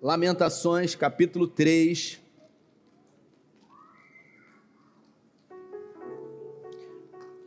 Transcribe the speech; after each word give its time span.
Lamentações, 0.00 0.94
capítulo 0.94 1.48
3. 1.48 2.20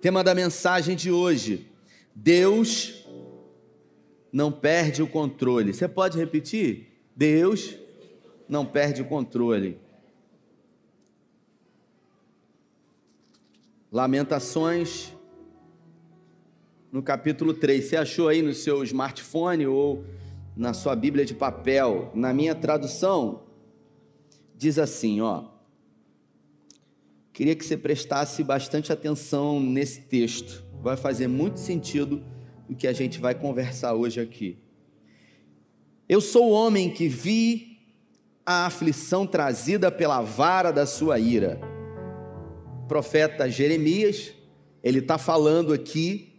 Tema 0.01 0.21
da 0.21 0.35
mensagem 0.35 0.93
de 0.93 1.09
hoje: 1.09 1.71
Deus 2.13 3.07
não 4.33 4.51
perde 4.51 5.01
o 5.01 5.07
controle. 5.07 5.73
Você 5.73 5.87
pode 5.87 6.17
repetir? 6.17 6.91
Deus 7.15 7.77
não 8.49 8.65
perde 8.65 9.02
o 9.02 9.06
controle. 9.06 9.79
Lamentações, 13.90 15.13
no 16.91 17.02
capítulo 17.02 17.54
3. 17.54 17.86
Você 17.86 17.95
achou 17.95 18.27
aí 18.27 18.41
no 18.41 18.54
seu 18.54 18.84
smartphone 18.84 19.66
ou 19.66 20.04
na 20.55 20.73
sua 20.73 20.95
Bíblia 20.95 21.26
de 21.26 21.34
papel? 21.34 22.12
Na 22.13 22.34
minha 22.34 22.55
tradução, 22.55 23.44
diz 24.55 24.78
assim: 24.78 25.22
ó. 25.22 25.46
Queria 27.34 27.55
que 27.55 27.66
você 27.66 27.78
prestasse 27.78 28.44
bastante 28.44 28.92
atenção 28.92 29.59
nesse 29.59 30.02
texto. 30.02 30.64
Vai 30.82 30.98
fazer 30.98 31.28
muito 31.28 31.59
sentido 31.59 32.23
o 32.70 32.76
que 32.76 32.88
a 32.88 32.94
gente 32.94 33.20
vai 33.20 33.34
conversar 33.34 33.94
hoje 33.94 34.20
aqui. 34.20 34.58
Eu 36.08 36.20
sou 36.20 36.50
o 36.50 36.52
homem 36.52 36.90
que 36.90 37.08
vi 37.08 37.80
a 38.45 38.66
aflição 38.66 39.26
trazida 39.26 39.90
pela 39.92 40.22
vara 40.22 40.72
da 40.72 40.86
sua 40.86 41.20
ira. 41.20 41.59
O 42.84 42.88
profeta 42.88 43.50
Jeremias, 43.50 44.34
ele 44.84 45.00
está 45.00 45.18
falando 45.18 45.73
aqui 45.73 46.30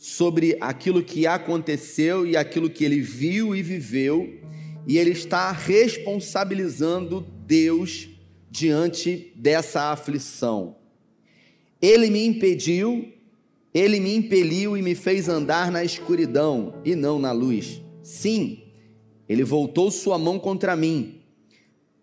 sobre 0.00 0.56
aquilo 0.62 1.02
que 1.02 1.26
aconteceu 1.26 2.26
e 2.26 2.34
aquilo 2.34 2.70
que 2.70 2.86
ele 2.86 3.02
viu 3.02 3.54
e 3.54 3.62
viveu, 3.62 4.40
e 4.86 4.96
ele 4.96 5.10
está 5.10 5.52
responsabilizando 5.52 7.20
Deus 7.44 8.08
diante 8.50 9.30
dessa 9.36 9.92
aflição. 9.92 10.74
Ele 11.82 12.08
me 12.08 12.24
impediu, 12.24 13.12
ele 13.74 14.00
me 14.00 14.16
impeliu 14.16 14.74
e 14.74 14.80
me 14.80 14.94
fez 14.94 15.28
andar 15.28 15.70
na 15.70 15.84
escuridão 15.84 16.80
e 16.82 16.94
não 16.94 17.18
na 17.18 17.30
luz. 17.30 17.82
Sim, 18.02 18.62
ele 19.28 19.44
voltou 19.44 19.90
sua 19.90 20.18
mão 20.18 20.38
contra 20.38 20.74
mim, 20.74 21.20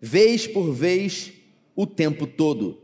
vez 0.00 0.46
por 0.46 0.72
vez, 0.72 1.32
o 1.74 1.84
tempo 1.84 2.28
todo. 2.28 2.80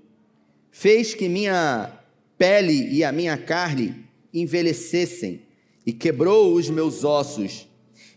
Fez 0.73 1.15
que 1.15 1.29
minha 1.29 2.01
pele 2.37 2.89
e 2.91 3.05
a 3.05 3.13
minha 3.13 3.37
carne 3.37 4.03
envelhecessem 4.35 5.43
e 5.87 5.93
quebrou 5.93 6.55
os 6.55 6.69
meus 6.69 7.05
ossos. 7.05 7.69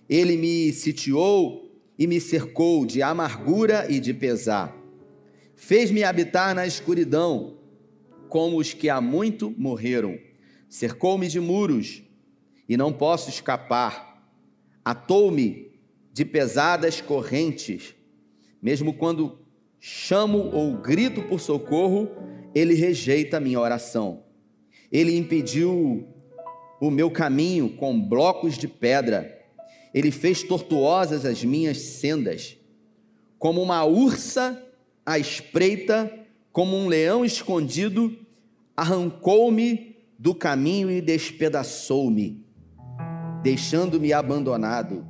Ele 0.09 0.35
me 0.35 0.73
sitiou 0.73 1.71
e 1.97 2.07
me 2.07 2.19
cercou 2.19 2.85
de 2.85 3.01
amargura 3.01 3.85
e 3.89 3.99
de 3.99 4.13
pesar 4.13 4.77
Fez-me 5.57 6.03
habitar 6.03 6.53
na 6.53 6.67
escuridão, 6.67 7.57
como 8.29 8.57
os 8.57 8.73
que 8.73 8.89
há 8.89 9.01
muito 9.01 9.53
morreram. 9.57 10.17
Cercou-me 10.69 11.27
de 11.27 11.39
muros 11.39 12.03
e 12.69 12.77
não 12.77 12.93
posso 12.93 13.31
escapar. 13.31 14.23
Atou-me 14.85 15.71
de 16.13 16.23
pesadas 16.23 17.01
correntes. 17.01 17.95
Mesmo 18.61 18.93
quando 18.93 19.39
chamo 19.79 20.51
ou 20.53 20.77
grito 20.77 21.23
por 21.23 21.39
socorro, 21.39 22.07
ele 22.53 22.75
rejeita 22.75 23.39
minha 23.39 23.59
oração. 23.59 24.23
Ele 24.91 25.17
impediu 25.17 26.07
o 26.79 26.89
meu 26.89 27.09
caminho 27.09 27.69
com 27.69 27.99
blocos 27.99 28.57
de 28.57 28.67
pedra. 28.67 29.35
Ele 29.93 30.11
fez 30.11 30.43
tortuosas 30.43 31.25
as 31.25 31.43
minhas 31.43 31.77
sendas. 31.77 32.57
Como 33.39 33.61
uma 33.61 33.83
ursa 33.83 34.61
à 35.05 35.17
espreita, 35.17 36.11
como 36.51 36.75
um 36.75 36.87
leão 36.87 37.25
escondido, 37.25 38.17
arrancou-me 38.75 39.95
do 40.17 40.33
caminho 40.33 40.89
e 40.89 41.01
despedaçou-me, 41.01 42.43
deixando-me 43.43 44.13
abandonado. 44.13 45.05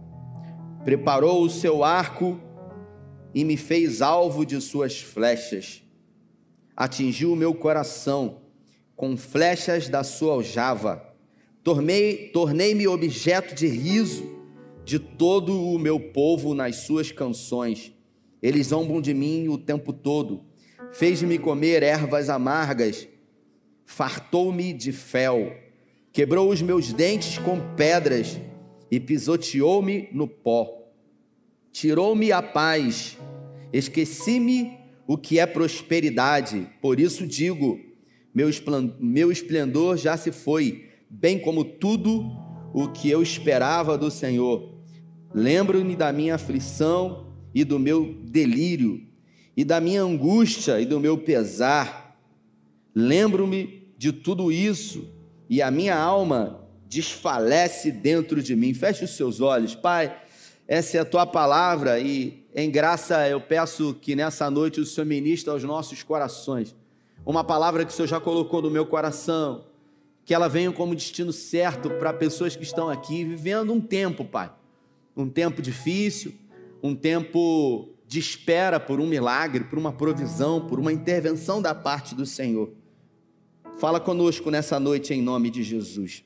Preparou 0.84 1.44
o 1.44 1.50
seu 1.50 1.84
arco 1.84 2.40
e 3.34 3.44
me 3.44 3.58
fez 3.58 4.02
alvo 4.02 4.46
de 4.46 4.60
suas 4.60 5.00
flechas. 5.00 5.84
Atingiu 6.76 7.32
o 7.32 7.36
meu 7.36 7.54
coração 7.54 8.47
com 8.98 9.16
flechas 9.16 9.88
da 9.88 10.04
sua 10.04 10.34
aljava. 10.34 11.16
Tornei-me 11.64 12.88
objeto 12.88 13.54
de 13.54 13.68
riso 13.68 14.36
de 14.84 14.98
todo 14.98 15.54
o 15.54 15.78
meu 15.78 16.00
povo 16.00 16.56
nas 16.56 16.78
suas 16.78 17.12
canções. 17.12 17.94
Eles 18.42 18.68
zombam 18.68 19.00
de 19.00 19.14
mim 19.14 19.48
o 19.50 19.58
tempo 19.58 19.94
todo. 19.94 20.44
Fez-me 20.92 21.38
comer 21.38 21.84
ervas 21.84 22.28
amargas, 22.28 23.08
fartou-me 23.86 24.74
de 24.74 24.92
fel, 24.92 25.54
quebrou 26.12 26.50
os 26.50 26.62
meus 26.62 26.92
dentes 26.92 27.38
com 27.38 27.60
pedras 27.76 28.40
e 28.90 29.00
pisoteou-me 29.00 30.10
no 30.12 30.28
pó. 30.28 30.74
Tirou-me 31.72 32.32
a 32.32 32.42
paz, 32.42 33.18
esqueci-me 33.72 34.78
o 35.06 35.18
que 35.18 35.38
é 35.38 35.46
prosperidade, 35.46 36.68
por 36.82 37.00
isso 37.00 37.28
digo: 37.28 37.80
meu 39.00 39.32
esplendor 39.32 39.98
já 39.98 40.16
se 40.16 40.32
foi, 40.32 40.90
bem 41.10 41.40
como 41.40 41.64
tudo 41.64 42.24
o 42.74 42.90
que 42.90 43.10
eu 43.10 43.24
esperava 43.24 43.98
do 43.98 44.12
Senhor. 44.12 44.76
Lembro-me 45.34 45.96
da 45.96 46.14
minha 46.14 46.36
aflição 46.36 47.34
e 47.54 47.64
do 47.64 47.80
meu 47.80 48.16
delírio, 48.24 49.02
e 49.56 49.64
da 49.64 49.82
minha 49.82 50.04
angústia 50.04 50.80
e 50.80 50.86
do 50.86 51.00
meu 51.00 51.18
pesar. 51.18 52.16
Lembro-me 52.94 53.92
de 53.98 54.12
tudo 54.12 54.52
isso, 54.52 55.10
e 55.50 55.62
a 55.62 55.72
minha 55.72 55.98
alma 55.98 56.64
desfalece 56.88 57.92
dentro 57.92 58.44
de 58.44 58.56
mim. 58.56 58.74
Feche 58.74 59.06
os 59.06 59.16
seus 59.16 59.42
olhos, 59.42 59.74
Pai. 59.74 60.16
Essa 60.68 60.98
é 60.98 61.00
a 61.00 61.06
tua 61.06 61.26
palavra, 61.26 62.00
e 62.00 62.46
em 62.54 62.70
graça 62.70 63.28
eu 63.28 63.42
peço 63.42 63.96
que 63.96 64.16
nessa 64.16 64.52
noite 64.52 64.80
o 64.80 64.86
Senhor 64.86 65.08
ministre 65.08 65.50
aos 65.50 65.64
nossos 65.64 66.04
corações. 66.04 66.76
Uma 67.28 67.44
palavra 67.44 67.84
que 67.84 67.92
o 67.92 67.94
Senhor 67.94 68.08
já 68.08 68.22
colocou 68.22 68.62
no 68.62 68.72
meu 68.72 68.86
coração, 68.86 69.66
que 70.24 70.34
ela 70.34 70.48
venha 70.48 70.72
como 70.72 70.96
destino 70.96 71.34
certo 71.34 71.90
para 71.90 72.14
pessoas 72.14 72.56
que 72.56 72.64
estão 72.64 72.90
aqui 72.90 73.26
vivendo 73.26 73.74
um 73.74 73.82
tempo, 73.82 74.24
Pai. 74.24 74.50
Um 75.14 75.28
tempo 75.28 75.62
difícil, 75.62 76.34
um 76.82 76.96
tempo 76.96 77.90
de 78.08 78.18
espera 78.18 78.80
por 78.80 79.02
um 79.02 79.06
milagre, 79.06 79.66
por 79.66 79.78
uma 79.78 79.92
provisão, 79.92 80.66
por 80.66 80.80
uma 80.80 80.94
intervenção 80.94 81.62
da 81.62 81.76
parte 81.76 82.16
do 82.16 82.26
Senhor. 82.26 82.72
Fala 83.78 84.00
conosco 84.00 84.50
nessa 84.50 84.80
noite 84.80 85.14
em 85.14 85.22
nome 85.22 85.50
de 85.50 85.64
Jesus. 85.64 86.24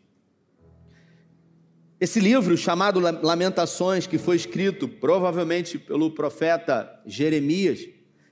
Esse 1.99 2.19
livro 2.19 2.55
chamado 2.55 2.99
Lamentações, 2.99 4.05
que 4.05 4.19
foi 4.19 4.35
escrito 4.35 4.87
provavelmente 4.87 5.79
pelo 5.79 6.11
profeta 6.11 7.01
Jeremias, 7.07 7.89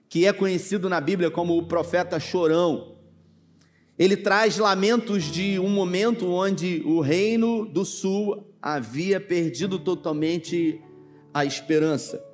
que 0.09 0.25
é 0.25 0.33
conhecido 0.33 0.89
na 0.89 0.99
Bíblia 0.99 1.29
como 1.29 1.55
o 1.55 1.67
profeta 1.67 2.19
chorão, 2.19 2.95
ele 3.97 4.17
traz 4.17 4.57
lamentos 4.57 5.25
de 5.25 5.59
um 5.59 5.69
momento 5.69 6.27
onde 6.27 6.81
o 6.83 6.99
reino 6.99 7.63
do 7.65 7.85
sul 7.85 8.43
havia 8.59 9.21
perdido 9.21 9.77
totalmente 9.77 10.81
a 11.31 11.45
esperança. 11.45 12.25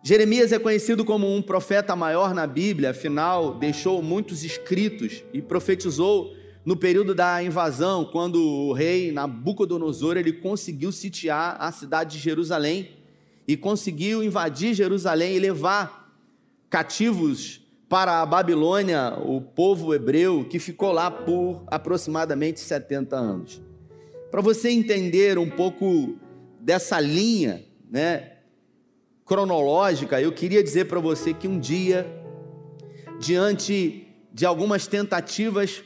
Jeremias 0.00 0.52
é 0.52 0.58
conhecido 0.60 1.04
como 1.04 1.34
um 1.34 1.42
profeta 1.42 1.96
maior 1.96 2.32
na 2.32 2.46
Bíblia, 2.46 2.90
afinal, 2.90 3.54
deixou 3.54 4.00
muitos 4.00 4.44
escritos 4.44 5.24
e 5.32 5.42
profetizou 5.42 6.36
no 6.64 6.76
período 6.76 7.14
da 7.14 7.42
invasão, 7.42 8.04
quando 8.04 8.40
o 8.40 8.72
rei 8.72 9.10
Nabucodonosor 9.10 10.16
ele 10.16 10.34
conseguiu 10.34 10.92
sitiar 10.92 11.56
a 11.58 11.72
cidade 11.72 12.16
de 12.16 12.22
Jerusalém 12.22 12.90
e 13.46 13.56
conseguiu 13.56 14.22
invadir 14.22 14.74
Jerusalém 14.74 15.34
e 15.34 15.40
levar 15.40 15.97
cativos 16.70 17.60
para 17.88 18.20
a 18.20 18.26
Babilônia 18.26 19.14
o 19.24 19.40
povo 19.40 19.94
hebreu 19.94 20.44
que 20.44 20.58
ficou 20.58 20.92
lá 20.92 21.10
por 21.10 21.64
aproximadamente 21.68 22.60
70 22.60 23.16
anos. 23.16 23.62
Para 24.30 24.42
você 24.42 24.70
entender 24.70 25.38
um 25.38 25.48
pouco 25.48 26.18
dessa 26.60 27.00
linha, 27.00 27.64
né, 27.90 28.32
cronológica, 29.24 30.20
eu 30.20 30.32
queria 30.32 30.62
dizer 30.62 30.84
para 30.86 31.00
você 31.00 31.32
que 31.32 31.48
um 31.48 31.58
dia, 31.58 32.06
diante 33.18 34.06
de 34.32 34.44
algumas 34.44 34.86
tentativas 34.86 35.82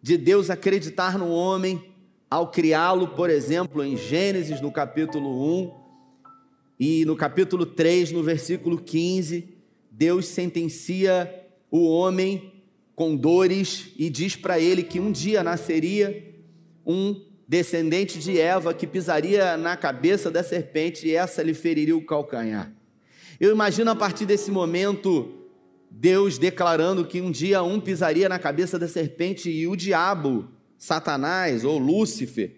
de 0.00 0.16
Deus 0.16 0.48
acreditar 0.48 1.18
no 1.18 1.28
homem, 1.30 1.92
ao 2.30 2.50
criá-lo, 2.50 3.08
por 3.08 3.30
exemplo, 3.30 3.84
em 3.84 3.96
Gênesis, 3.96 4.60
no 4.60 4.72
capítulo 4.72 5.62
1, 5.62 5.84
e 6.80 7.04
no 7.04 7.14
capítulo 7.14 7.64
3, 7.64 8.10
no 8.10 8.22
versículo 8.22 8.78
15, 8.78 9.53
Deus 9.96 10.26
sentencia 10.26 11.32
o 11.70 11.88
homem 11.88 12.52
com 12.96 13.14
dores 13.14 13.92
e 13.96 14.10
diz 14.10 14.34
para 14.34 14.58
ele 14.58 14.82
que 14.82 14.98
um 14.98 15.12
dia 15.12 15.40
nasceria 15.44 16.34
um 16.84 17.22
descendente 17.46 18.18
de 18.18 18.40
Eva, 18.40 18.74
que 18.74 18.88
pisaria 18.88 19.56
na 19.56 19.76
cabeça 19.76 20.32
da 20.32 20.42
serpente 20.42 21.06
e 21.06 21.14
essa 21.14 21.44
lhe 21.44 21.54
feriria 21.54 21.96
o 21.96 22.04
calcanhar. 22.04 22.72
Eu 23.38 23.52
imagino 23.52 23.88
a 23.88 23.94
partir 23.94 24.26
desse 24.26 24.50
momento 24.50 25.46
Deus 25.88 26.38
declarando 26.38 27.04
que 27.04 27.20
um 27.20 27.30
dia 27.30 27.62
um 27.62 27.78
pisaria 27.78 28.28
na 28.28 28.38
cabeça 28.38 28.76
da 28.76 28.88
serpente 28.88 29.48
e 29.48 29.68
o 29.68 29.76
diabo, 29.76 30.48
Satanás 30.76 31.64
ou 31.64 31.78
Lúcifer, 31.78 32.56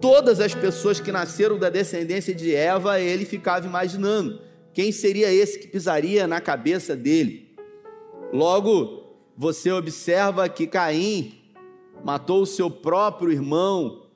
todas 0.00 0.40
as 0.40 0.54
pessoas 0.54 1.00
que 1.00 1.12
nasceram 1.12 1.58
da 1.58 1.68
descendência 1.68 2.34
de 2.34 2.54
Eva, 2.54 2.98
ele 2.98 3.26
ficava 3.26 3.66
imaginando 3.66 4.45
quem 4.76 4.92
seria 4.92 5.32
esse 5.32 5.58
que 5.58 5.68
pisaria 5.68 6.26
na 6.26 6.38
cabeça 6.38 6.94
dele. 6.94 7.48
Logo, 8.30 9.16
você 9.34 9.72
observa 9.72 10.50
que 10.50 10.66
Caim 10.66 11.32
matou 12.04 12.42
o 12.42 12.46
seu 12.46 12.70
próprio 12.70 13.32
irmão, 13.32 14.06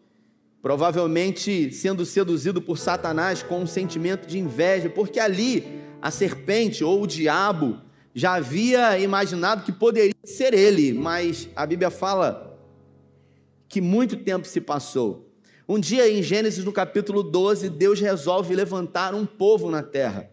provavelmente 0.60 1.72
sendo 1.72 2.04
seduzido 2.04 2.60
por 2.60 2.76
Satanás 2.76 3.42
com 3.42 3.62
um 3.62 3.66
sentimento 3.66 4.28
de 4.28 4.38
inveja, 4.38 4.90
porque 4.90 5.18
ali 5.18 5.64
a 6.02 6.10
serpente 6.10 6.84
ou 6.84 7.04
o 7.04 7.06
diabo 7.06 7.80
já 8.14 8.34
havia 8.34 8.98
imaginado 8.98 9.64
que 9.64 9.72
poderia 9.72 10.14
ser 10.22 10.52
ele, 10.52 10.92
mas 10.92 11.48
a 11.56 11.64
Bíblia 11.64 11.90
fala 11.90 12.60
que 13.66 13.80
muito 13.80 14.14
tempo 14.14 14.46
se 14.46 14.60
passou. 14.60 15.26
Um 15.66 15.80
dia 15.80 16.06
em 16.06 16.22
Gênesis 16.22 16.62
no 16.62 16.72
capítulo 16.72 17.22
12, 17.22 17.70
Deus 17.70 17.98
resolve 17.98 18.54
levantar 18.54 19.14
um 19.14 19.24
povo 19.24 19.70
na 19.70 19.82
terra. 19.82 20.30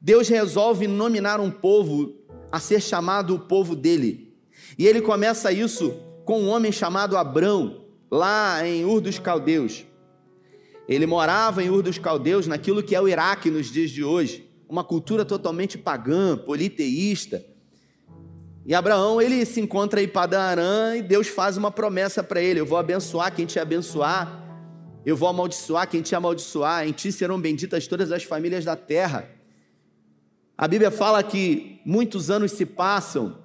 Deus 0.00 0.28
resolve 0.28 0.86
nominar 0.86 1.40
um 1.40 1.50
povo 1.50 2.14
a 2.50 2.58
ser 2.58 2.80
chamado 2.80 3.34
o 3.34 3.38
povo 3.38 3.74
dele. 3.74 4.34
E 4.78 4.86
ele 4.86 5.00
começa 5.00 5.52
isso 5.52 5.94
com 6.24 6.42
um 6.42 6.48
homem 6.48 6.72
chamado 6.72 7.16
Abrão, 7.16 7.86
lá 8.10 8.66
em 8.66 8.84
Ur 8.84 9.00
dos 9.00 9.18
Caldeus. 9.18 9.84
Ele 10.88 11.06
morava 11.06 11.62
em 11.62 11.70
Ur 11.70 11.82
dos 11.82 11.98
Caldeus, 11.98 12.46
naquilo 12.46 12.82
que 12.82 12.94
é 12.94 13.00
o 13.00 13.08
Iraque 13.08 13.50
nos 13.50 13.70
dias 13.70 13.90
de 13.90 14.04
hoje, 14.04 14.50
uma 14.68 14.84
cultura 14.84 15.24
totalmente 15.24 15.78
pagã, 15.78 16.36
politeísta. 16.36 17.44
E 18.64 18.74
Abraão, 18.74 19.20
ele 19.20 19.44
se 19.44 19.60
encontra 19.60 20.02
em 20.02 20.08
Padarã 20.08 20.96
e 20.96 21.02
Deus 21.02 21.26
faz 21.26 21.56
uma 21.56 21.70
promessa 21.70 22.22
para 22.22 22.40
ele: 22.40 22.60
Eu 22.60 22.66
vou 22.66 22.78
abençoar 22.78 23.34
quem 23.34 23.44
te 23.44 23.58
abençoar, 23.58 24.40
eu 25.04 25.16
vou 25.16 25.28
amaldiçoar 25.28 25.88
quem 25.88 26.00
te 26.00 26.14
amaldiçoar, 26.14 26.86
em 26.86 26.92
ti 26.92 27.10
serão 27.10 27.40
benditas 27.40 27.86
todas 27.86 28.12
as 28.12 28.22
famílias 28.22 28.64
da 28.64 28.76
terra. 28.76 29.28
A 30.62 30.68
Bíblia 30.68 30.92
fala 30.92 31.24
que 31.24 31.80
muitos 31.84 32.30
anos 32.30 32.52
se 32.52 32.64
passam, 32.64 33.36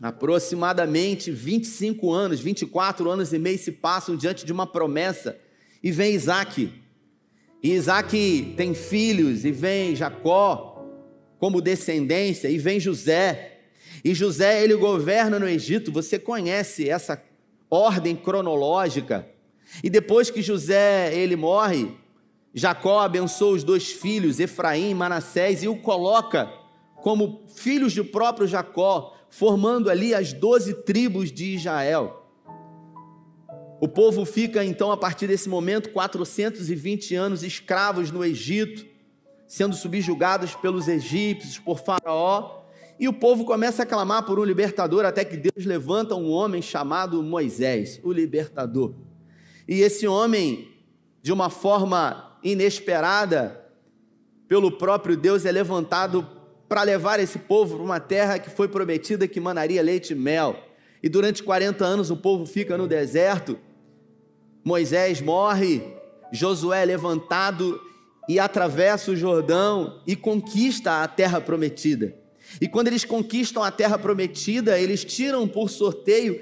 aproximadamente 0.00 1.30
25 1.30 2.10
anos, 2.10 2.40
24 2.40 3.10
anos 3.10 3.34
e 3.34 3.38
meio 3.38 3.58
se 3.58 3.72
passam 3.72 4.16
diante 4.16 4.46
de 4.46 4.54
uma 4.54 4.66
promessa, 4.66 5.38
e 5.82 5.92
vem 5.92 6.14
Isaac. 6.14 6.72
E 7.62 7.72
Isaac 7.72 8.54
tem 8.56 8.72
filhos, 8.72 9.44
e 9.44 9.52
vem 9.52 9.94
Jacó 9.94 10.82
como 11.38 11.60
descendência, 11.60 12.48
e 12.48 12.56
vem 12.56 12.80
José. 12.80 13.58
E 14.02 14.14
José, 14.14 14.64
ele 14.64 14.76
governa 14.76 15.38
no 15.38 15.46
Egito, 15.46 15.92
você 15.92 16.18
conhece 16.18 16.88
essa 16.88 17.22
ordem 17.68 18.16
cronológica. 18.16 19.28
E 19.84 19.90
depois 19.90 20.30
que 20.30 20.40
José, 20.40 21.14
ele 21.14 21.36
morre, 21.36 21.90
Jacó 22.58 23.00
abençoa 23.00 23.52
os 23.52 23.62
dois 23.62 23.92
filhos, 23.92 24.40
Efraim 24.40 24.88
e 24.88 24.94
Manassés, 24.94 25.62
e 25.62 25.68
o 25.68 25.76
coloca 25.76 26.50
como 26.94 27.42
filhos 27.54 27.94
do 27.94 28.02
próprio 28.02 28.48
Jacó, 28.48 29.14
formando 29.28 29.90
ali 29.90 30.14
as 30.14 30.32
doze 30.32 30.72
tribos 30.72 31.30
de 31.30 31.54
Israel. 31.54 32.26
O 33.78 33.86
povo 33.86 34.24
fica 34.24 34.64
então, 34.64 34.90
a 34.90 34.96
partir 34.96 35.26
desse 35.26 35.50
momento, 35.50 35.90
420 35.90 37.14
anos 37.14 37.42
escravos 37.42 38.10
no 38.10 38.24
Egito, 38.24 38.86
sendo 39.46 39.76
subjugados 39.76 40.54
pelos 40.54 40.88
egípcios, 40.88 41.58
por 41.58 41.78
Faraó, 41.78 42.62
e 42.98 43.06
o 43.06 43.12
povo 43.12 43.44
começa 43.44 43.82
a 43.82 43.86
clamar 43.86 44.24
por 44.24 44.38
um 44.38 44.44
libertador, 44.44 45.04
até 45.04 45.26
que 45.26 45.36
Deus 45.36 45.66
levanta 45.66 46.14
um 46.14 46.30
homem 46.30 46.62
chamado 46.62 47.22
Moisés, 47.22 48.00
o 48.02 48.10
libertador. 48.10 48.94
E 49.68 49.82
esse 49.82 50.08
homem, 50.08 50.70
de 51.22 51.34
uma 51.34 51.50
forma 51.50 52.26
inesperada, 52.52 53.60
pelo 54.48 54.70
próprio 54.70 55.16
Deus, 55.16 55.44
é 55.44 55.50
levantado 55.50 56.26
para 56.68 56.82
levar 56.82 57.18
esse 57.18 57.38
povo 57.38 57.76
para 57.76 57.84
uma 57.84 58.00
terra 58.00 58.38
que 58.38 58.50
foi 58.50 58.68
prometida 58.68 59.26
que 59.26 59.40
manaria 59.40 59.82
leite 59.82 60.12
e 60.12 60.16
mel. 60.16 60.56
E 61.02 61.08
durante 61.08 61.42
40 61.42 61.84
anos 61.84 62.10
o 62.10 62.16
povo 62.16 62.46
fica 62.46 62.78
no 62.78 62.86
deserto. 62.86 63.58
Moisés 64.64 65.20
morre, 65.20 65.82
Josué 66.32 66.82
é 66.82 66.86
levantado 66.86 67.80
e 68.28 68.38
atravessa 68.38 69.10
o 69.10 69.16
Jordão 69.16 70.00
e 70.06 70.14
conquista 70.14 71.02
a 71.02 71.08
terra 71.08 71.40
prometida. 71.40 72.14
E 72.60 72.68
quando 72.68 72.88
eles 72.88 73.04
conquistam 73.04 73.62
a 73.62 73.70
terra 73.70 73.98
prometida, 73.98 74.78
eles 74.78 75.04
tiram 75.04 75.48
por 75.48 75.68
sorteio 75.68 76.40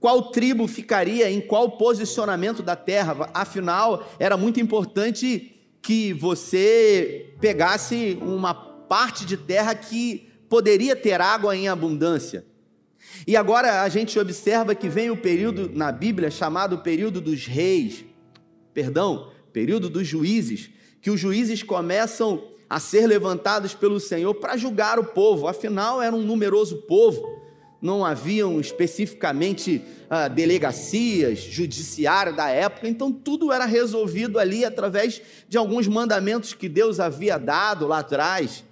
qual 0.00 0.30
tribo 0.30 0.66
ficaria 0.66 1.30
em 1.30 1.40
qual 1.40 1.72
posicionamento 1.72 2.62
da 2.62 2.74
terra. 2.74 3.30
Afinal, 3.34 4.08
era 4.18 4.36
muito 4.36 4.58
importante 4.58 5.54
que 5.82 6.12
você 6.14 7.34
pegasse 7.40 8.18
uma 8.20 8.54
parte 8.54 9.24
de 9.26 9.36
terra 9.36 9.74
que 9.74 10.28
poderia 10.48 10.96
ter 10.96 11.20
água 11.20 11.54
em 11.54 11.68
abundância. 11.68 12.44
E 13.26 13.36
agora 13.36 13.82
a 13.82 13.88
gente 13.88 14.18
observa 14.18 14.74
que 14.74 14.88
vem 14.88 15.10
o 15.10 15.16
período 15.16 15.70
na 15.72 15.92
Bíblia 15.92 16.30
chamado 16.30 16.78
período 16.78 17.20
dos 17.20 17.46
reis, 17.46 18.04
perdão, 18.72 19.30
período 19.52 19.90
dos 19.90 20.06
juízes, 20.06 20.70
que 21.00 21.10
os 21.10 21.20
juízes 21.20 21.62
começam 21.62 22.42
a 22.68 22.78
ser 22.78 23.06
levantados 23.06 23.74
pelo 23.74 23.98
Senhor 23.98 24.34
para 24.34 24.56
julgar 24.56 24.98
o 24.98 25.04
povo. 25.04 25.48
Afinal, 25.48 26.00
era 26.00 26.14
um 26.14 26.22
numeroso 26.22 26.82
povo, 26.82 27.39
não 27.80 28.04
haviam 28.04 28.60
especificamente 28.60 29.82
ah, 30.08 30.28
delegacias, 30.28 31.38
judiciário 31.38 32.34
da 32.34 32.48
época, 32.48 32.88
então 32.88 33.10
tudo 33.10 33.52
era 33.52 33.64
resolvido 33.64 34.38
ali 34.38 34.64
através 34.64 35.22
de 35.48 35.56
alguns 35.56 35.88
mandamentos 35.88 36.52
que 36.52 36.68
Deus 36.68 37.00
havia 37.00 37.38
dado 37.38 37.86
lá 37.86 37.98
atrás. 38.00 38.64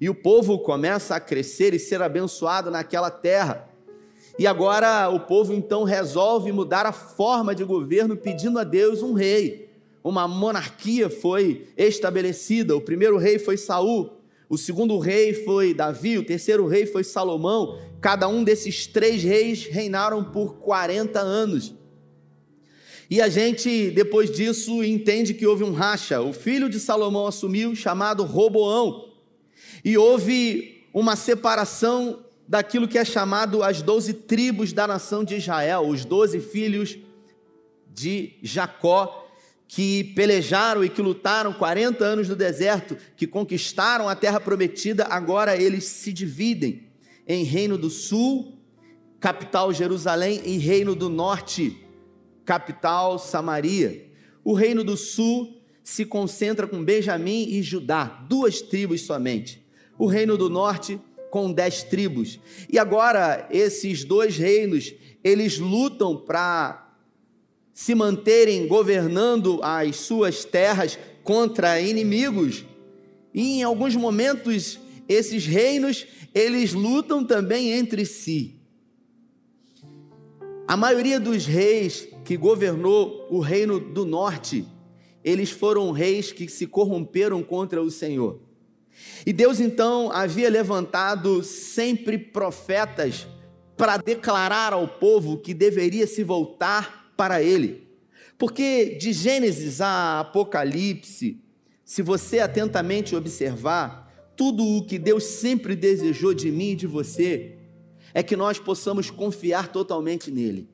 E 0.00 0.08
o 0.08 0.14
povo 0.14 0.58
começa 0.58 1.16
a 1.16 1.20
crescer 1.20 1.74
e 1.74 1.78
ser 1.78 2.00
abençoado 2.02 2.70
naquela 2.70 3.10
terra. 3.10 3.68
E 4.38 4.46
agora 4.46 5.08
o 5.08 5.20
povo 5.20 5.52
então 5.52 5.82
resolve 5.82 6.52
mudar 6.52 6.86
a 6.86 6.92
forma 6.92 7.54
de 7.54 7.64
governo, 7.64 8.16
pedindo 8.16 8.58
a 8.58 8.64
Deus 8.64 9.02
um 9.02 9.12
rei 9.12 9.68
uma 10.08 10.26
monarquia 10.26 11.10
foi 11.10 11.66
estabelecida. 11.76 12.76
O 12.76 12.80
primeiro 12.80 13.18
rei 13.18 13.38
foi 13.38 13.56
Saul, 13.56 14.17
o 14.48 14.56
segundo 14.56 14.98
rei 14.98 15.34
foi 15.34 15.74
Davi, 15.74 16.16
o 16.16 16.24
terceiro 16.24 16.66
rei 16.66 16.86
foi 16.86 17.04
Salomão. 17.04 17.78
Cada 18.00 18.26
um 18.28 18.42
desses 18.42 18.86
três 18.86 19.22
reis 19.22 19.66
reinaram 19.66 20.24
por 20.24 20.54
40 20.54 21.20
anos. 21.20 21.74
E 23.10 23.20
a 23.20 23.28
gente, 23.28 23.90
depois 23.90 24.30
disso, 24.30 24.82
entende 24.82 25.34
que 25.34 25.46
houve 25.46 25.64
um 25.64 25.72
racha. 25.72 26.20
O 26.20 26.32
filho 26.32 26.68
de 26.68 26.80
Salomão 26.80 27.26
assumiu, 27.26 27.74
chamado 27.74 28.24
Roboão. 28.24 29.10
E 29.84 29.98
houve 29.98 30.86
uma 30.94 31.14
separação 31.14 32.24
daquilo 32.46 32.88
que 32.88 32.98
é 32.98 33.04
chamado 33.04 33.62
as 33.62 33.82
doze 33.82 34.14
tribos 34.14 34.72
da 34.72 34.86
nação 34.86 35.22
de 35.22 35.36
Israel, 35.36 35.86
os 35.86 36.06
doze 36.06 36.40
filhos 36.40 36.98
de 37.92 38.34
Jacó 38.42 39.27
que 39.68 40.02
pelejaram 40.02 40.82
e 40.82 40.88
que 40.88 41.02
lutaram 41.02 41.52
40 41.52 42.02
anos 42.02 42.26
no 42.26 42.34
deserto, 42.34 42.96
que 43.14 43.26
conquistaram 43.26 44.08
a 44.08 44.16
terra 44.16 44.40
prometida, 44.40 45.04
agora 45.04 45.60
eles 45.60 45.84
se 45.84 46.10
dividem 46.10 46.88
em 47.26 47.44
Reino 47.44 47.76
do 47.76 47.90
Sul, 47.90 48.54
capital 49.20 49.70
Jerusalém, 49.74 50.40
e 50.46 50.56
Reino 50.56 50.94
do 50.94 51.10
Norte, 51.10 51.76
capital 52.46 53.18
Samaria. 53.18 54.10
O 54.42 54.54
Reino 54.54 54.82
do 54.82 54.96
Sul 54.96 55.60
se 55.84 56.06
concentra 56.06 56.66
com 56.66 56.82
Benjamim 56.82 57.48
e 57.50 57.62
Judá, 57.62 58.24
duas 58.26 58.62
tribos 58.62 59.02
somente. 59.02 59.62
O 59.98 60.06
Reino 60.06 60.38
do 60.38 60.48
Norte 60.48 60.98
com 61.30 61.52
dez 61.52 61.82
tribos. 61.82 62.40
E 62.70 62.78
agora 62.78 63.46
esses 63.50 64.02
dois 64.02 64.38
reinos, 64.38 64.94
eles 65.22 65.58
lutam 65.58 66.16
para 66.16 66.87
se 67.78 67.94
manterem 67.94 68.66
governando 68.66 69.60
as 69.62 69.94
suas 69.98 70.44
terras 70.44 70.98
contra 71.22 71.80
inimigos. 71.80 72.64
E 73.32 73.60
em 73.60 73.62
alguns 73.62 73.94
momentos 73.94 74.80
esses 75.08 75.46
reinos, 75.46 76.04
eles 76.34 76.72
lutam 76.72 77.24
também 77.24 77.70
entre 77.70 78.04
si. 78.04 78.56
A 80.66 80.76
maioria 80.76 81.20
dos 81.20 81.46
reis 81.46 82.08
que 82.24 82.36
governou 82.36 83.28
o 83.30 83.38
reino 83.38 83.78
do 83.78 84.04
norte, 84.04 84.66
eles 85.22 85.52
foram 85.52 85.92
reis 85.92 86.32
que 86.32 86.48
se 86.48 86.66
corromperam 86.66 87.44
contra 87.44 87.80
o 87.80 87.92
Senhor. 87.92 88.40
E 89.24 89.32
Deus 89.32 89.60
então 89.60 90.10
havia 90.10 90.50
levantado 90.50 91.44
sempre 91.44 92.18
profetas 92.18 93.28
para 93.76 93.98
declarar 93.98 94.72
ao 94.72 94.88
povo 94.88 95.38
que 95.38 95.54
deveria 95.54 96.08
se 96.08 96.24
voltar 96.24 96.97
para 97.18 97.42
ele. 97.42 97.88
Porque 98.38 98.96
de 99.00 99.12
Gênesis 99.12 99.80
a 99.80 100.20
Apocalipse, 100.20 101.42
se 101.84 102.00
você 102.00 102.38
atentamente 102.38 103.16
observar, 103.16 104.32
tudo 104.36 104.64
o 104.64 104.86
que 104.86 105.00
Deus 105.00 105.24
sempre 105.24 105.74
desejou 105.74 106.32
de 106.32 106.48
mim 106.52 106.70
e 106.70 106.76
de 106.76 106.86
você 106.86 107.56
é 108.14 108.22
que 108.22 108.36
nós 108.36 108.60
possamos 108.60 109.10
confiar 109.10 109.72
totalmente 109.72 110.30
nele. 110.30 110.68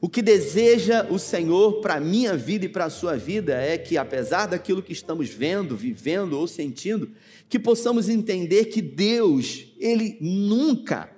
O 0.00 0.08
que 0.08 0.22
deseja 0.22 1.04
o 1.10 1.18
Senhor 1.18 1.80
para 1.80 1.94
a 1.94 2.00
minha 2.00 2.36
vida 2.36 2.66
e 2.66 2.68
para 2.68 2.84
a 2.84 2.90
sua 2.90 3.16
vida 3.16 3.60
é 3.60 3.76
que, 3.76 3.98
apesar 3.98 4.46
daquilo 4.46 4.82
que 4.82 4.92
estamos 4.92 5.30
vendo, 5.30 5.76
vivendo 5.76 6.34
ou 6.34 6.46
sentindo, 6.46 7.10
que 7.48 7.58
possamos 7.58 8.08
entender 8.08 8.66
que 8.66 8.80
Deus, 8.80 9.72
Ele 9.80 10.16
nunca 10.20 11.10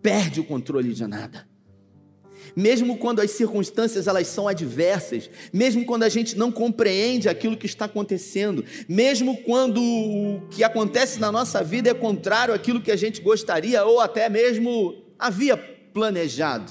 perde 0.00 0.40
o 0.40 0.44
controle 0.44 0.94
de 0.94 1.06
nada. 1.06 1.49
Mesmo 2.60 2.98
quando 2.98 3.20
as 3.20 3.30
circunstâncias 3.30 4.06
elas 4.06 4.26
são 4.26 4.46
adversas, 4.46 5.30
mesmo 5.50 5.86
quando 5.86 6.02
a 6.02 6.10
gente 6.10 6.36
não 6.36 6.52
compreende 6.52 7.26
aquilo 7.26 7.56
que 7.56 7.64
está 7.64 7.86
acontecendo, 7.86 8.62
mesmo 8.86 9.38
quando 9.38 9.82
o 9.82 10.42
que 10.50 10.62
acontece 10.62 11.18
na 11.18 11.32
nossa 11.32 11.64
vida 11.64 11.88
é 11.88 11.94
contrário 11.94 12.52
àquilo 12.52 12.82
que 12.82 12.90
a 12.90 12.96
gente 12.96 13.22
gostaria 13.22 13.82
ou 13.86 13.98
até 13.98 14.28
mesmo 14.28 15.02
havia 15.18 15.56
planejado. 15.56 16.70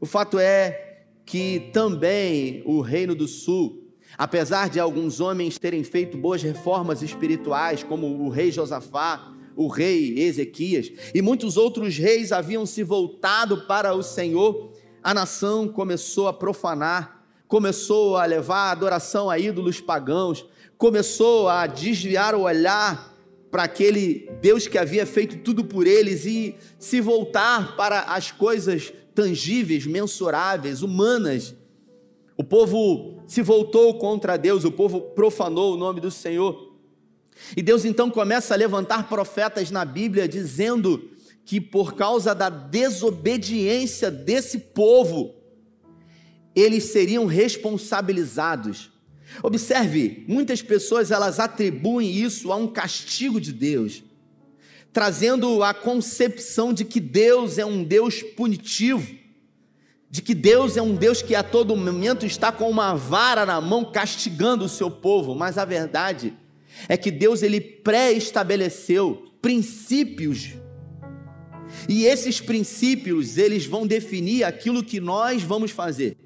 O 0.00 0.06
fato 0.06 0.38
é 0.38 1.02
que 1.26 1.68
também 1.74 2.62
o 2.64 2.80
Reino 2.80 3.14
do 3.14 3.28
Sul, 3.28 3.92
apesar 4.16 4.70
de 4.70 4.80
alguns 4.80 5.20
homens 5.20 5.58
terem 5.58 5.84
feito 5.84 6.16
boas 6.16 6.42
reformas 6.42 7.02
espirituais, 7.02 7.82
como 7.82 8.06
o 8.06 8.30
rei 8.30 8.50
Josafá, 8.50 9.30
o 9.54 9.68
rei 9.68 10.18
Ezequias, 10.18 10.90
e 11.14 11.20
muitos 11.20 11.58
outros 11.58 11.98
reis 11.98 12.32
haviam 12.32 12.64
se 12.64 12.82
voltado 12.82 13.66
para 13.66 13.94
o 13.94 14.02
Senhor, 14.02 14.72
a 15.06 15.14
nação 15.14 15.68
começou 15.68 16.26
a 16.26 16.32
profanar, 16.32 17.22
começou 17.46 18.16
a 18.16 18.24
levar 18.24 18.56
a 18.56 18.70
adoração 18.72 19.30
a 19.30 19.38
ídolos 19.38 19.80
pagãos, 19.80 20.44
começou 20.76 21.48
a 21.48 21.64
desviar 21.68 22.34
o 22.34 22.40
olhar 22.40 23.14
para 23.48 23.62
aquele 23.62 24.28
Deus 24.42 24.66
que 24.66 24.76
havia 24.76 25.06
feito 25.06 25.38
tudo 25.44 25.64
por 25.64 25.86
eles 25.86 26.26
e 26.26 26.56
se 26.76 27.00
voltar 27.00 27.76
para 27.76 28.00
as 28.00 28.32
coisas 28.32 28.92
tangíveis, 29.14 29.86
mensuráveis, 29.86 30.82
humanas. 30.82 31.54
O 32.36 32.42
povo 32.42 33.22
se 33.28 33.42
voltou 33.42 33.96
contra 33.98 34.36
Deus, 34.36 34.64
o 34.64 34.72
povo 34.72 35.00
profanou 35.00 35.74
o 35.74 35.76
nome 35.76 36.00
do 36.00 36.10
Senhor. 36.10 36.74
E 37.56 37.62
Deus 37.62 37.84
então 37.84 38.10
começa 38.10 38.54
a 38.54 38.56
levantar 38.56 39.08
profetas 39.08 39.70
na 39.70 39.84
Bíblia 39.84 40.26
dizendo 40.26 41.10
que 41.46 41.60
por 41.60 41.94
causa 41.94 42.34
da 42.34 42.50
desobediência 42.50 44.10
desse 44.10 44.58
povo, 44.58 45.34
eles 46.54 46.84
seriam 46.84 47.24
responsabilizados. 47.24 48.90
Observe, 49.42 50.24
muitas 50.28 50.60
pessoas 50.60 51.10
elas 51.10 51.40
atribuem 51.40 52.10
isso 52.10 52.52
a 52.52 52.56
um 52.56 52.66
castigo 52.68 53.40
de 53.40 53.52
Deus 53.52 54.02
trazendo 54.96 55.62
a 55.62 55.74
concepção 55.74 56.72
de 56.72 56.82
que 56.82 56.98
Deus 56.98 57.58
é 57.58 57.66
um 57.66 57.84
Deus 57.84 58.22
punitivo, 58.22 59.14
de 60.08 60.22
que 60.22 60.34
Deus 60.34 60.78
é 60.78 60.80
um 60.80 60.94
Deus 60.94 61.20
que 61.20 61.34
a 61.34 61.42
todo 61.42 61.76
momento 61.76 62.24
está 62.24 62.50
com 62.50 62.70
uma 62.70 62.94
vara 62.94 63.44
na 63.44 63.60
mão 63.60 63.84
castigando 63.92 64.64
o 64.64 64.70
seu 64.70 64.90
povo, 64.90 65.34
mas 65.34 65.58
a 65.58 65.66
verdade 65.66 66.32
é 66.88 66.96
que 66.96 67.10
Deus 67.10 67.42
ele 67.42 67.60
pré-estabeleceu 67.60 69.30
princípios 69.42 70.54
e 71.88 72.04
esses 72.04 72.40
princípios 72.40 73.38
eles 73.38 73.66
vão 73.66 73.86
definir 73.86 74.44
aquilo 74.44 74.82
que 74.82 75.00
nós 75.00 75.42
vamos 75.42 75.70
fazer 75.70 76.16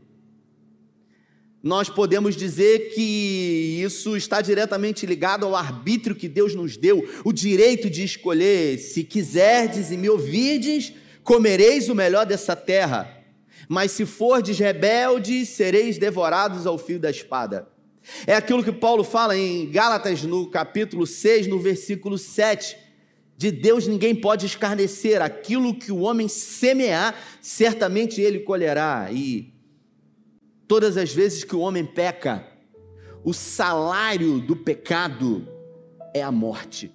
nós 1.63 1.91
podemos 1.91 2.37
dizer 2.37 2.95
que 2.95 3.83
isso 3.85 4.17
está 4.17 4.41
diretamente 4.41 5.05
ligado 5.05 5.45
ao 5.45 5.55
arbítrio 5.55 6.17
que 6.17 6.29
Deus 6.29 6.55
nos 6.55 6.77
deu, 6.77 7.07
o 7.23 7.33
direito 7.33 7.91
de 7.91 8.03
escolher, 8.03 8.79
se 8.79 9.05
quiserdes 9.05 9.91
e 9.91 9.97
me 9.97 10.09
ouvirdes, 10.09 10.93
comereis 11.23 11.89
o 11.91 11.95
melhor 11.95 12.25
dessa 12.25 12.57
terra, 12.57 13.15
mas 13.69 13.91
se 13.91 14.07
fordes 14.07 14.59
rebeldes, 14.59 15.51
sereis 15.51 15.99
devorados 15.99 16.67
ao 16.67 16.79
fio 16.79 16.99
da 16.99 17.11
espada. 17.11 17.69
É 18.27 18.35
aquilo 18.35 18.65
que 18.65 18.73
Paulo 18.73 19.05
fala 19.05 19.37
em 19.37 19.71
Gálatas, 19.71 20.23
no 20.23 20.49
capítulo 20.49 21.07
6, 21.07 21.47
no 21.47 21.59
versículo 21.59 22.17
7. 22.17 22.77
De 23.41 23.51
Deus 23.51 23.87
ninguém 23.87 24.15
pode 24.15 24.45
escarnecer, 24.45 25.23
aquilo 25.23 25.75
que 25.75 25.91
o 25.91 26.01
homem 26.01 26.29
semear, 26.29 27.15
certamente 27.41 28.21
ele 28.21 28.41
colherá. 28.41 29.09
E 29.11 29.55
Todas 30.69 30.99
as 30.99 31.11
vezes 31.13 31.43
que 31.43 31.57
o 31.57 31.61
homem 31.61 31.87
peca, 31.87 32.47
o 33.25 33.33
salário 33.33 34.39
do 34.41 34.55
pecado 34.55 35.49
é 36.15 36.23
a 36.23 36.31
morte. 36.31 36.93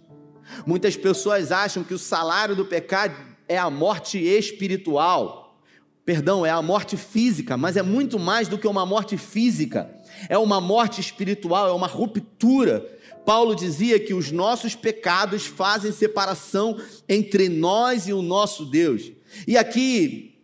Muitas 0.68 0.96
pessoas 0.96 1.52
acham 1.52 1.84
que 1.84 1.94
o 1.96 2.00
salário 2.00 2.56
do 2.56 2.64
pecado 2.64 3.16
é 3.50 3.58
a 3.58 3.70
morte 3.72 4.20
espiritual. 4.20 5.60
Perdão, 6.06 6.46
é 6.46 6.52
a 6.52 6.62
morte 6.62 6.96
física, 6.96 7.58
mas 7.58 7.76
é 7.76 7.82
muito 7.82 8.20
mais 8.20 8.48
do 8.48 8.58
que 8.60 8.68
uma 8.68 8.86
morte 8.86 9.18
física. 9.18 9.90
É 10.30 10.38
uma 10.38 10.62
morte 10.62 11.02
espiritual, 11.02 11.68
é 11.68 11.74
uma 11.74 11.88
ruptura. 11.88 12.86
Paulo 13.26 13.56
dizia 13.56 14.00
que 14.00 14.14
os 14.14 14.32
nossos 14.32 14.76
pecados 14.76 15.46
fazem 15.46 15.92
separação 15.92 16.80
entre 17.10 17.50
nós 17.50 18.08
e 18.08 18.14
o 18.14 18.22
nosso 18.22 18.66
Deus. 18.66 19.12
E 19.48 19.58
aqui, 19.58 20.36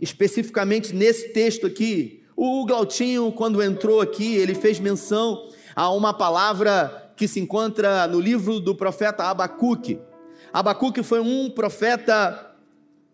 especificamente 0.00 0.94
nesse 0.94 1.28
texto 1.28 1.66
aqui, 1.66 2.22
o 2.34 2.64
Glautinho, 2.64 3.30
quando 3.32 3.62
entrou 3.62 4.00
aqui, 4.00 4.34
ele 4.34 4.54
fez 4.54 4.80
menção 4.80 5.48
a 5.76 5.92
uma 5.92 6.14
palavra 6.14 7.12
que 7.14 7.28
se 7.28 7.38
encontra 7.38 8.06
no 8.06 8.18
livro 8.18 8.58
do 8.58 8.74
profeta 8.74 9.24
Abacuque. 9.24 9.98
Abacuque 10.52 11.02
foi 11.02 11.20
um 11.20 11.50
profeta 11.50 12.56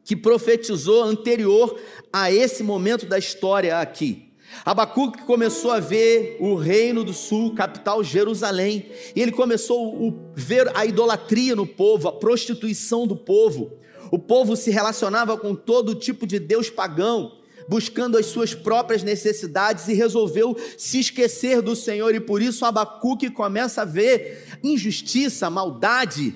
que 0.04 0.14
profetizou 0.14 1.02
anterior 1.02 1.76
a 2.12 2.30
esse 2.30 2.62
momento 2.62 3.04
da 3.04 3.18
história 3.18 3.80
aqui. 3.80 4.25
Abacuque 4.64 5.22
começou 5.22 5.70
a 5.70 5.80
ver 5.80 6.36
o 6.40 6.54
reino 6.54 7.04
do 7.04 7.12
sul, 7.12 7.54
capital 7.54 8.02
Jerusalém, 8.02 8.90
e 9.14 9.20
ele 9.20 9.32
começou 9.32 10.08
a 10.08 10.12
ver 10.34 10.70
a 10.76 10.84
idolatria 10.84 11.54
no 11.54 11.66
povo, 11.66 12.08
a 12.08 12.12
prostituição 12.12 13.06
do 13.06 13.16
povo. 13.16 13.72
O 14.10 14.18
povo 14.18 14.56
se 14.56 14.70
relacionava 14.70 15.36
com 15.36 15.54
todo 15.54 15.94
tipo 15.94 16.26
de 16.26 16.38
deus 16.38 16.70
pagão, 16.70 17.32
buscando 17.68 18.16
as 18.16 18.26
suas 18.26 18.54
próprias 18.54 19.02
necessidades 19.02 19.88
e 19.88 19.94
resolveu 19.94 20.56
se 20.78 21.00
esquecer 21.00 21.60
do 21.60 21.74
Senhor, 21.74 22.14
e 22.14 22.20
por 22.20 22.40
isso 22.40 22.64
Abacuque 22.64 23.30
começa 23.30 23.82
a 23.82 23.84
ver 23.84 24.58
injustiça, 24.62 25.50
maldade. 25.50 26.34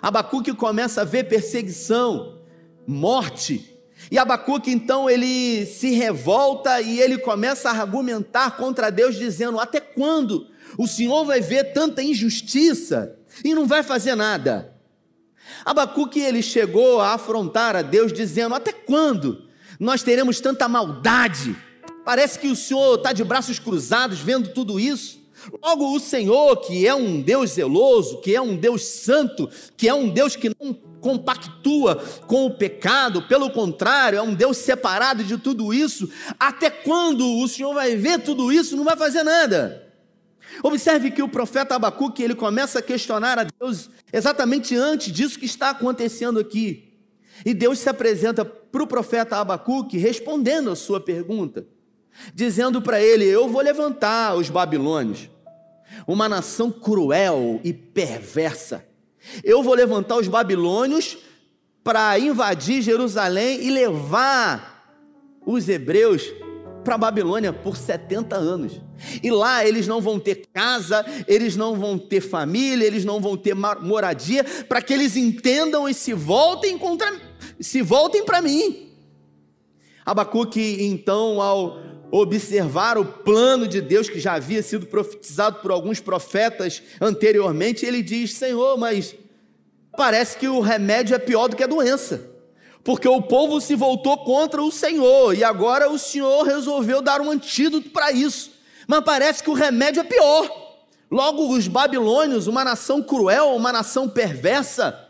Abacuque 0.00 0.54
começa 0.54 1.02
a 1.02 1.04
ver 1.04 1.24
perseguição, 1.24 2.38
morte. 2.86 3.75
E 4.10 4.18
Abacuque 4.18 4.70
então 4.70 5.08
ele 5.10 5.66
se 5.66 5.90
revolta 5.90 6.80
e 6.80 7.00
ele 7.00 7.18
começa 7.18 7.70
a 7.70 7.80
argumentar 7.80 8.56
contra 8.56 8.90
Deus, 8.90 9.16
dizendo: 9.16 9.58
Até 9.58 9.80
quando 9.80 10.46
o 10.78 10.86
Senhor 10.86 11.24
vai 11.24 11.40
ver 11.40 11.72
tanta 11.72 12.02
injustiça 12.02 13.16
e 13.44 13.54
não 13.54 13.66
vai 13.66 13.82
fazer 13.82 14.14
nada? 14.14 14.72
Abacuque 15.64 16.20
ele 16.20 16.42
chegou 16.42 17.00
a 17.00 17.14
afrontar 17.14 17.74
a 17.74 17.82
Deus, 17.82 18.12
dizendo: 18.12 18.54
Até 18.54 18.72
quando 18.72 19.46
nós 19.78 20.02
teremos 20.02 20.40
tanta 20.40 20.68
maldade. 20.68 21.56
Parece 22.04 22.38
que 22.38 22.46
o 22.46 22.56
Senhor 22.56 22.96
está 22.96 23.12
de 23.12 23.24
braços 23.24 23.58
cruzados 23.58 24.20
vendo 24.20 24.50
tudo 24.50 24.78
isso. 24.78 25.26
Logo, 25.62 25.94
o 25.94 26.00
Senhor, 26.00 26.56
que 26.58 26.86
é 26.86 26.94
um 26.94 27.20
Deus 27.20 27.50
zeloso, 27.50 28.20
que 28.20 28.34
é 28.34 28.40
um 28.40 28.56
Deus 28.56 28.84
santo, 28.84 29.48
que 29.76 29.88
é 29.88 29.94
um 29.94 30.08
Deus 30.08 30.34
que 30.34 30.50
não 30.60 30.72
compactua 31.06 32.02
com 32.26 32.46
o 32.46 32.50
pecado, 32.50 33.22
pelo 33.22 33.48
contrário, 33.48 34.18
é 34.18 34.22
um 34.22 34.34
Deus 34.34 34.56
separado 34.56 35.22
de 35.22 35.38
tudo 35.38 35.72
isso. 35.72 36.10
Até 36.36 36.68
quando 36.68 37.38
o 37.38 37.46
Senhor 37.46 37.72
vai 37.72 37.94
ver 37.94 38.22
tudo 38.22 38.50
isso, 38.50 38.76
não 38.76 38.82
vai 38.82 38.96
fazer 38.96 39.22
nada? 39.22 39.86
Observe 40.64 41.12
que 41.12 41.22
o 41.22 41.28
profeta 41.28 41.76
Abacuque 41.76 42.24
ele 42.24 42.34
começa 42.34 42.80
a 42.80 42.82
questionar 42.82 43.38
a 43.38 43.44
Deus 43.44 43.88
exatamente 44.12 44.74
antes 44.74 45.12
disso 45.12 45.38
que 45.38 45.46
está 45.46 45.70
acontecendo 45.70 46.40
aqui. 46.40 46.92
E 47.44 47.54
Deus 47.54 47.78
se 47.78 47.88
apresenta 47.88 48.44
para 48.44 48.82
o 48.82 48.86
profeta 48.86 49.36
Abacuque 49.36 49.98
respondendo 49.98 50.72
a 50.72 50.76
sua 50.76 50.98
pergunta, 50.98 51.68
dizendo 52.34 52.82
para 52.82 53.00
ele: 53.00 53.24
Eu 53.24 53.48
vou 53.48 53.62
levantar 53.62 54.34
os 54.34 54.50
babilônios, 54.50 55.30
uma 56.04 56.28
nação 56.28 56.72
cruel 56.72 57.60
e 57.62 57.72
perversa. 57.72 58.84
Eu 59.42 59.62
vou 59.62 59.74
levantar 59.74 60.16
os 60.16 60.28
babilônios 60.28 61.18
para 61.82 62.18
invadir 62.18 62.82
Jerusalém 62.82 63.62
e 63.62 63.70
levar 63.70 64.76
os 65.44 65.68
hebreus 65.68 66.32
para 66.82 66.94
a 66.94 66.98
Babilônia 66.98 67.52
por 67.52 67.76
70 67.76 68.36
anos. 68.36 68.80
E 69.22 69.30
lá 69.30 69.66
eles 69.66 69.86
não 69.86 70.00
vão 70.00 70.18
ter 70.18 70.46
casa, 70.52 71.04
eles 71.26 71.56
não 71.56 71.76
vão 71.76 71.98
ter 71.98 72.20
família, 72.20 72.86
eles 72.86 73.04
não 73.04 73.20
vão 73.20 73.36
ter 73.36 73.54
moradia, 73.54 74.44
para 74.68 74.80
que 74.80 74.94
eles 74.94 75.16
entendam 75.16 75.88
e 75.88 75.94
se 75.94 76.12
voltem 76.12 76.78
contra 76.78 77.12
se 77.60 77.82
voltem 77.82 78.24
para 78.24 78.42
mim. 78.42 78.90
Abacuque, 80.04 80.78
então, 80.80 81.40
ao 81.40 81.78
observar 82.10 82.98
o 82.98 83.04
plano 83.04 83.66
de 83.66 83.80
Deus 83.80 84.08
que 84.08 84.20
já 84.20 84.34
havia 84.34 84.62
sido 84.62 84.86
profetizado 84.86 85.60
por 85.60 85.70
alguns 85.70 86.00
profetas 86.00 86.82
anteriormente, 87.00 87.84
ele 87.84 88.02
diz: 88.02 88.32
Senhor, 88.32 88.76
mas 88.76 89.14
parece 89.96 90.36
que 90.36 90.48
o 90.48 90.60
remédio 90.60 91.14
é 91.14 91.18
pior 91.18 91.48
do 91.48 91.56
que 91.56 91.64
a 91.64 91.68
doença, 91.68 92.30
porque 92.84 93.08
o 93.08 93.22
povo 93.22 93.60
se 93.60 93.74
voltou 93.74 94.18
contra 94.18 94.62
o 94.62 94.70
Senhor 94.70 95.34
e 95.34 95.42
agora 95.42 95.90
o 95.90 95.98
Senhor 95.98 96.44
resolveu 96.44 97.02
dar 97.02 97.20
um 97.20 97.30
antídoto 97.30 97.90
para 97.90 98.12
isso, 98.12 98.52
mas 98.86 99.04
parece 99.04 99.42
que 99.42 99.50
o 99.50 99.54
remédio 99.54 100.00
é 100.00 100.04
pior. 100.04 100.64
Logo, 101.08 101.52
os 101.52 101.68
babilônios, 101.68 102.48
uma 102.48 102.64
nação 102.64 103.00
cruel, 103.00 103.54
uma 103.54 103.72
nação 103.72 104.08
perversa, 104.08 105.06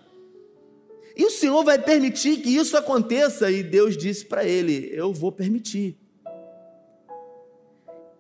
e 1.16 1.24
o 1.24 1.30
Senhor 1.30 1.64
vai 1.64 1.78
permitir 1.78 2.42
que 2.42 2.54
isso 2.54 2.76
aconteça, 2.76 3.50
e 3.50 3.62
Deus 3.62 3.96
disse 3.96 4.26
para 4.26 4.44
ele: 4.44 4.90
Eu 4.92 5.14
vou 5.14 5.32
permitir. 5.32 5.96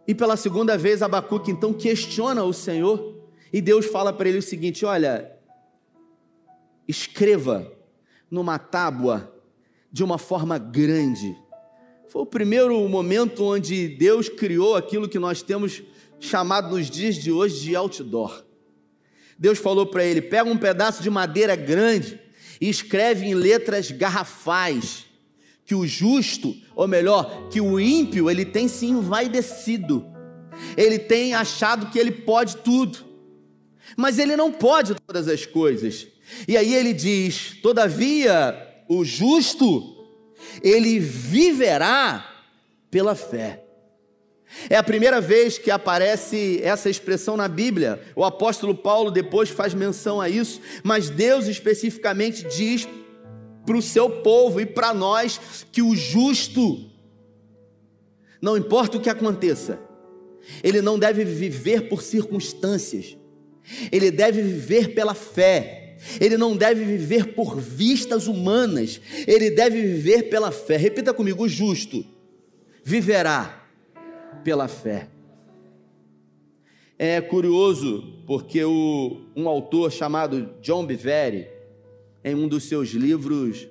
E 0.06 0.14
pela 0.14 0.36
segunda 0.36 0.78
vez, 0.78 1.02
Abacuque 1.02 1.50
então 1.50 1.72
questiona 1.72 2.44
o 2.44 2.52
Senhor, 2.52 3.16
e 3.52 3.60
Deus 3.60 3.86
fala 3.86 4.12
para 4.12 4.28
ele 4.28 4.38
o 4.38 4.42
seguinte: 4.42 4.84
Olha, 4.84 5.32
escreva 6.86 7.72
numa 8.30 8.58
tábua 8.58 9.32
de 9.90 10.04
uma 10.04 10.18
forma 10.18 10.58
grande. 10.58 11.36
Foi 12.08 12.22
o 12.22 12.26
primeiro 12.26 12.88
momento 12.88 13.44
onde 13.44 13.88
Deus 13.88 14.28
criou 14.28 14.76
aquilo 14.76 15.08
que 15.08 15.18
nós 15.18 15.42
temos 15.42 15.82
chamado 16.20 16.70
nos 16.76 16.88
dias 16.88 17.16
de 17.16 17.32
hoje 17.32 17.60
de 17.60 17.76
outdoor. 17.76 18.44
Deus 19.38 19.58
falou 19.58 19.86
para 19.86 20.04
ele: 20.04 20.22
pega 20.22 20.48
um 20.48 20.56
pedaço 20.56 21.02
de 21.02 21.10
madeira 21.10 21.56
grande 21.56 22.20
e 22.60 22.68
escreve 22.68 23.26
em 23.26 23.34
letras 23.34 23.90
garrafais 23.90 25.05
que 25.66 25.74
o 25.74 25.84
justo, 25.84 26.56
ou 26.76 26.86
melhor, 26.86 27.48
que 27.50 27.60
o 27.60 27.78
ímpio, 27.78 28.30
ele 28.30 28.44
tem 28.44 28.68
se 28.68 28.86
envaidecido. 28.86 30.06
Ele 30.76 30.98
tem 30.98 31.34
achado 31.34 31.90
que 31.90 31.98
ele 31.98 32.12
pode 32.12 32.58
tudo. 32.58 33.04
Mas 33.96 34.18
ele 34.18 34.36
não 34.36 34.52
pode 34.52 34.94
todas 34.94 35.28
as 35.28 35.44
coisas. 35.44 36.06
E 36.46 36.56
aí 36.56 36.72
ele 36.72 36.92
diz: 36.92 37.56
"Todavia, 37.60 38.56
o 38.88 39.04
justo 39.04 39.94
ele 40.62 40.98
viverá 41.00 42.24
pela 42.90 43.14
fé". 43.14 43.64
É 44.70 44.76
a 44.76 44.82
primeira 44.82 45.20
vez 45.20 45.58
que 45.58 45.70
aparece 45.70 46.60
essa 46.62 46.88
expressão 46.88 47.36
na 47.36 47.48
Bíblia. 47.48 48.00
O 48.14 48.24
apóstolo 48.24 48.74
Paulo 48.74 49.10
depois 49.10 49.50
faz 49.50 49.74
menção 49.74 50.20
a 50.20 50.28
isso, 50.28 50.60
mas 50.84 51.10
Deus 51.10 51.46
especificamente 51.46 52.46
diz 52.46 52.88
para 53.66 53.76
o 53.76 53.82
seu 53.82 54.08
povo 54.08 54.60
e 54.60 54.64
para 54.64 54.94
nós 54.94 55.66
que 55.72 55.82
o 55.82 55.94
justo, 55.94 56.88
não 58.40 58.56
importa 58.56 58.96
o 58.96 59.00
que 59.00 59.10
aconteça, 59.10 59.80
ele 60.62 60.80
não 60.80 60.98
deve 60.98 61.24
viver 61.24 61.88
por 61.88 62.00
circunstâncias, 62.00 63.16
ele 63.90 64.10
deve 64.10 64.40
viver 64.40 64.94
pela 64.94 65.14
fé. 65.14 65.82
Ele 66.20 66.36
não 66.36 66.54
deve 66.54 66.84
viver 66.84 67.34
por 67.34 67.58
vistas 67.58 68.26
humanas, 68.26 69.00
ele 69.26 69.50
deve 69.50 69.80
viver 69.80 70.24
pela 70.24 70.52
fé. 70.52 70.76
Repita 70.76 71.14
comigo: 71.14 71.44
o 71.44 71.48
justo 71.48 72.04
viverá 72.84 73.66
pela 74.44 74.68
fé. 74.68 75.08
É 76.98 77.20
curioso 77.20 78.22
porque 78.26 78.62
o, 78.64 79.22
um 79.34 79.48
autor 79.48 79.90
chamado 79.90 80.50
John 80.62 80.84
Bevere, 80.86 81.48
em 82.26 82.34
um 82.34 82.48
dos 82.48 82.64
seus 82.64 82.88
livros, 82.88 83.68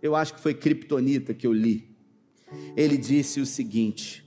eu 0.00 0.16
acho 0.16 0.32
que 0.32 0.40
foi 0.40 0.54
Kryptonita 0.54 1.34
que 1.34 1.46
eu 1.46 1.52
li, 1.52 1.94
ele 2.74 2.96
disse 2.96 3.40
o 3.40 3.46
seguinte: 3.46 4.24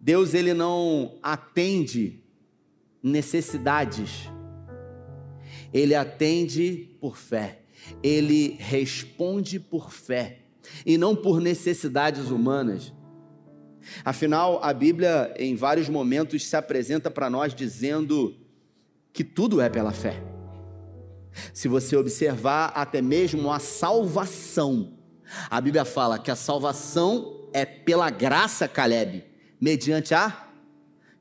Deus 0.00 0.32
ele 0.32 0.54
não 0.54 1.18
atende 1.20 2.22
necessidades, 3.02 4.30
ele 5.72 5.92
atende 5.92 6.96
por 7.00 7.16
fé, 7.16 7.62
ele 8.00 8.56
responde 8.60 9.58
por 9.58 9.90
fé 9.90 10.42
e 10.86 10.96
não 10.96 11.16
por 11.16 11.40
necessidades 11.40 12.30
humanas. 12.30 12.92
Afinal, 14.04 14.60
a 14.62 14.72
Bíblia, 14.72 15.34
em 15.36 15.56
vários 15.56 15.88
momentos, 15.88 16.46
se 16.46 16.56
apresenta 16.56 17.10
para 17.10 17.28
nós 17.28 17.52
dizendo 17.52 18.36
que 19.12 19.24
tudo 19.24 19.60
é 19.60 19.68
pela 19.68 19.92
fé. 19.92 20.33
Se 21.52 21.68
você 21.68 21.96
observar 21.96 22.72
até 22.74 23.02
mesmo 23.02 23.50
a 23.50 23.58
salvação, 23.58 24.94
a 25.50 25.60
Bíblia 25.60 25.84
fala 25.84 26.18
que 26.18 26.30
a 26.30 26.36
salvação 26.36 27.48
é 27.52 27.64
pela 27.64 28.10
graça, 28.10 28.68
Caleb, 28.68 29.24
mediante 29.60 30.14
a. 30.14 30.48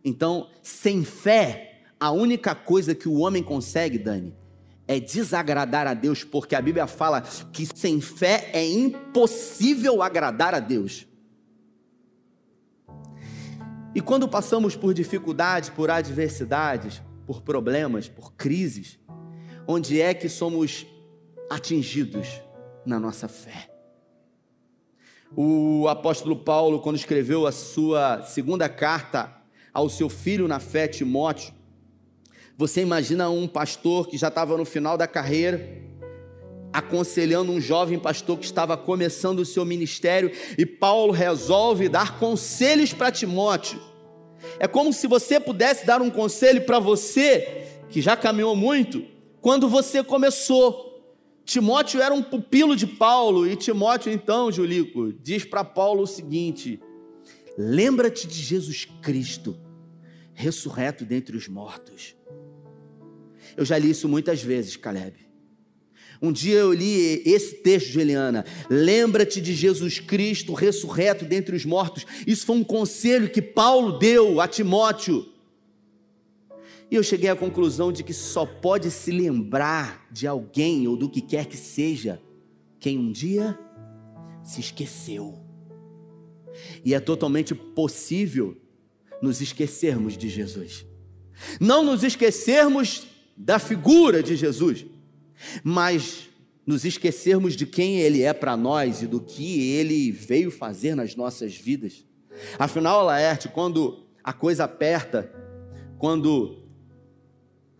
Então, 0.04 0.50
sem 0.62 1.04
fé, 1.04 1.82
a 2.00 2.12
única 2.12 2.54
coisa 2.54 2.94
que 2.94 3.08
o 3.08 3.20
homem 3.20 3.42
consegue, 3.42 3.98
Dani, 3.98 4.36
é 4.88 5.00
desagradar 5.00 5.88
a 5.88 5.94
Deus, 5.94 6.24
porque 6.24 6.56
a 6.56 6.62
Bíblia 6.62 6.88
fala 6.88 7.22
que 7.22 7.66
sem 7.66 8.02
fé 8.02 8.50
é 8.52 8.66
impossível 8.66 10.02
agradar 10.02 10.54
a 10.54 10.60
Deus. 10.60 11.08
E 13.96 14.02
quando 14.02 14.28
passamos 14.28 14.76
por 14.76 14.94
dificuldades, 14.94 15.70
por 15.70 15.90
adversidades, 15.90 17.02
por 17.26 17.42
problemas, 17.42 18.10
por 18.10 18.34
crises, 18.34 19.00
onde 19.68 20.02
é 20.02 20.14
que 20.14 20.28
somos 20.30 20.86
atingidos 21.50 22.42
na 22.86 23.00
nossa 23.00 23.28
fé? 23.28 23.70
O 25.36 25.88
apóstolo 25.88 26.36
Paulo, 26.36 26.80
quando 26.80 26.96
escreveu 26.96 27.48
a 27.48 27.52
sua 27.52 28.22
segunda 28.22 28.70
carta 28.70 29.34
ao 29.74 29.90
seu 29.90 30.10
filho 30.10 30.48
na 30.48 30.60
fé, 30.60 30.88
Timóteo, 30.88 31.54
você 32.56 32.82
imagina 32.82 33.30
um 33.30 33.48
pastor 33.48 34.08
que 34.08 34.18
já 34.18 34.28
estava 34.28 34.56
no 34.56 34.66
final 34.66 34.96
da 34.96 35.08
carreira, 35.08 35.82
aconselhando 36.72 37.52
um 37.52 37.60
jovem 37.60 37.98
pastor 37.98 38.38
que 38.38 38.46
estava 38.46 38.78
começando 38.78 39.40
o 39.40 39.46
seu 39.46 39.66
ministério, 39.66 40.32
e 40.56 40.66
Paulo 40.66 41.12
resolve 41.12 41.90
dar 41.90 42.20
conselhos 42.20 42.94
para 42.94 43.12
Timóteo. 43.12 43.82
É 44.60 44.68
como 44.68 44.94
se 44.94 45.08
você 45.08 45.40
pudesse 45.40 45.86
dar 45.86 46.02
um 46.02 46.12
conselho 46.12 46.64
para 46.64 46.78
você, 46.78 47.66
que 47.90 48.02
já 48.02 48.16
caminhou 48.16 48.56
muito, 48.56 49.04
quando 49.44 49.68
você 49.68 50.02
começou. 50.02 50.92
Timóteo 51.44 52.02
era 52.02 52.14
um 52.14 52.24
pupilo 52.24 52.78
de 52.78 52.88
Paulo, 52.88 53.46
e 53.46 53.58
Timóteo, 53.58 54.10
então, 54.10 54.50
Julico, 54.50 55.12
diz 55.12 55.44
para 55.44 55.66
Paulo 55.66 56.04
o 56.04 56.08
seguinte: 56.08 56.80
lembra-te 57.58 58.26
de 58.26 58.42
Jesus 58.42 58.88
Cristo, 59.02 59.60
ressurreto 60.34 61.04
dentre 61.04 61.36
os 61.36 61.50
mortos. 61.50 62.16
Eu 63.58 63.66
já 63.66 63.78
li 63.78 63.90
isso 63.90 64.08
muitas 64.08 64.42
vezes, 64.42 64.78
Caleb. 64.78 65.16
Um 66.22 66.32
dia 66.32 66.60
eu 66.60 66.72
li 66.72 67.22
esse 67.26 67.56
texto 67.56 67.92
de 67.92 68.00
Eliana. 68.00 68.46
Lembra-te 68.70 69.42
de 69.42 69.54
Jesus 69.54 70.00
Cristo 70.00 70.54
ressurreto 70.54 71.26
dentre 71.26 71.54
os 71.54 71.66
mortos. 71.66 72.06
Isso 72.26 72.46
foi 72.46 72.56
um 72.56 72.64
conselho 72.64 73.30
que 73.30 73.42
Paulo 73.42 74.00
deu 74.00 74.40
a 74.40 74.48
Timóteo. 74.48 75.33
E 76.94 76.96
eu 76.96 77.02
cheguei 77.02 77.28
à 77.28 77.36
conclusão 77.36 77.92
de 77.92 78.04
que 78.04 78.14
só 78.14 78.46
pode 78.46 78.92
se 78.92 79.10
lembrar 79.10 80.08
de 80.12 80.28
alguém 80.28 80.88
ou 80.88 80.96
do 80.96 81.10
que 81.10 81.22
quer 81.22 81.48
que 81.48 81.58
seja 81.58 82.22
quem 82.80 83.00
um 83.00 83.12
dia 83.12 83.58
se 84.44 84.60
esqueceu. 84.60 85.44
E 86.86 86.94
é 86.94 87.00
totalmente 87.00 87.56
possível 87.56 88.56
nos 89.24 89.42
esquecermos 89.42 90.16
de 90.16 90.30
Jesus. 90.30 90.86
Não 91.60 91.84
nos 91.84 92.04
esquecermos 92.04 93.08
da 93.36 93.58
figura 93.58 94.22
de 94.22 94.36
Jesus, 94.36 94.86
mas 95.64 96.30
nos 96.64 96.86
esquecermos 96.86 97.56
de 97.56 97.66
quem 97.66 98.02
Ele 98.02 98.22
é 98.22 98.34
para 98.34 98.56
nós 98.56 99.02
e 99.02 99.08
do 99.08 99.20
que 99.20 99.72
Ele 99.72 100.12
veio 100.12 100.52
fazer 100.52 100.94
nas 100.94 101.16
nossas 101.16 101.56
vidas. 101.56 102.06
Afinal, 102.60 103.04
Laerte, 103.04 103.50
quando 103.50 104.06
a 104.24 104.32
coisa 104.32 104.66
aperta, 104.66 105.34
quando 105.98 106.63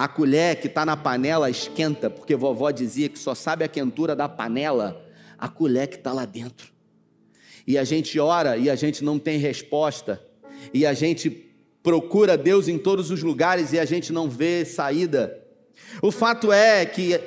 a 0.04 0.08
colher 0.10 0.58
que 0.58 0.68
está 0.68 0.86
na 0.86 0.98
panela 0.98 1.50
esquenta, 1.50 2.10
porque 2.10 2.36
vovó 2.36 2.72
dizia 2.72 3.08
que 3.08 3.18
só 3.18 3.34
sabe 3.34 3.64
a 3.64 3.70
quentura 3.70 4.14
da 4.14 4.28
panela, 4.28 5.02
a 5.40 5.48
colher 5.48 5.88
que 5.88 5.96
está 5.96 6.12
lá 6.12 6.26
dentro. 6.26 6.74
E 7.66 7.78
a 7.78 7.86
gente 7.86 8.20
ora 8.20 8.58
e 8.58 8.70
a 8.70 8.76
gente 8.76 9.02
não 9.02 9.18
tem 9.18 9.38
resposta, 9.38 10.22
e 10.74 10.86
a 10.86 10.94
gente 10.94 11.30
procura 11.82 12.36
Deus 12.36 12.68
em 12.68 12.78
todos 12.78 13.12
os 13.12 13.24
lugares 13.24 13.72
e 13.72 13.80
a 13.80 13.86
gente 13.86 14.12
não 14.12 14.30
vê 14.30 14.66
saída. 14.66 15.42
O 16.02 16.12
fato 16.12 16.52
é 16.52 16.86
que 16.86 17.18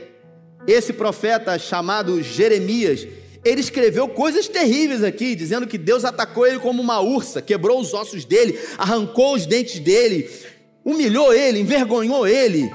esse 0.67 0.93
profeta 0.93 1.59
chamado 1.59 2.23
Jeremias, 2.23 3.09
ele 3.43 3.63
escreveu 3.63 4.07
coisas 4.07 4.49
terríveis 4.49 5.03
aqui, 5.03 5.35
dizendo 5.35 5.67
que 5.67 5.79
Deus 5.79 6.05
atacou 6.05 6.47
ele 6.47 6.59
como 6.59 6.83
uma 6.83 7.01
ursa, 7.01 7.41
quebrou 7.41 7.81
os 7.81 7.95
ossos 7.95 8.27
dele, 8.27 8.61
arrancou 8.77 9.35
os 9.35 9.47
dentes 9.47 9.79
dele, 9.79 10.29
humilhou 10.87 11.35
ele, 11.35 11.59
envergonhou 11.59 12.29
ele, 12.29 12.73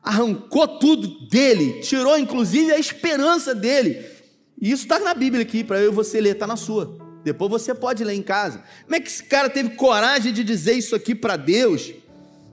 arrancou 0.00 0.78
tudo 0.78 1.26
dele, 1.26 1.80
tirou 1.80 2.16
inclusive 2.16 2.70
a 2.72 2.78
esperança 2.78 3.52
dele. 3.52 3.98
E 4.60 4.70
isso 4.70 4.84
está 4.84 5.00
na 5.00 5.12
Bíblia 5.12 5.42
aqui, 5.42 5.64
para 5.64 5.80
eu 5.80 5.90
e 5.90 5.94
você 5.94 6.20
ler, 6.20 6.34
está 6.34 6.46
na 6.46 6.54
sua. 6.54 6.96
Depois 7.24 7.50
você 7.50 7.74
pode 7.74 8.04
ler 8.04 8.14
em 8.14 8.22
casa. 8.22 8.62
Como 8.84 8.94
é 8.94 9.00
que 9.00 9.08
esse 9.08 9.24
cara 9.24 9.50
teve 9.50 9.70
coragem 9.70 10.32
de 10.32 10.44
dizer 10.44 10.74
isso 10.74 10.94
aqui 10.94 11.16
para 11.16 11.36
Deus? 11.36 11.92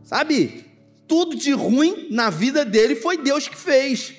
Sabe? 0.04 0.66
Tudo 1.08 1.36
de 1.36 1.52
ruim 1.52 2.08
na 2.10 2.32
vida 2.32 2.66
dele 2.66 2.96
foi 2.96 3.16
Deus 3.18 3.48
que 3.48 3.56
fez. 3.56 4.16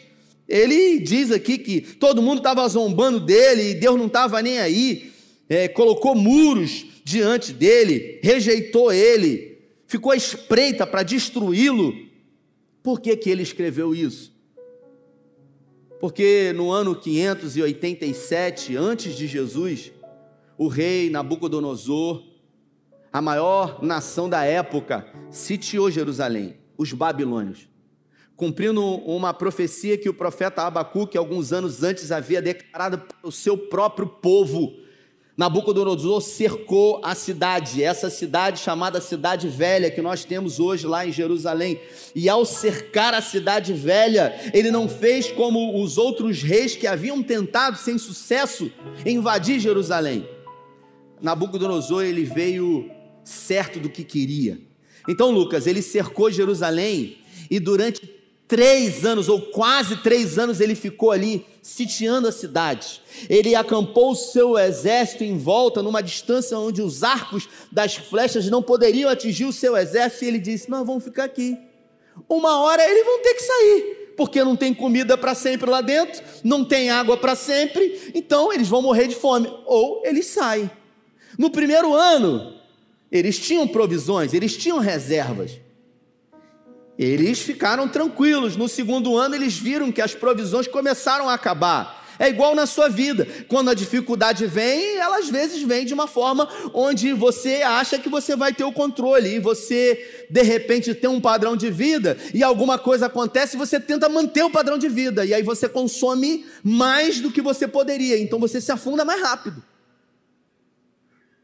Ele 0.49 1.01
diz 1.01 1.33
aqui 1.33 1.59
que 1.59 1.81
todo 1.81 2.23
mundo 2.23 2.39
estava 2.39 2.69
zombando 2.69 3.19
dele 3.19 3.71
e 3.71 3.75
Deus 3.75 3.99
não 3.99 4.07
estava 4.07 4.41
nem 4.41 4.61
aí. 4.61 5.13
É, 5.49 5.67
colocou 5.67 6.15
muros 6.15 6.87
diante 7.05 7.53
dele, 7.53 8.21
rejeitou 8.23 8.93
ele, 8.93 9.50
ficou 9.91 10.13
à 10.13 10.17
espreita 10.17 10.87
para 10.87 11.03
destruí-lo. 11.03 11.93
Por 12.81 13.01
que, 13.01 13.17
que 13.17 13.29
ele 13.29 13.43
escreveu 13.43 13.93
isso? 13.93 14.33
Porque 16.01 16.53
no 16.55 16.71
ano 16.71 16.95
587 16.95 18.77
antes 18.77 19.17
de 19.17 19.27
Jesus, 19.27 19.91
o 20.57 20.69
rei 20.69 21.11
Nabucodonosor, 21.11 22.23
a 23.13 23.21
maior 23.21 23.83
nação 23.83 24.31
da 24.31 24.45
época, 24.45 25.05
sitiou 25.29 25.91
Jerusalém, 25.91 26.57
os 26.79 26.93
babilônios, 26.93 27.69
cumprindo 28.37 28.81
uma 28.81 29.35
profecia 29.35 29.99
que 29.99 30.09
o 30.09 30.15
profeta 30.15 30.63
Abacuque, 30.63 31.19
alguns 31.19 31.53
anos 31.53 31.83
antes, 31.83 32.13
havia 32.13 32.41
declarado 32.41 32.99
para 32.99 33.17
o 33.25 33.33
seu 33.33 33.59
próprio 33.59 34.07
povo. 34.07 34.73
Nabucodonosor 35.37 36.21
cercou 36.21 37.01
a 37.03 37.15
cidade, 37.15 37.83
essa 37.83 38.11
cidade 38.11 38.61
chamada 38.61 39.01
Cidade 39.01 39.49
Velha, 39.49 39.91
que 39.91 40.03
nós 40.03 40.25
temos 40.25 40.61
hoje 40.61 40.87
lá 40.87 41.07
em 41.07 41.13
Jerusalém. 41.13 41.81
E 42.15 42.29
ao 42.29 42.45
cercar 42.45 43.15
a 43.15 43.23
Cidade 43.23 43.73
Velha, 43.73 44.35
ele 44.53 44.71
não 44.71 44.89
fez 44.89 45.31
como 45.31 45.83
os 45.83 45.97
outros 45.97 46.43
reis 46.43 46.77
que 46.77 46.87
haviam 46.87 47.23
tentado 47.23 47.79
sem 47.79 47.97
sucesso 47.97 48.71
invadir 49.07 49.61
Jerusalém. 49.61 50.29
Nabucodonosor 51.21 52.05
ele 52.05 52.25
veio 52.25 52.91
certo 53.25 53.79
do 53.79 53.89
que 53.89 54.05
queria. 54.05 54.59
Então, 55.09 55.31
Lucas, 55.31 55.67
ele 55.67 55.81
cercou 55.81 56.31
Jerusalém 56.31 57.19
e 57.51 57.59
durante 57.59 58.20
três 58.51 59.05
anos, 59.07 59.29
ou 59.29 59.41
quase 59.41 59.99
três 59.99 60.37
anos, 60.37 60.61
ele 60.61 60.75
ficou 60.75 61.13
ali 61.13 61.47
sitiando 61.63 62.27
a 62.27 62.33
cidade. 62.33 63.01
Ele 63.29 63.55
acampou 63.55 64.11
o 64.11 64.17
seu 64.17 64.59
exército 64.59 65.23
em 65.23 65.39
volta, 65.39 65.81
numa 65.81 66.03
distância 66.03 66.59
onde 66.59 66.83
os 66.83 67.05
arcos 67.05 67.49
das 67.71 67.95
flechas 67.95 68.51
não 68.51 68.61
poderiam 68.61 69.09
atingir 69.09 69.45
o 69.45 69.53
seu 69.53 69.77
exército, 69.77 70.25
e 70.25 70.29
ele 70.29 70.41
disse: 70.41 70.69
Nós 70.69 70.85
vamos 70.85 71.05
ficar 71.05 71.25
aqui. 71.25 71.57
Uma 72.29 72.61
hora 72.61 72.83
eles 72.83 73.07
vão 73.07 73.23
ter 73.23 73.35
que 73.35 73.43
sair, 73.43 74.15
porque 74.17 74.43
não 74.43 74.57
tem 74.57 74.75
comida 74.75 75.17
para 75.17 75.35
sempre 75.35 75.71
lá 75.71 75.81
dentro, 75.81 76.21
não 76.43 76.65
tem 76.65 76.91
água 76.91 77.17
para 77.17 77.37
sempre, 77.37 78.11
então 78.13 78.53
eles 78.53 78.67
vão 78.67 78.83
morrer 78.83 79.07
de 79.07 79.15
fome. 79.15 79.49
Ou 79.65 80.03
eles 80.05 80.27
saem. 80.27 80.69
No 81.39 81.51
primeiro 81.51 81.95
ano, 81.95 82.53
eles 83.13 83.39
tinham 83.39 83.69
provisões, 83.69 84.35
eles 84.35 84.57
tinham 84.57 84.79
reservas. 84.79 85.53
Eles 87.01 87.41
ficaram 87.41 87.89
tranquilos. 87.89 88.57
No 88.57 88.69
segundo 88.69 89.17
ano, 89.17 89.35
eles 89.35 89.57
viram 89.57 89.91
que 89.91 90.03
as 90.03 90.15
provisões 90.15 90.69
começaram 90.69 91.31
a 91.31 91.33
acabar. 91.33 91.99
É 92.19 92.29
igual 92.29 92.55
na 92.55 92.67
sua 92.67 92.91
vida. 92.91 93.27
Quando 93.49 93.71
a 93.71 93.75
dificuldade 93.75 94.47
vem, 94.47 94.99
ela 94.99 95.17
às 95.17 95.31
vezes 95.31 95.63
vem 95.63 95.87
de 95.87 95.95
uma 95.95 96.07
forma 96.07 96.47
onde 96.75 97.15
você 97.15 97.63
acha 97.63 97.99
que 97.99 98.11
você 98.11 98.37
vai 98.37 98.53
ter 98.53 98.65
o 98.65 98.73
controle 98.73 99.31
e 99.31 99.39
você, 99.39 100.27
de 100.29 100.43
repente, 100.43 100.95
tem 100.95 101.09
um 101.09 101.23
padrão 101.23 101.57
de 101.57 101.71
vida 101.71 102.19
e 102.35 102.43
alguma 102.43 102.79
coisa 102.79 103.07
acontece 103.07 103.57
e 103.57 103.59
você 103.59 103.81
tenta 103.81 104.07
manter 104.07 104.43
o 104.43 104.51
padrão 104.51 104.77
de 104.77 104.91
vida. 104.91 105.25
E 105.25 105.33
aí 105.33 105.43
você 105.43 105.71
consome 105.71 106.45
mais 106.63 107.19
do 107.19 107.33
que 107.33 107.41
você 107.41 107.67
poderia. 107.67 108.19
Então 108.19 108.39
você 108.39 108.61
se 108.61 108.71
afunda 108.71 109.07
mais 109.07 109.23
rápido. 109.23 109.65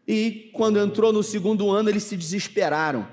E 0.06 0.50
quando 0.52 0.78
entrou 0.78 1.14
no 1.14 1.22
segundo 1.22 1.70
ano, 1.70 1.88
eles 1.88 2.02
se 2.02 2.14
desesperaram, 2.14 3.08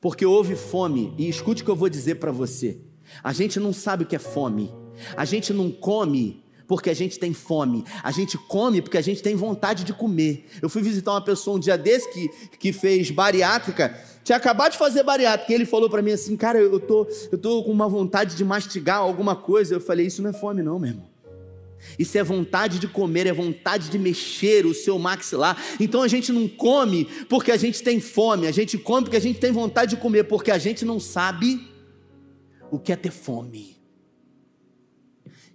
porque 0.00 0.24
houve 0.24 0.56
fome. 0.56 1.14
E 1.18 1.28
escute 1.28 1.62
o 1.62 1.64
que 1.64 1.70
eu 1.70 1.76
vou 1.76 1.88
dizer 1.88 2.16
para 2.16 2.32
você: 2.32 2.80
a 3.22 3.32
gente 3.32 3.60
não 3.60 3.72
sabe 3.72 4.04
o 4.04 4.06
que 4.06 4.16
é 4.16 4.18
fome, 4.18 4.72
a 5.16 5.24
gente 5.24 5.52
não 5.52 5.70
come 5.70 6.42
porque 6.66 6.88
a 6.88 6.94
gente 6.94 7.18
tem 7.18 7.32
fome, 7.32 7.84
a 8.00 8.12
gente 8.12 8.38
come 8.38 8.80
porque 8.80 8.96
a 8.96 9.00
gente 9.00 9.20
tem 9.20 9.34
vontade 9.34 9.82
de 9.82 9.92
comer. 9.92 10.46
Eu 10.62 10.68
fui 10.68 10.80
visitar 10.82 11.10
uma 11.10 11.20
pessoa 11.20 11.56
um 11.56 11.60
dia 11.60 11.76
desse 11.76 12.08
que, 12.12 12.28
que 12.58 12.72
fez 12.72 13.10
bariátrica, 13.10 13.92
tinha 14.22 14.36
acabado 14.36 14.70
de 14.70 14.78
fazer 14.78 15.02
bariátrica, 15.02 15.50
e 15.50 15.54
ele 15.56 15.66
falou 15.66 15.90
para 15.90 16.00
mim 16.00 16.12
assim: 16.12 16.36
Cara, 16.36 16.60
eu 16.60 16.78
tô, 16.78 17.08
eu 17.32 17.38
tô 17.38 17.64
com 17.64 17.72
uma 17.72 17.88
vontade 17.88 18.36
de 18.36 18.44
mastigar 18.44 18.98
alguma 18.98 19.34
coisa. 19.34 19.74
Eu 19.74 19.80
falei: 19.80 20.06
Isso 20.06 20.22
não 20.22 20.30
é 20.30 20.32
fome, 20.32 20.62
não, 20.62 20.78
meu 20.78 20.90
irmão. 20.90 21.10
Isso 21.98 22.16
é 22.18 22.22
vontade 22.22 22.78
de 22.78 22.86
comer, 22.86 23.26
é 23.26 23.32
vontade 23.32 23.88
de 23.88 23.98
mexer 23.98 24.66
o 24.66 24.74
seu 24.74 24.98
maxilar. 24.98 25.56
Então 25.78 26.02
a 26.02 26.08
gente 26.08 26.32
não 26.32 26.48
come 26.48 27.06
porque 27.28 27.50
a 27.50 27.56
gente 27.56 27.82
tem 27.82 28.00
fome, 28.00 28.46
a 28.46 28.52
gente 28.52 28.78
come 28.78 29.04
porque 29.04 29.16
a 29.16 29.20
gente 29.20 29.38
tem 29.38 29.52
vontade 29.52 29.94
de 29.94 30.00
comer, 30.00 30.24
porque 30.24 30.50
a 30.50 30.58
gente 30.58 30.84
não 30.84 31.00
sabe 31.00 31.68
o 32.70 32.78
que 32.78 32.92
é 32.92 32.96
ter 32.96 33.10
fome. 33.10 33.78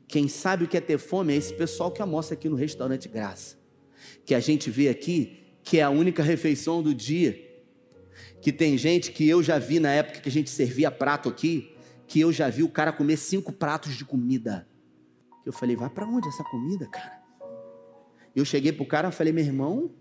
Quem 0.07 0.27
sabe 0.27 0.63
o 0.63 0.67
que 0.67 0.77
é 0.77 0.81
ter 0.81 0.97
fome 0.97 1.33
é 1.33 1.37
esse 1.37 1.53
pessoal 1.53 1.91
que 1.91 2.01
almoça 2.01 2.33
aqui 2.33 2.47
no 2.47 2.55
restaurante 2.55 3.07
Graça, 3.07 3.57
que 4.25 4.33
a 4.35 4.39
gente 4.39 4.69
vê 4.69 4.89
aqui 4.89 5.45
que 5.65 5.79
é 5.79 5.81
a 5.81 5.89
única 5.89 6.21
refeição 6.21 6.81
do 6.81 6.93
dia. 6.93 7.43
Que 8.39 8.53
tem 8.53 8.77
gente 8.77 9.11
que 9.11 9.27
eu 9.27 9.41
já 9.41 9.57
vi 9.57 9.79
na 9.79 9.91
época 9.91 10.19
que 10.19 10.29
a 10.29 10.31
gente 10.31 10.49
servia 10.49 10.91
prato 10.91 11.27
aqui, 11.27 11.75
que 12.07 12.19
eu 12.19 12.31
já 12.31 12.47
vi 12.49 12.61
o 12.61 12.69
cara 12.69 12.93
comer 12.93 13.17
cinco 13.17 13.51
pratos 13.51 13.97
de 13.97 14.05
comida. 14.05 14.67
Eu 15.45 15.53
falei, 15.53 15.75
vai 15.75 15.89
para 15.89 16.07
onde 16.07 16.27
essa 16.27 16.43
comida, 16.43 16.87
cara? 16.87 17.21
Eu 18.35 18.43
cheguei 18.43 18.73
pro 18.73 18.85
cara 18.85 19.11
falei, 19.11 19.31
meu 19.31 19.45
irmão, 19.45 19.91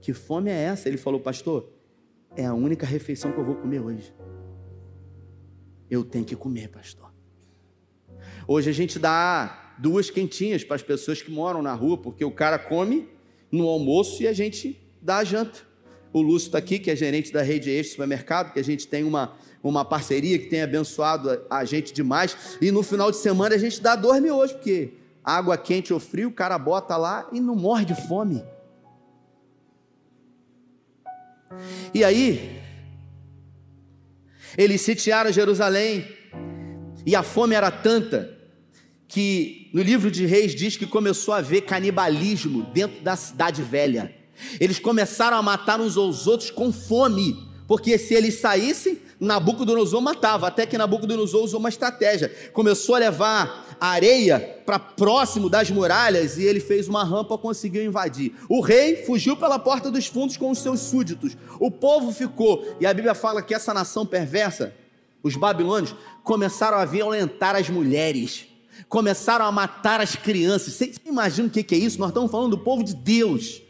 que 0.00 0.12
fome 0.12 0.50
é 0.50 0.64
essa? 0.64 0.88
Ele 0.88 0.98
falou, 0.98 1.20
pastor, 1.20 1.72
é 2.36 2.44
a 2.44 2.54
única 2.54 2.84
refeição 2.84 3.32
que 3.32 3.38
eu 3.38 3.44
vou 3.44 3.56
comer 3.56 3.80
hoje. 3.80 4.14
Eu 5.90 6.04
tenho 6.04 6.24
que 6.24 6.36
comer, 6.36 6.68
pastor. 6.68 7.12
Hoje 8.46 8.68
a 8.68 8.72
gente 8.72 8.98
dá 8.98 9.74
duas 9.78 10.10
quentinhas 10.10 10.64
para 10.64 10.76
as 10.76 10.82
pessoas 10.82 11.22
que 11.22 11.30
moram 11.30 11.62
na 11.62 11.72
rua, 11.72 11.96
porque 11.96 12.24
o 12.24 12.30
cara 12.30 12.58
come 12.58 13.08
no 13.50 13.66
almoço 13.68 14.22
e 14.22 14.28
a 14.28 14.32
gente 14.32 14.80
dá 15.00 15.18
a 15.18 15.24
janta. 15.24 15.60
O 16.12 16.20
Lúcio 16.22 16.46
está 16.46 16.58
aqui, 16.58 16.78
que 16.78 16.90
é 16.90 16.96
gerente 16.96 17.32
da 17.32 17.42
rede 17.42 17.70
Eixo 17.70 17.90
Supermercado, 17.90 18.52
que 18.52 18.58
a 18.58 18.64
gente 18.64 18.86
tem 18.86 19.04
uma, 19.04 19.34
uma 19.62 19.84
parceria 19.84 20.38
que 20.38 20.46
tem 20.46 20.62
abençoado 20.62 21.30
a, 21.50 21.58
a, 21.58 21.64
gente 21.64 21.92
demais. 21.92 22.58
E 22.60 22.70
no 22.70 22.82
final 22.82 23.10
de 23.10 23.18
semana 23.18 23.54
a 23.54 23.58
gente 23.58 23.80
dá 23.80 23.94
dois 23.94 24.22
mil 24.22 24.36
hoje, 24.36 24.54
porque 24.54 24.94
água 25.22 25.56
quente 25.58 25.92
ou 25.92 26.00
frio, 26.00 26.28
o 26.28 26.32
cara 26.32 26.58
bota 26.58 26.96
lá 26.96 27.28
e 27.32 27.40
não 27.40 27.54
morre 27.54 27.84
de 27.84 27.94
fome. 27.94 28.42
E 31.92 32.04
aí, 32.04 32.60
eles 34.56 34.80
sitiaram 34.80 35.32
Jerusalém, 35.32 36.06
e 37.04 37.14
a 37.14 37.22
fome 37.22 37.54
era 37.54 37.70
tanta 37.70 38.36
que 39.06 39.70
no 39.72 39.82
livro 39.82 40.10
de 40.10 40.26
Reis 40.26 40.54
diz 40.54 40.76
que 40.76 40.86
começou 40.86 41.32
a 41.32 41.38
haver 41.38 41.62
canibalismo 41.62 42.62
dentro 42.74 43.00
da 43.00 43.16
cidade 43.16 43.62
velha. 43.62 44.14
Eles 44.60 44.78
começaram 44.78 45.36
a 45.36 45.42
matar 45.42 45.80
uns 45.80 45.96
aos 45.96 46.26
outros 46.26 46.50
com 46.50 46.72
fome, 46.72 47.48
porque 47.66 47.98
se 47.98 48.14
eles 48.14 48.40
saíssem, 48.40 48.98
Nabucodonosor 49.20 50.00
matava, 50.00 50.46
até 50.46 50.64
que 50.64 50.78
Nabucodonosor 50.78 51.42
usou 51.42 51.58
uma 51.58 51.68
estratégia. 51.68 52.32
Começou 52.52 52.94
a 52.94 52.98
levar 52.98 53.76
areia 53.80 54.60
para 54.64 54.78
próximo 54.78 55.48
das 55.48 55.70
muralhas 55.70 56.38
e 56.38 56.44
ele 56.44 56.60
fez 56.60 56.88
uma 56.88 57.04
rampa, 57.04 57.36
conseguiu 57.36 57.84
invadir. 57.84 58.32
O 58.48 58.60
rei 58.60 59.04
fugiu 59.04 59.36
pela 59.36 59.58
porta 59.58 59.90
dos 59.90 60.06
fundos 60.06 60.36
com 60.36 60.50
os 60.50 60.58
seus 60.58 60.80
súditos. 60.80 61.36
O 61.58 61.70
povo 61.70 62.12
ficou, 62.12 62.76
e 62.80 62.86
a 62.86 62.94
Bíblia 62.94 63.14
fala 63.14 63.42
que 63.42 63.54
essa 63.54 63.74
nação 63.74 64.06
perversa, 64.06 64.72
os 65.22 65.36
babilônios, 65.36 65.94
começaram 66.22 66.78
a 66.78 66.84
violentar 66.84 67.56
as 67.56 67.68
mulheres, 67.68 68.46
começaram 68.88 69.44
a 69.44 69.52
matar 69.52 70.00
as 70.00 70.14
crianças. 70.14 70.74
Você 70.74 70.94
imagina 71.04 71.48
o 71.48 71.50
que 71.50 71.74
é 71.74 71.78
isso? 71.78 71.98
Nós 71.98 72.10
estamos 72.10 72.30
falando 72.30 72.56
do 72.56 72.58
povo 72.58 72.84
de 72.84 72.94
Deus. 72.94 73.62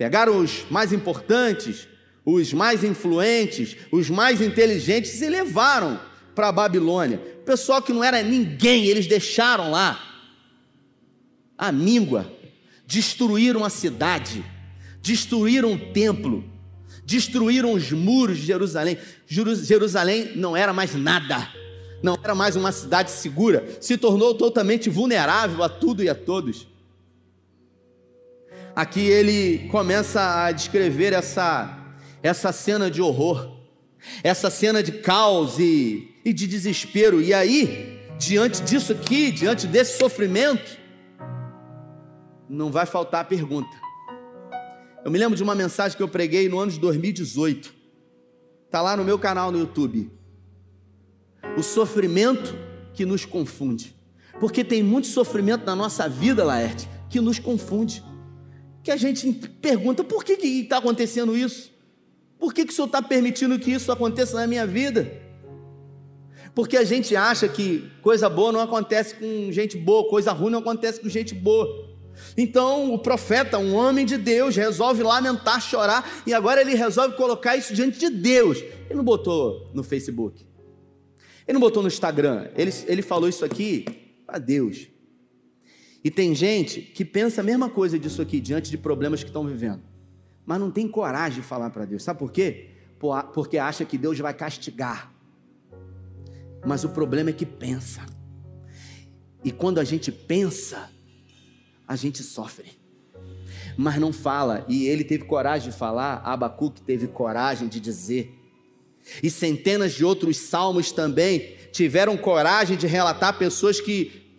Pegaram 0.00 0.38
os 0.38 0.64
mais 0.70 0.94
importantes, 0.94 1.86
os 2.24 2.54
mais 2.54 2.82
influentes, 2.82 3.76
os 3.92 4.08
mais 4.08 4.40
inteligentes 4.40 5.20
e 5.20 5.28
levaram 5.28 6.00
para 6.34 6.48
a 6.48 6.52
Babilônia. 6.52 7.18
Pessoal 7.44 7.82
que 7.82 7.92
não 7.92 8.02
era 8.02 8.22
ninguém, 8.22 8.86
eles 8.86 9.06
deixaram 9.06 9.70
lá. 9.70 10.00
A 11.58 11.70
míngua. 11.70 12.32
Destruíram 12.86 13.62
a 13.62 13.68
cidade, 13.68 14.42
destruíram 15.02 15.74
o 15.74 15.92
templo, 15.92 16.44
destruíram 17.04 17.74
os 17.74 17.92
muros 17.92 18.38
de 18.38 18.46
Jerusalém. 18.46 18.96
Jerusalém 19.26 20.32
não 20.34 20.56
era 20.56 20.72
mais 20.72 20.94
nada, 20.94 21.46
não 22.02 22.16
era 22.24 22.34
mais 22.34 22.56
uma 22.56 22.72
cidade 22.72 23.10
segura, 23.10 23.68
se 23.82 23.98
tornou 23.98 24.34
totalmente 24.34 24.88
vulnerável 24.88 25.62
a 25.62 25.68
tudo 25.68 26.02
e 26.02 26.08
a 26.08 26.14
todos 26.14 26.69
aqui 28.80 29.00
ele 29.00 29.68
começa 29.68 30.44
a 30.44 30.52
descrever 30.52 31.12
essa, 31.12 31.78
essa 32.22 32.50
cena 32.50 32.90
de 32.90 33.02
horror, 33.02 33.58
essa 34.24 34.48
cena 34.48 34.82
de 34.82 34.92
caos 34.92 35.58
e, 35.58 36.14
e 36.24 36.32
de 36.32 36.46
desespero. 36.46 37.20
E 37.20 37.34
aí, 37.34 38.00
diante 38.18 38.62
disso 38.62 38.92
aqui, 38.92 39.30
diante 39.30 39.66
desse 39.66 39.98
sofrimento, 39.98 40.78
não 42.48 42.72
vai 42.72 42.86
faltar 42.86 43.20
a 43.20 43.24
pergunta. 43.24 43.70
Eu 45.04 45.10
me 45.10 45.18
lembro 45.18 45.36
de 45.36 45.42
uma 45.42 45.54
mensagem 45.54 45.96
que 45.96 46.02
eu 46.02 46.08
preguei 46.08 46.48
no 46.48 46.58
ano 46.58 46.72
de 46.72 46.80
2018. 46.80 47.74
Está 48.64 48.80
lá 48.80 48.96
no 48.96 49.04
meu 49.04 49.18
canal 49.18 49.52
no 49.52 49.58
YouTube. 49.58 50.10
O 51.56 51.62
sofrimento 51.62 52.54
que 52.94 53.04
nos 53.04 53.26
confunde. 53.26 53.94
Porque 54.38 54.64
tem 54.64 54.82
muito 54.82 55.06
sofrimento 55.06 55.66
na 55.66 55.76
nossa 55.76 56.08
vida, 56.08 56.42
Laerte, 56.44 56.88
que 57.10 57.20
nos 57.20 57.38
confunde. 57.38 58.02
Que 58.82 58.90
a 58.90 58.96
gente 58.96 59.30
pergunta: 59.60 60.02
por 60.02 60.24
que 60.24 60.32
está 60.32 60.78
acontecendo 60.78 61.36
isso? 61.36 61.70
Por 62.38 62.54
que, 62.54 62.64
que 62.64 62.72
o 62.72 62.74
Senhor 62.74 62.86
está 62.86 63.02
permitindo 63.02 63.58
que 63.58 63.70
isso 63.70 63.92
aconteça 63.92 64.34
na 64.36 64.46
minha 64.46 64.66
vida? 64.66 65.12
Porque 66.54 66.76
a 66.76 66.84
gente 66.84 67.14
acha 67.14 67.46
que 67.46 67.90
coisa 68.02 68.28
boa 68.28 68.50
não 68.50 68.60
acontece 68.60 69.14
com 69.14 69.52
gente 69.52 69.76
boa, 69.76 70.08
coisa 70.08 70.32
ruim 70.32 70.50
não 70.50 70.58
acontece 70.58 71.00
com 71.00 71.08
gente 71.08 71.34
boa. 71.34 71.90
Então 72.36 72.92
o 72.92 72.98
profeta, 72.98 73.58
um 73.58 73.74
homem 73.74 74.04
de 74.04 74.16
Deus, 74.16 74.56
resolve 74.56 75.02
lamentar, 75.02 75.60
chorar, 75.60 76.22
e 76.26 76.34
agora 76.34 76.60
ele 76.60 76.74
resolve 76.74 77.16
colocar 77.16 77.56
isso 77.56 77.74
diante 77.74 77.98
de 77.98 78.10
Deus. 78.10 78.58
Ele 78.58 78.94
não 78.94 79.04
botou 79.04 79.70
no 79.72 79.82
Facebook, 79.82 80.46
ele 81.46 81.54
não 81.54 81.60
botou 81.60 81.82
no 81.82 81.88
Instagram, 81.88 82.48
ele, 82.56 82.72
ele 82.86 83.02
falou 83.02 83.28
isso 83.28 83.44
aqui 83.44 83.84
para 84.26 84.38
Deus. 84.38 84.88
E 86.02 86.10
tem 86.10 86.34
gente 86.34 86.80
que 86.80 87.04
pensa 87.04 87.40
a 87.40 87.44
mesma 87.44 87.68
coisa 87.68 87.98
disso 87.98 88.22
aqui 88.22 88.40
diante 88.40 88.70
de 88.70 88.78
problemas 88.78 89.22
que 89.22 89.28
estão 89.28 89.46
vivendo, 89.46 89.82
mas 90.46 90.58
não 90.58 90.70
tem 90.70 90.88
coragem 90.88 91.40
de 91.42 91.46
falar 91.46 91.70
para 91.70 91.84
Deus. 91.84 92.02
Sabe 92.02 92.18
por 92.18 92.32
quê? 92.32 92.70
Porque 93.34 93.58
acha 93.58 93.84
que 93.84 93.98
Deus 93.98 94.18
vai 94.18 94.34
castigar. 94.34 95.12
Mas 96.64 96.84
o 96.84 96.90
problema 96.90 97.30
é 97.30 97.32
que 97.32 97.46
pensa. 97.46 98.04
E 99.42 99.50
quando 99.50 99.78
a 99.78 99.84
gente 99.84 100.12
pensa, 100.12 100.90
a 101.86 101.96
gente 101.96 102.22
sofre. 102.22 102.78
Mas 103.76 103.96
não 103.96 104.12
fala, 104.12 104.64
e 104.68 104.86
ele 104.86 105.04
teve 105.04 105.24
coragem 105.24 105.70
de 105.70 105.76
falar, 105.76 106.20
Abacuque 106.24 106.82
teve 106.82 107.06
coragem 107.06 107.68
de 107.68 107.80
dizer. 107.80 108.34
E 109.22 109.30
centenas 109.30 109.92
de 109.92 110.04
outros 110.04 110.36
salmos 110.36 110.92
também 110.92 111.56
tiveram 111.72 112.16
coragem 112.16 112.76
de 112.76 112.86
relatar 112.86 113.38
pessoas 113.38 113.80
que, 113.80 114.29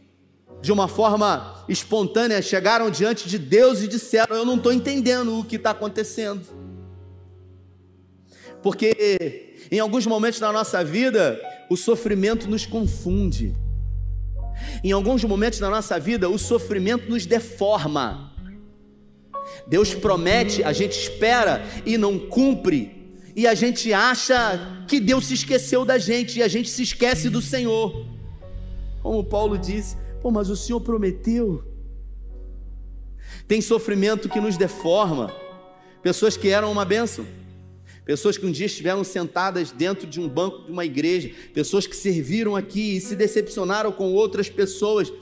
de 0.61 0.71
uma 0.71 0.87
forma 0.87 1.65
espontânea, 1.67 2.41
chegaram 2.41 2.89
diante 2.89 3.27
de 3.27 3.39
Deus 3.39 3.81
e 3.81 3.87
disseram: 3.87 4.35
Eu 4.35 4.45
não 4.45 4.55
estou 4.55 4.71
entendendo 4.71 5.39
o 5.39 5.43
que 5.43 5.55
está 5.55 5.71
acontecendo. 5.71 6.45
Porque 8.61 9.57
em 9.71 9.79
alguns 9.79 10.05
momentos 10.05 10.39
da 10.39 10.51
nossa 10.51 10.83
vida, 10.83 11.39
o 11.69 11.75
sofrimento 11.75 12.49
nos 12.49 12.65
confunde. 12.65 13.55
Em 14.83 14.91
alguns 14.91 15.23
momentos 15.23 15.59
da 15.59 15.69
nossa 15.69 15.99
vida, 15.99 16.29
o 16.29 16.37
sofrimento 16.37 17.09
nos 17.09 17.25
deforma. 17.25 18.31
Deus 19.67 19.93
promete, 19.93 20.63
a 20.63 20.73
gente 20.73 20.91
espera 20.91 21.63
e 21.85 21.97
não 21.97 22.19
cumpre, 22.19 23.15
e 23.35 23.47
a 23.47 23.53
gente 23.53 23.91
acha 23.93 24.83
que 24.87 24.99
Deus 24.99 25.25
se 25.25 25.33
esqueceu 25.33 25.85
da 25.85 25.97
gente 25.97 26.39
e 26.39 26.43
a 26.43 26.47
gente 26.47 26.69
se 26.69 26.83
esquece 26.83 27.29
do 27.29 27.41
Senhor. 27.41 28.05
Como 29.01 29.23
Paulo 29.23 29.57
disse, 29.57 29.97
pô, 30.21 30.31
mas 30.31 30.49
o 30.49 30.55
Senhor 30.55 30.81
prometeu. 30.81 31.63
Tem 33.47 33.61
sofrimento 33.61 34.29
que 34.29 34.39
nos 34.39 34.57
deforma, 34.57 35.33
pessoas 36.01 36.37
que 36.37 36.49
eram 36.49 36.71
uma 36.71 36.85
bênção 36.85 37.25
Pessoas 38.05 38.37
que 38.37 38.45
um 38.45 38.51
dia 38.51 38.65
estiveram 38.65 39.03
sentadas 39.03 39.71
dentro 39.71 40.07
de 40.07 40.19
um 40.19 40.27
banco 40.27 40.65
de 40.65 40.71
uma 40.71 40.83
igreja, 40.83 41.31
pessoas 41.53 41.85
que 41.85 41.95
serviram 41.95 42.55
aqui 42.55 42.97
e 42.97 43.01
se 43.01 43.15
decepcionaram 43.15 43.91
com 43.91 44.11
outras 44.11 44.49
pessoas, 44.49 45.13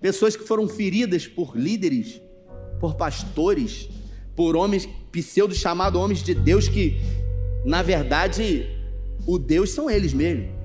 pessoas 0.00 0.36
que 0.36 0.44
foram 0.44 0.68
feridas 0.68 1.26
por 1.26 1.56
líderes, 1.56 2.20
por 2.80 2.94
pastores, 2.94 3.88
por 4.36 4.56
homens 4.56 4.88
pseudo 5.10 5.54
chamados 5.54 6.00
homens 6.00 6.22
de 6.22 6.32
Deus 6.32 6.68
que 6.68 7.00
na 7.64 7.82
verdade 7.82 8.68
o 9.26 9.36
Deus 9.36 9.70
são 9.70 9.90
eles 9.90 10.12
mesmos. 10.12 10.57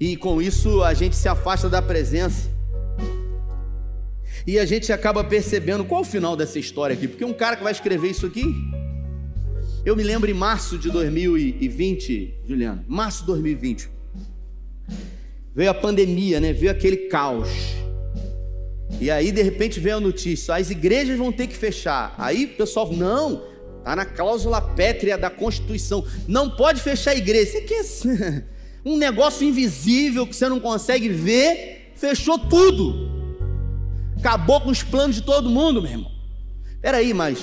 E 0.00 0.16
com 0.16 0.40
isso 0.40 0.82
a 0.82 0.94
gente 0.94 1.16
se 1.16 1.28
afasta 1.28 1.68
da 1.68 1.82
presença. 1.82 2.48
E 4.46 4.58
a 4.58 4.64
gente 4.64 4.92
acaba 4.92 5.24
percebendo 5.24 5.84
qual 5.84 6.02
é 6.02 6.02
o 6.02 6.06
final 6.06 6.36
dessa 6.36 6.58
história 6.58 6.94
aqui, 6.94 7.08
porque 7.08 7.24
um 7.24 7.34
cara 7.34 7.56
que 7.56 7.62
vai 7.62 7.72
escrever 7.72 8.08
isso 8.08 8.24
aqui, 8.24 8.44
eu 9.84 9.96
me 9.96 10.02
lembro 10.02 10.30
em 10.30 10.34
março 10.34 10.78
de 10.78 10.90
2020, 10.90 12.34
Juliana, 12.46 12.84
março 12.86 13.20
de 13.20 13.26
2020, 13.26 13.90
veio 15.54 15.70
a 15.70 15.74
pandemia, 15.74 16.40
né? 16.40 16.52
Veio 16.52 16.70
aquele 16.70 17.08
caos. 17.08 17.48
E 19.00 19.10
aí, 19.10 19.30
de 19.30 19.42
repente, 19.42 19.78
veio 19.80 19.96
a 19.96 20.00
notícia: 20.00 20.54
as 20.54 20.70
igrejas 20.70 21.18
vão 21.18 21.30
ter 21.30 21.46
que 21.46 21.56
fechar. 21.56 22.14
Aí 22.16 22.44
o 22.44 22.56
pessoal, 22.56 22.92
não, 22.92 23.42
está 23.78 23.94
na 23.96 24.04
cláusula 24.04 24.60
pétrea 24.60 25.18
da 25.18 25.28
Constituição, 25.28 26.06
não 26.26 26.48
pode 26.50 26.80
fechar 26.80 27.10
a 27.10 27.16
igreja. 27.16 27.58
Aqui 27.58 27.74
é 27.74 28.44
um 28.84 28.96
negócio 28.96 29.46
invisível 29.46 30.26
que 30.26 30.34
você 30.34 30.48
não 30.48 30.60
consegue 30.60 31.08
ver, 31.08 31.92
fechou 31.96 32.38
tudo. 32.38 33.08
Acabou 34.18 34.60
com 34.60 34.70
os 34.70 34.82
planos 34.82 35.16
de 35.16 35.22
todo 35.22 35.50
mundo, 35.50 35.82
meu 35.82 35.90
irmão. 35.90 36.10
Peraí, 36.80 37.12
mas 37.12 37.38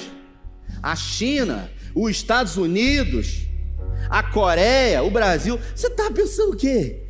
a 0.82 0.95
China, 0.95 1.69
os 1.93 2.12
Estados 2.12 2.58
Unidos, 2.58 3.45
a 4.10 4.24
Coreia, 4.24 5.04
o 5.04 5.10
Brasil. 5.10 5.60
Você 5.74 5.88
está 5.88 6.12
pensando 6.12 6.54
o 6.54 6.58
quê? 6.58 7.04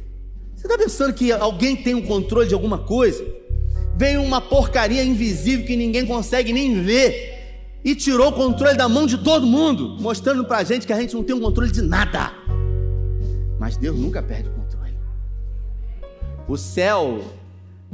Você 0.55 0.67
está 0.67 0.77
pensando 0.77 1.13
que 1.13 1.31
alguém 1.31 1.75
tem 1.75 1.93
um 1.93 2.01
controle 2.01 2.47
de 2.47 2.53
alguma 2.53 2.79
coisa? 2.79 3.25
Veio 3.97 4.21
uma 4.21 4.41
porcaria 4.41 5.03
invisível 5.03 5.65
que 5.65 5.75
ninguém 5.75 6.05
consegue 6.05 6.51
nem 6.51 6.83
ver 6.83 7.35
e 7.83 7.95
tirou 7.95 8.29
o 8.29 8.33
controle 8.33 8.75
da 8.75 8.89
mão 8.89 9.05
de 9.05 9.17
todo 9.17 9.45
mundo, 9.45 9.97
mostrando 9.99 10.43
para 10.43 10.63
gente 10.63 10.87
que 10.87 10.93
a 10.93 10.99
gente 10.99 11.13
não 11.13 11.23
tem 11.23 11.35
um 11.35 11.39
controle 11.39 11.71
de 11.71 11.81
nada. 11.81 12.33
Mas 13.59 13.77
Deus 13.77 13.97
nunca 13.97 14.21
perde 14.21 14.49
o 14.49 14.51
controle. 14.51 14.97
O 16.47 16.57
céu 16.57 17.23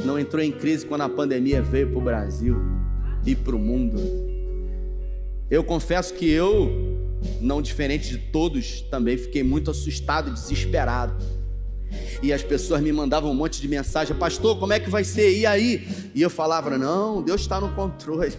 não 0.04 0.20
entrou 0.20 0.44
em 0.44 0.52
crise 0.52 0.86
quando 0.86 1.02
a 1.02 1.10
pandemia 1.10 1.62
veio 1.62 1.90
para 1.90 1.98
o 1.98 2.02
Brasil 2.02 2.58
e 3.26 3.36
para 3.36 3.56
o 3.56 3.60
mundo. 3.60 3.98
Eu 5.50 5.64
confesso 5.64 6.14
que 6.14 6.30
eu, 6.30 6.72
não 7.40 7.62
diferente 7.62 8.10
de 8.10 8.18
todos, 8.18 8.82
também 8.82 9.18
fiquei 9.18 9.44
muito 9.44 9.70
assustado 9.72 10.30
e 10.30 10.34
desesperado. 10.34 11.14
E 12.24 12.32
as 12.32 12.42
pessoas 12.42 12.82
me 12.82 12.92
mandavam 12.92 13.32
um 13.32 13.36
monte 13.36 13.60
de 13.60 13.68
mensagem: 13.68 14.16
Pastor, 14.16 14.58
como 14.58 14.74
é 14.74 14.80
que 14.80 14.90
vai 14.90 15.04
ser? 15.04 15.38
E 15.38 15.46
aí? 15.46 15.88
E 16.16 16.22
eu 16.22 16.30
falava: 16.30 16.78
Não, 16.78 17.22
Deus 17.22 17.42
está 17.42 17.60
no 17.60 17.74
controle. 17.74 18.34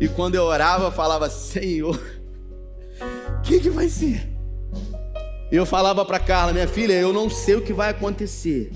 E 0.00 0.08
quando 0.08 0.34
eu 0.34 0.44
orava, 0.44 0.84
eu 0.86 0.92
falava: 0.92 1.28
Senhor, 1.28 1.94
o 3.38 3.40
que, 3.42 3.60
que 3.60 3.70
vai 3.70 3.88
ser? 3.88 4.39
Eu 5.50 5.66
falava 5.66 6.04
para 6.04 6.20
Carla: 6.20 6.52
Minha 6.52 6.68
filha, 6.68 6.92
eu 6.92 7.12
não 7.12 7.28
sei 7.28 7.56
o 7.56 7.62
que 7.62 7.72
vai 7.72 7.90
acontecer. 7.90 8.70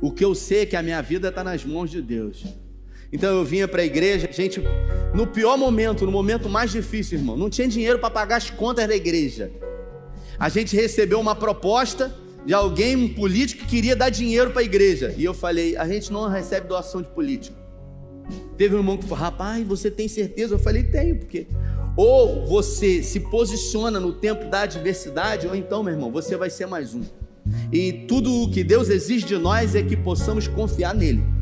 O 0.00 0.10
que 0.12 0.24
eu 0.24 0.34
sei 0.34 0.60
é 0.62 0.66
que 0.66 0.76
a 0.76 0.82
minha 0.82 1.00
vida 1.00 1.28
está 1.28 1.42
nas 1.42 1.64
mãos 1.64 1.90
de 1.90 2.02
Deus. 2.02 2.44
Então 3.10 3.34
eu 3.34 3.44
vinha 3.44 3.66
para 3.66 3.80
a 3.80 3.84
igreja, 3.84 4.28
gente, 4.30 4.62
no 5.14 5.26
pior 5.26 5.56
momento, 5.56 6.04
no 6.04 6.12
momento 6.12 6.48
mais 6.48 6.70
difícil, 6.70 7.18
irmão, 7.18 7.36
não 7.36 7.48
tinha 7.48 7.66
dinheiro 7.66 7.98
para 7.98 8.10
pagar 8.10 8.36
as 8.36 8.50
contas 8.50 8.86
da 8.86 8.94
igreja. 8.94 9.50
A 10.38 10.50
gente 10.50 10.76
recebeu 10.76 11.18
uma 11.18 11.34
proposta 11.34 12.14
de 12.44 12.52
alguém, 12.52 12.94
um 12.94 13.14
político, 13.14 13.62
que 13.62 13.68
queria 13.68 13.96
dar 13.96 14.10
dinheiro 14.10 14.50
para 14.50 14.60
a 14.60 14.64
igreja. 14.64 15.14
E 15.16 15.24
eu 15.24 15.32
falei: 15.32 15.76
a 15.76 15.88
gente 15.88 16.12
não 16.12 16.28
recebe 16.28 16.68
doação 16.68 17.00
de 17.00 17.08
político. 17.08 17.56
Teve 18.58 18.74
um 18.74 18.78
irmão 18.78 18.98
que 18.98 19.04
falou: 19.04 19.24
rapaz, 19.24 19.66
você 19.66 19.90
tem 19.90 20.08
certeza? 20.08 20.54
Eu 20.54 20.58
falei: 20.58 20.82
tenho, 20.82 21.16
porque 21.16 21.46
ou 21.96 22.46
você 22.46 23.02
se 23.02 23.20
posiciona 23.20 23.98
no 23.98 24.12
tempo 24.12 24.50
da 24.50 24.62
adversidade, 24.62 25.46
ou 25.46 25.54
então, 25.54 25.82
meu 25.82 25.94
irmão, 25.94 26.10
você 26.10 26.36
vai 26.36 26.50
ser 26.50 26.66
mais 26.66 26.94
um. 26.94 27.02
E 27.72 27.92
tudo 28.08 28.42
o 28.42 28.50
que 28.50 28.62
Deus 28.62 28.88
exige 28.88 29.24
de 29.24 29.38
nós 29.38 29.74
é 29.74 29.82
que 29.82 29.96
possamos 29.96 30.46
confiar 30.46 30.94
nele 30.94 31.36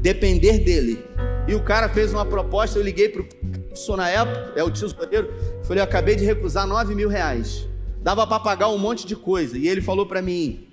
depender 0.00 0.58
dele. 0.60 1.04
E 1.48 1.54
o 1.54 1.62
cara 1.62 1.88
fez 1.88 2.12
uma 2.12 2.24
proposta, 2.24 2.78
eu 2.78 2.82
liguei 2.82 3.08
para 3.08 3.22
o 3.22 3.96
na 3.96 4.08
época, 4.08 4.52
é 4.56 4.64
o 4.64 4.70
tesoureiro, 4.70 5.32
falei, 5.62 5.80
eu 5.80 5.84
acabei 5.84 6.16
de 6.16 6.24
recusar 6.24 6.66
9 6.66 6.94
mil 6.94 7.08
reais. 7.08 7.68
Dava 8.02 8.26
para 8.26 8.40
pagar 8.40 8.68
um 8.68 8.78
monte 8.78 9.06
de 9.06 9.14
coisa. 9.14 9.58
E 9.58 9.68
ele 9.68 9.80
falou 9.80 10.06
para 10.06 10.22
mim: 10.22 10.66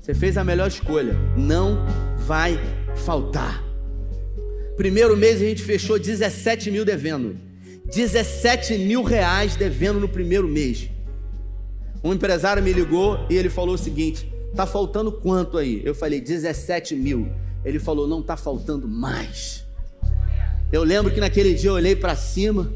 Você 0.00 0.14
fez 0.14 0.36
a 0.36 0.44
melhor 0.44 0.68
escolha, 0.68 1.16
não 1.36 1.84
vai 2.16 2.58
faltar. 2.94 3.62
Primeiro 4.76 5.16
mês 5.16 5.36
a 5.36 5.44
gente 5.44 5.62
fechou 5.62 5.98
17 5.98 6.70
mil 6.70 6.84
devendo. 6.84 7.36
17 7.94 8.78
mil 8.78 9.02
reais 9.02 9.54
devendo 9.56 10.00
no 10.00 10.08
primeiro 10.08 10.48
mês. 10.48 10.88
Um 12.02 12.12
empresário 12.12 12.62
me 12.62 12.72
ligou 12.72 13.18
e 13.30 13.36
ele 13.36 13.48
falou 13.48 13.74
o 13.74 13.78
seguinte: 13.78 14.32
Tá 14.56 14.66
faltando 14.66 15.12
quanto 15.12 15.58
aí? 15.58 15.82
Eu 15.84 15.94
falei: 15.94 16.20
17 16.20 16.94
mil. 16.96 17.30
Ele 17.64 17.78
falou: 17.78 18.08
Não 18.08 18.20
está 18.20 18.36
faltando 18.36 18.88
mais. 18.88 19.64
Eu 20.72 20.82
lembro 20.84 21.12
que 21.12 21.20
naquele 21.20 21.54
dia 21.54 21.70
eu 21.70 21.74
olhei 21.74 21.94
para 21.94 22.16
cima 22.16 22.72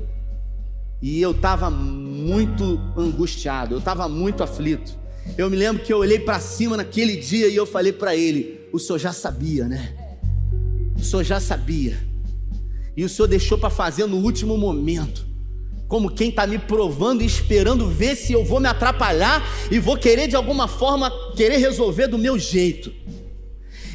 e 1.01 1.21
eu 1.21 1.31
estava 1.31 1.71
muito 1.71 2.81
angustiado, 2.97 3.75
eu 3.75 3.79
estava 3.79 4.09
muito 4.09 4.43
aflito. 4.43 4.97
Eu 5.37 5.51
me 5.51 5.57
lembro 5.57 5.83
que 5.83 5.93
eu 5.93 5.99
olhei 5.99 6.19
para 6.19 6.39
cima 6.39 6.77
naquele 6.77 7.17
dia 7.17 7.49
e 7.49 7.57
eu 7.57 7.67
falei 7.67 7.93
para 7.93 8.15
ele: 8.15 8.61
O 8.73 8.79
senhor 8.79 8.99
já 8.99 9.13
sabia, 9.13 9.67
né? 9.67 9.97
o 10.97 11.05
senhor 11.05 11.23
já 11.23 11.39
sabia. 11.39 12.06
E 12.97 13.05
o 13.05 13.09
senhor 13.09 13.29
deixou 13.29 13.59
para 13.59 13.69
fazer 13.69 14.07
no 14.07 14.17
último 14.17 14.57
momento. 14.57 15.27
Como 15.87 16.11
quem 16.11 16.31
está 16.31 16.47
me 16.47 16.59
provando 16.59 17.23
e 17.23 17.27
esperando 17.27 17.89
ver 17.89 18.17
se 18.17 18.33
eu 18.33 18.45
vou 18.45 18.59
me 18.59 18.67
atrapalhar 18.67 19.47
e 19.71 19.79
vou 19.79 19.97
querer 19.97 20.27
de 20.27 20.35
alguma 20.35 20.67
forma 20.67 21.13
querer 21.37 21.59
resolver 21.59 22.09
do 22.09 22.19
meu 22.19 22.39
jeito. 22.39 22.93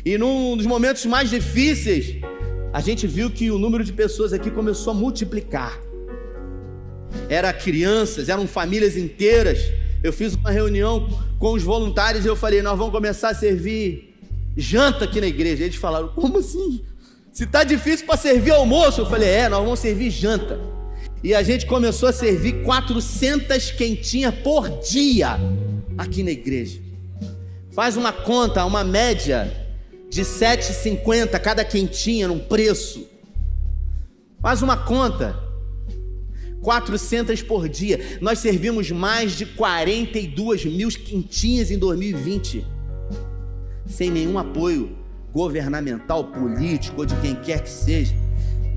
E 0.05 0.17
num 0.17 0.55
dos 0.55 0.65
momentos 0.65 1.05
mais 1.05 1.29
difíceis, 1.29 2.15
a 2.71 2.79
gente 2.79 3.05
viu 3.07 3.29
que 3.29 3.51
o 3.51 3.57
número 3.57 3.83
de 3.83 3.91
pessoas 3.91 4.31
aqui 4.31 4.49
começou 4.49 4.91
a 4.91 4.93
multiplicar. 4.95 5.77
Era 7.27 7.51
crianças, 7.51 8.29
eram 8.29 8.47
famílias 8.47 8.95
inteiras. 8.95 9.59
Eu 10.01 10.13
fiz 10.13 10.33
uma 10.33 10.49
reunião 10.49 11.09
com 11.37 11.53
os 11.53 11.63
voluntários 11.63 12.23
e 12.23 12.27
eu 12.27 12.35
falei: 12.35 12.61
Nós 12.61 12.77
vamos 12.77 12.93
começar 12.93 13.29
a 13.29 13.35
servir 13.35 14.15
janta 14.55 15.05
aqui 15.05 15.19
na 15.19 15.27
igreja. 15.27 15.65
Eles 15.65 15.75
falaram: 15.75 16.09
Como 16.09 16.37
assim? 16.37 16.81
Se 17.32 17.46
está 17.46 17.63
difícil 17.63 18.06
para 18.06 18.17
servir 18.17 18.52
almoço, 18.52 19.02
eu 19.02 19.06
falei: 19.10 19.30
É, 19.30 19.50
nós 19.50 19.63
vamos 19.63 19.80
servir 19.80 20.10
janta. 20.10 20.60
E 21.24 21.34
a 21.34 21.44
gente 21.44 21.65
começou 21.65 22.10
a 22.10 22.13
servir 22.13 22.63
400 22.63 23.72
quentinhas 23.72 24.34
por 24.36 24.67
dia 24.82 25.39
aqui 25.98 26.24
na 26.24 26.32
igreja. 26.32 26.80
Faz 27.72 27.96
uma 27.96 28.12
conta, 28.12 28.65
uma 28.65 28.84
média 28.84 29.70
de 30.10 30.24
7,50 30.24 31.39
cada 31.39 31.63
quentinha 31.63 32.28
num 32.28 32.39
preço. 32.39 33.08
Faz 34.41 34.62
uma 34.62 34.76
conta. 34.76 35.39
400 36.62 37.41
por 37.44 37.70
dia. 37.70 38.17
Nós 38.20 38.39
servimos 38.39 38.91
mais 38.91 39.38
de 39.38 39.46
42 39.46 40.65
mil 40.65 40.89
quentinhas 40.89 41.72
em 41.72 41.78
2020. 41.78 42.65
Sem 43.88 44.10
nenhum 44.12 44.38
apoio 44.38 45.00
governamental, 45.34 46.26
político 46.26 47.02
ou 47.02 47.06
de 47.06 47.15
quem 47.17 47.36
quer 47.36 47.62
que 47.62 47.70
seja. 47.70 48.13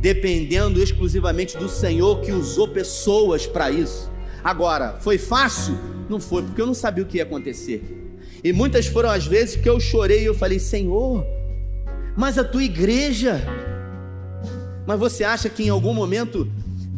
Dependendo 0.01 0.83
exclusivamente 0.83 1.57
do 1.57 1.69
Senhor 1.69 2.21
que 2.21 2.33
usou 2.33 2.69
pessoas 2.69 3.47
para 3.47 3.71
isso. 3.71 4.11
Agora, 4.43 4.99
foi 5.01 5.17
fácil? 5.17 5.79
Não 6.09 6.21
foi, 6.21 6.43
porque 6.43 6.61
eu 6.61 6.67
não 6.67 6.75
sabia 6.75 7.03
o 7.03 7.07
que 7.07 7.17
ia 7.17 7.23
acontecer. 7.23 7.83
E 8.43 8.53
muitas 8.53 8.87
foram 8.87 9.09
as 9.09 9.27
vezes 9.27 9.57
que 9.57 9.69
eu 9.69 9.81
chorei 9.81 10.23
e 10.23 10.27
eu 10.27 10.35
falei: 10.35 10.59
Senhor, 10.59 11.25
mas 12.17 12.37
a 12.37 12.45
tua 12.45 12.63
igreja. 12.63 13.43
Mas 14.87 14.99
você 14.99 15.25
acha 15.25 15.49
que 15.49 15.65
em 15.65 15.71
algum 15.71 15.95
momento 15.95 16.47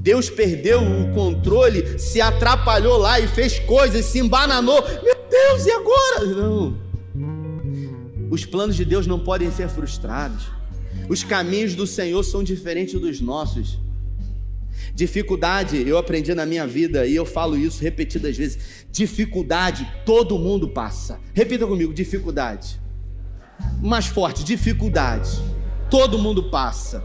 Deus 0.07 0.29
perdeu 0.29 0.81
o 0.83 1.15
controle, 1.15 1.99
se 1.99 2.21
atrapalhou 2.21 2.97
lá 2.97 3.21
e 3.21 3.29
fez 3.29 3.61
coisas, 3.61 4.05
se 4.05 4.19
embananou? 4.19 4.83
Meu 5.03 5.17
Deus, 5.31 5.67
e 5.67 5.71
agora? 5.71 6.25
Não. 6.27 6.86
Os 8.31 8.45
planos 8.45 8.77
de 8.77 8.85
Deus 8.85 9.07
não 9.07 9.19
podem 9.19 9.51
ser 9.51 9.69
frustrados. 9.69 10.47
Os 11.09 11.23
caminhos 11.23 11.75
do 11.75 11.87
Senhor 11.87 12.23
são 12.23 12.43
diferentes 12.43 12.99
dos 13.01 13.21
nossos. 13.21 13.79
Dificuldade, 14.95 15.77
eu 15.87 15.99
aprendi 15.99 16.35
na 16.35 16.47
minha 16.47 16.67
vida 16.67 17.07
e 17.07 17.15
eu 17.15 17.25
falo 17.25 17.57
isso 17.57 17.83
repetidas 17.83 18.37
vezes. 18.37 18.87
Dificuldade, 18.91 19.91
todo 20.05 20.39
mundo 20.39 20.69
passa. 20.69 21.21
Repita 21.35 21.67
comigo: 21.67 21.93
dificuldade. 21.93 22.81
Mais 23.81 24.07
forte, 24.07 24.45
dificuldade. 24.45 25.31
Todo 25.91 26.19
mundo 26.19 26.51
passa. 26.51 27.05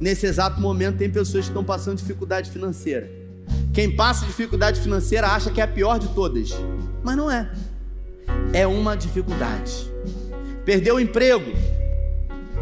Nesse 0.00 0.26
exato 0.26 0.60
momento, 0.60 0.98
tem 0.98 1.10
pessoas 1.10 1.44
que 1.44 1.50
estão 1.50 1.64
passando 1.64 1.98
dificuldade 1.98 2.50
financeira. 2.50 3.10
Quem 3.72 3.94
passa 3.94 4.26
dificuldade 4.26 4.80
financeira 4.80 5.28
acha 5.28 5.50
que 5.50 5.60
é 5.60 5.64
a 5.64 5.68
pior 5.68 5.98
de 5.98 6.08
todas, 6.08 6.50
mas 7.02 7.16
não 7.16 7.30
é. 7.30 7.50
É 8.52 8.66
uma 8.66 8.96
dificuldade. 8.96 9.90
Perdeu 10.64 10.96
o 10.96 11.00
emprego, 11.00 11.52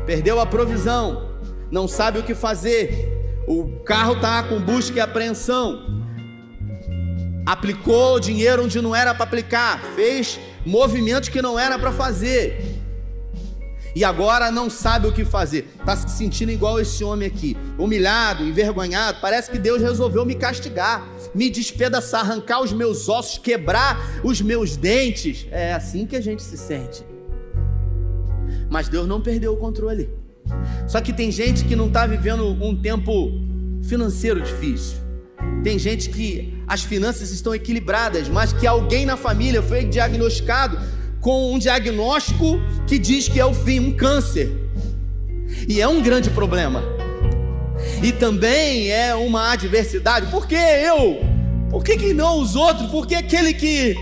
perdeu 0.07 0.41
a 0.41 0.47
provisão, 0.47 1.31
não 1.71 1.87
sabe 1.87 2.19
o 2.19 2.23
que 2.23 2.35
fazer, 2.35 3.09
o 3.47 3.81
carro 3.85 4.15
está 4.15 4.43
com 4.43 4.61
busca 4.61 4.97
e 4.97 5.01
apreensão. 5.01 6.03
Aplicou 7.47 8.21
dinheiro 8.21 8.65
onde 8.65 8.81
não 8.81 8.95
era 8.95 9.15
para 9.15 9.25
aplicar, 9.25 9.81
fez 9.95 10.39
movimentos 10.65 11.29
que 11.29 11.43
não 11.43 11.59
era 11.59 11.79
para 11.79 11.93
fazer. 11.93 12.82
E 13.95 14.05
agora 14.05 14.51
não 14.51 14.71
sabe 14.71 15.07
o 15.07 15.13
que 15.13 15.25
fazer. 15.25 15.69
Está 15.79 15.95
se 15.97 16.09
sentindo 16.17 16.51
igual 16.51 16.81
esse 16.81 17.05
homem 17.05 17.29
aqui, 17.29 17.57
humilhado, 17.79 18.43
envergonhado. 18.43 19.19
Parece 19.21 19.51
que 19.51 19.59
Deus 19.59 19.83
resolveu 19.83 20.25
me 20.25 20.35
castigar, 20.35 21.07
me 21.35 21.51
despedaçar, 21.51 22.23
arrancar 22.23 22.63
os 22.63 22.73
meus 22.73 23.09
ossos, 23.09 23.39
quebrar 23.39 24.21
os 24.25 24.41
meus 24.41 24.77
dentes. 24.77 25.47
É 25.51 25.75
assim 25.75 26.07
que 26.07 26.17
a 26.17 26.21
gente 26.21 26.43
se 26.43 26.57
sente. 26.57 27.05
Mas 28.71 28.89
Deus 28.89 29.07
não 29.07 29.21
perdeu 29.21 29.53
o 29.53 29.57
controle. 29.57 30.09
Só 30.89 31.01
que 31.01 31.13
tem 31.13 31.31
gente 31.31 31.65
que 31.65 31.77
não 31.77 31.89
está 31.89 32.07
vivendo 32.07 32.47
um 32.47 32.75
tempo 32.75 33.31
financeiro 33.83 34.41
difícil. 34.41 34.97
Tem 35.63 35.79
gente 35.79 36.09
que 36.09 36.63
as 36.67 36.83
finanças 36.83 37.31
estão 37.31 37.55
equilibradas, 37.55 38.29
mas 38.29 38.53
que 38.53 38.67
alguém 38.67 39.05
na 39.05 39.17
família 39.17 39.63
foi 39.63 39.85
diagnosticado 39.85 40.79
com 41.23 41.55
um 41.55 41.59
diagnóstico 41.59 42.61
que 42.87 42.99
diz 42.99 43.29
que 43.29 43.41
é 43.41 43.47
o 43.47 43.55
fim, 43.55 43.79
um 43.79 43.93
câncer. 43.93 44.51
E 45.69 45.81
é 45.81 45.87
um 45.87 46.03
grande 46.03 46.29
problema. 46.29 46.83
E 48.03 48.11
também 48.11 48.91
é 48.91 49.15
uma 49.15 49.53
adversidade. 49.53 50.27
Por 50.27 50.47
que 50.47 50.57
eu? 50.57 51.25
Por 51.71 51.85
que, 51.85 51.97
que 51.97 52.13
não 52.13 52.41
os 52.41 52.57
outros? 52.57 52.91
Por 52.91 53.07
que 53.07 53.15
aquele 53.15 53.55
que, 53.55 53.95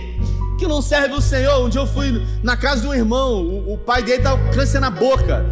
que 0.59 0.67
não 0.67 0.81
serve 0.81 1.15
o 1.15 1.21
Senhor? 1.21 1.65
Um 1.65 1.69
dia 1.69 1.83
eu 1.83 1.87
fui 1.87 2.27
na 2.43 2.57
casa 2.57 2.81
de 2.81 2.89
um 2.89 2.95
irmão, 2.95 3.43
o, 3.43 3.75
o 3.75 3.79
pai 3.79 4.03
dele 4.03 4.19
estava 4.19 4.43
com 4.43 4.51
câncer 4.51 4.81
na 4.81 4.91
boca. 4.91 5.45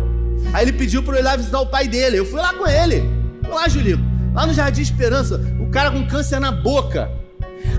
Aí 0.55 0.65
ele 0.65 0.73
pediu 0.73 1.03
para 1.03 1.17
eu 1.17 1.21
ir 1.21 1.23
lá 1.23 1.37
visitar 1.37 1.61
o 1.61 1.67
pai 1.67 1.87
dele. 1.87 2.19
Eu 2.19 2.25
fui 2.25 2.41
lá 2.41 2.55
com 2.55 2.67
ele. 2.67 3.05
Fui 3.45 3.53
lá, 3.53 3.69
Julito. 3.69 4.03
Lá 4.35 4.47
no 4.47 4.55
Jardim 4.55 4.81
Esperança, 4.81 5.41
o 5.61 5.69
cara 5.69 5.91
com 5.91 6.07
câncer 6.07 6.41
na 6.41 6.51
boca. 6.51 7.11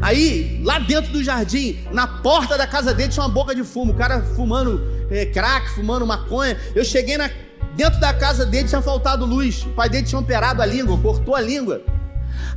Aí, 0.01 0.61
lá 0.63 0.79
dentro 0.79 1.11
do 1.11 1.23
jardim, 1.23 1.79
na 1.91 2.07
porta 2.07 2.57
da 2.57 2.67
casa 2.67 2.93
dele 2.93 3.09
tinha 3.09 3.23
uma 3.23 3.31
boca 3.31 3.53
de 3.53 3.63
fumo. 3.63 3.93
O 3.93 3.95
cara 3.95 4.21
fumando 4.35 4.81
é, 5.09 5.25
crack, 5.25 5.69
fumando 5.71 6.05
maconha. 6.05 6.57
Eu 6.75 6.83
cheguei 6.83 7.17
na, 7.17 7.29
dentro 7.75 7.99
da 7.99 8.13
casa 8.13 8.45
dele, 8.45 8.67
tinha 8.67 8.81
faltado 8.81 9.25
luz. 9.25 9.63
O 9.63 9.69
pai 9.69 9.89
dele 9.89 10.05
tinha 10.05 10.19
operado 10.19 10.61
a 10.61 10.65
língua, 10.65 10.97
cortou 10.97 11.35
a 11.35 11.41
língua. 11.41 11.81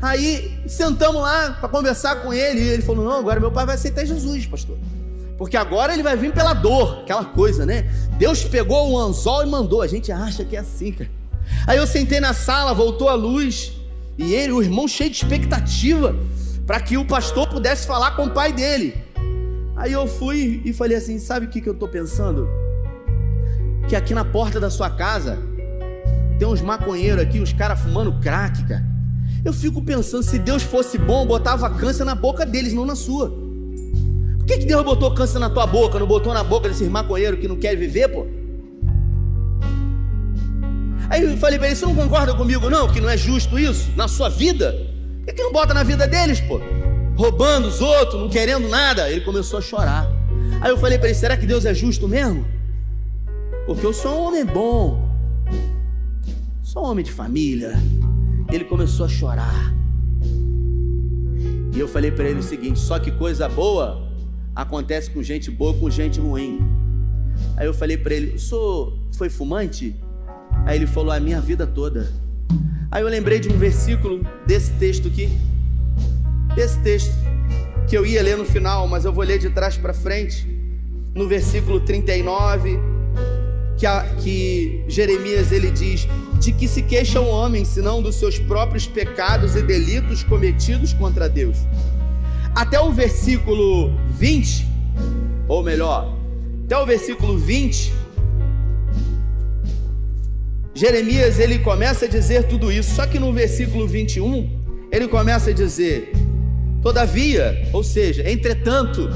Aí 0.01 0.61
sentamos 0.67 1.21
lá 1.23 1.57
para 1.61 1.69
conversar 1.69 2.17
com 2.17 2.33
ele. 2.33 2.61
E 2.61 2.69
ele 2.69 2.83
falou: 2.83 3.05
Não, 3.05 3.19
agora 3.19 3.41
meu 3.41 3.51
pai 3.51 3.67
vai 3.67 3.75
aceitar 3.75 4.05
Jesus, 4.05 4.47
pastor. 4.47 4.77
Porque 5.39 5.57
agora 5.57 5.93
ele 5.93 6.03
vai 6.03 6.17
vir 6.17 6.33
pela 6.33 6.55
dor, 6.55 7.01
aquela 7.03 7.25
coisa, 7.25 7.67
né? 7.67 7.91
Deus 8.19 8.45
pegou 8.45 8.91
o 8.91 8.99
anzol 8.99 9.43
e 9.43 9.47
mandou. 9.47 9.83
A 9.83 9.87
gente 9.87 10.13
acha 10.13 10.45
que 10.45 10.57
é 10.57 10.61
assim, 10.61 10.93
cara. 10.93 11.11
Aí 11.67 11.79
eu 11.79 11.87
sentei 11.87 12.21
na 12.21 12.33
sala, 12.33 12.73
voltou 12.73 13.09
a 13.09 13.15
luz, 13.15 13.73
e 14.19 14.35
ele, 14.35 14.53
o 14.53 14.63
irmão, 14.63 14.87
cheio 14.87 15.11
de 15.11 15.17
expectativa, 15.17 16.15
para 16.67 16.81
que 16.81 16.97
o 16.97 17.05
pastor 17.05 17.49
pudesse 17.49 17.87
falar 17.87 18.13
com 18.13 18.27
o 18.27 18.31
pai 18.31 18.53
dele. 18.53 18.95
Aí 19.77 19.93
eu 19.93 20.07
fui 20.07 20.63
e 20.65 20.73
falei 20.73 20.97
assim: 20.97 21.19
sabe 21.19 21.47
o 21.47 21.49
que, 21.49 21.61
que 21.61 21.69
eu 21.69 21.73
estou 21.73 21.89
pensando? 21.89 22.49
Que 23.89 23.97
aqui 23.97 24.15
na 24.15 24.25
porta 24.25 24.61
da 24.61 24.71
sua 24.71 24.91
casa 24.91 25.39
tem 26.39 26.47
uns 26.47 26.61
maconheiros 26.61 27.23
aqui, 27.23 27.41
os 27.41 27.53
caras 27.53 27.81
fumando 27.81 28.13
crack, 28.21 28.65
cara. 28.65 28.85
Eu 29.45 29.53
fico 29.53 29.83
pensando, 29.83 30.23
se 30.23 30.39
Deus 30.39 30.63
fosse 30.63 30.97
bom, 30.97 31.27
botava 31.27 31.69
câncer 31.71 32.05
na 32.05 32.15
boca 32.15 32.47
deles, 32.47 32.73
não 32.73 32.87
na 32.87 32.95
sua. 32.95 33.31
Por 34.39 34.47
que, 34.47 34.59
que 34.59 34.67
Deus 34.67 34.85
botou 34.85 35.13
câncer 35.15 35.41
na 35.41 35.51
tua 35.51 35.67
boca, 35.67 35.99
não 35.99 36.07
botou 36.07 36.33
na 36.33 36.45
boca 36.45 36.69
desses 36.69 36.89
maconheiros 36.89 37.41
que 37.41 37.49
não 37.49 37.57
querem 37.57 37.79
viver, 37.79 38.09
pô? 38.09 38.27
Aí 41.11 41.25
eu 41.25 41.37
falei 41.37 41.59
para 41.59 41.69
ele: 41.69 41.77
você 41.77 41.85
não 41.85 41.95
concorda 41.95 42.35
comigo, 42.35 42.71
não? 42.71 42.89
Que 42.89 43.01
não 43.01 43.09
é 43.09 43.17
justo 43.17 43.59
isso 43.59 43.91
na 43.97 44.07
sua 44.07 44.29
vida? 44.29 44.92
Por 45.25 45.33
que, 45.33 45.43
não 45.43 45.53
bota 45.53 45.73
na 45.73 45.85
vida 45.85 46.07
deles, 46.07 46.41
pô? 46.41 46.61
Roubando 47.17 47.69
os 47.69 47.81
outros, 47.81 48.21
não 48.21 48.29
querendo 48.29 48.69
nada. 48.69 49.09
Ele 49.09 49.21
começou 49.21 49.61
a 49.61 49.63
chorar. 49.63 50.11
Aí 50.61 50.71
eu 50.71 50.79
falei 50.79 50.99
para 50.99 51.09
ele: 51.09 51.17
será 51.17 51.37
que 51.37 51.47
Deus 51.47 51.65
é 51.65 51.73
justo 51.73 52.09
mesmo? 52.09 52.45
Porque 53.67 53.87
eu 53.87 53.93
sou 53.93 54.13
um 54.13 54.27
homem 54.27 54.45
bom, 54.45 55.09
sou 56.63 56.85
um 56.85 56.91
homem 56.91 57.05
de 57.05 57.13
família. 57.13 57.75
Ele 58.51 58.65
começou 58.65 59.07
a 59.07 59.09
chorar. 59.09 59.73
E 61.75 61.79
eu 61.79 61.87
falei 61.87 62.11
para 62.11 62.29
ele 62.29 62.41
o 62.41 62.43
seguinte: 62.43 62.81
só 62.81 62.99
que 62.99 63.13
coisa 63.13 63.49
boa 63.49 64.09
acontece 64.55 65.11
com 65.11 65.23
gente 65.23 65.51
boa 65.51 65.73
com 65.75 65.89
gente 65.89 66.19
ruim. 66.19 66.61
Aí 67.57 67.67
eu 67.67 67.75
falei 67.75 67.97
para 67.97 68.15
ele: 68.15 68.35
o 68.35 68.39
senhor 68.41 68.99
foi 69.13 69.29
fumante? 69.29 69.95
Aí 70.67 70.77
ele 70.77 70.87
falou: 70.87 71.13
a 71.13 71.21
minha 71.21 71.41
vida 71.41 71.65
toda. 71.65 72.13
Aí 72.91 73.03
eu 73.03 73.09
lembrei 73.09 73.41
de 73.41 73.49
um 73.49 73.57
versículo 73.57 74.25
desse 74.47 74.73
texto 74.75 75.09
aqui, 75.09 75.29
desse 76.55 76.79
texto, 76.81 77.13
que 77.89 77.97
eu 77.97 78.05
ia 78.05 78.23
ler 78.23 78.37
no 78.37 78.45
final, 78.45 78.87
mas 78.87 79.05
eu 79.05 79.13
vou 79.13 79.25
ler 79.25 79.39
de 79.39 79.51
trás 79.51 79.77
para 79.77 79.95
frente, 79.95 80.47
no 81.15 81.27
versículo 81.27 81.81
39, 81.81 82.79
que, 83.77 83.87
a, 83.87 84.03
que 84.23 84.85
Jeremias 84.89 85.53
ele 85.53 85.71
diz: 85.71 86.07
De 86.39 86.53
que 86.53 86.69
se 86.69 86.83
queixa 86.83 87.21
o 87.21 87.29
homem, 87.29 87.65
senão 87.65 88.03
dos 88.03 88.17
seus 88.17 88.39
próprios 88.39 88.87
pecados 88.87 89.57
e 89.57 89.63
delitos 89.63 90.23
cometidos 90.23 90.93
contra 90.93 91.29
Deus? 91.29 91.57
Até 92.55 92.79
o 92.79 92.93
versículo 92.93 93.91
20, 94.11 94.67
ou 95.49 95.63
melhor, 95.63 96.15
até 96.65 96.79
o 96.79 96.87
versículo 96.87 97.39
20, 97.39 97.93
Jeremias 100.75 101.39
ele 101.39 101.59
começa 101.59 102.07
a 102.07 102.09
dizer 102.09 102.45
tudo 102.45 102.73
isso, 102.73 102.95
só 102.95 103.07
que 103.07 103.19
no 103.19 103.33
versículo 103.33 103.87
21 103.87 104.89
ele 104.91 105.07
começa 105.07 105.51
a 105.51 105.53
dizer: 105.53 106.13
Todavia, 106.83 107.69
ou 107.73 107.85
seja, 107.85 108.29
entretanto, 108.31 109.11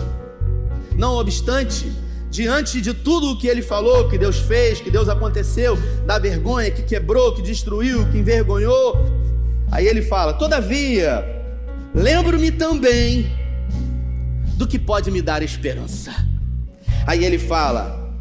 não 0.97 1.15
obstante, 1.15 1.91
diante 2.31 2.81
de 2.81 2.93
tudo 2.93 3.31
o 3.31 3.39
que 3.39 3.49
ele 3.49 3.63
falou, 3.63 4.09
que 4.09 4.19
Deus 4.19 4.39
fez, 4.39 4.81
que 4.81 4.91
Deus 4.91 5.09
aconteceu, 5.09 5.79
da 6.07 6.19
vergonha, 6.19 6.71
que 6.71 6.83
quebrou, 6.83 7.35
que 7.35 7.43
destruiu, 7.43 8.07
que 8.11 8.19
envergonhou, 8.19 9.07
aí 9.71 9.87
ele 9.87 10.03
fala: 10.03 10.35
Todavia, 10.35 11.25
lembro-me 11.95 12.51
também 12.51 13.33
do 14.57 14.67
que 14.67 14.79
pode 14.79 15.11
me 15.11 15.23
dar 15.23 15.43
esperança. 15.43 16.13
Aí 17.07 17.25
ele 17.25 17.39
fala: 17.39 18.13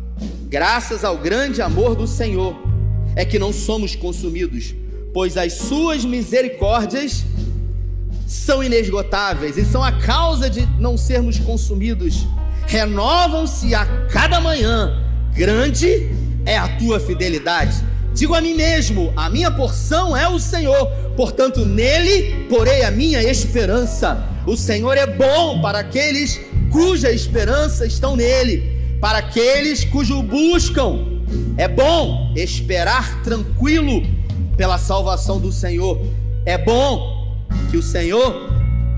Graças 0.47 1.03
ao 1.03 1.17
grande 1.17 1.61
amor 1.61 1.95
do 1.95 2.07
Senhor, 2.07 2.64
é 3.16 3.24
que 3.24 3.39
não 3.39 3.53
somos 3.53 3.95
consumidos, 3.95 4.76
pois 5.13 5.38
as 5.38 5.53
suas 5.53 6.03
misericórdias 6.03 7.24
são 8.28 8.63
inesgotáveis 8.63 9.57
e 9.57 9.63
são 9.63 9.84
a 9.84 9.91
causa 9.91 10.49
de 10.49 10.66
não 10.80 10.97
sermos 10.97 11.39
consumidos. 11.39 12.28
Renovam-se 12.68 13.74
a 13.74 13.86
cada 14.07 14.41
manhã, 14.41 15.01
grande 15.34 16.09
é 16.45 16.57
a 16.57 16.68
tua 16.78 16.99
fidelidade. 16.99 17.76
Digo 18.13 18.34
a 18.34 18.41
mim 18.41 18.55
mesmo: 18.55 19.13
a 19.16 19.30
minha 19.30 19.51
porção 19.51 20.16
é 20.18 20.28
o 20.28 20.39
Senhor, 20.39 20.88
portanto, 21.16 21.66
nele 21.66 22.47
porei 22.49 22.84
a 22.84 22.91
minha 22.91 23.24
esperança. 23.24 24.24
O 24.45 24.57
Senhor 24.57 24.97
é 24.97 25.07
bom 25.07 25.61
para 25.61 25.80
aqueles 25.80 26.39
cuja 26.72 27.11
esperança 27.11 27.86
estão 27.86 28.16
nele, 28.16 28.97
para 28.99 29.20
aqueles 29.20 29.84
cujo 29.86 30.22
buscam 30.22 31.14
é 31.57 31.67
bom 31.67 32.33
esperar 32.36 33.23
tranquilo 33.23 34.03
pela 34.57 34.77
salvação 34.77 35.39
do 35.39 35.51
Senhor. 35.51 35.99
É 36.45 36.57
bom 36.57 37.38
que 37.69 37.77
o 37.77 37.83
Senhor 37.83 38.49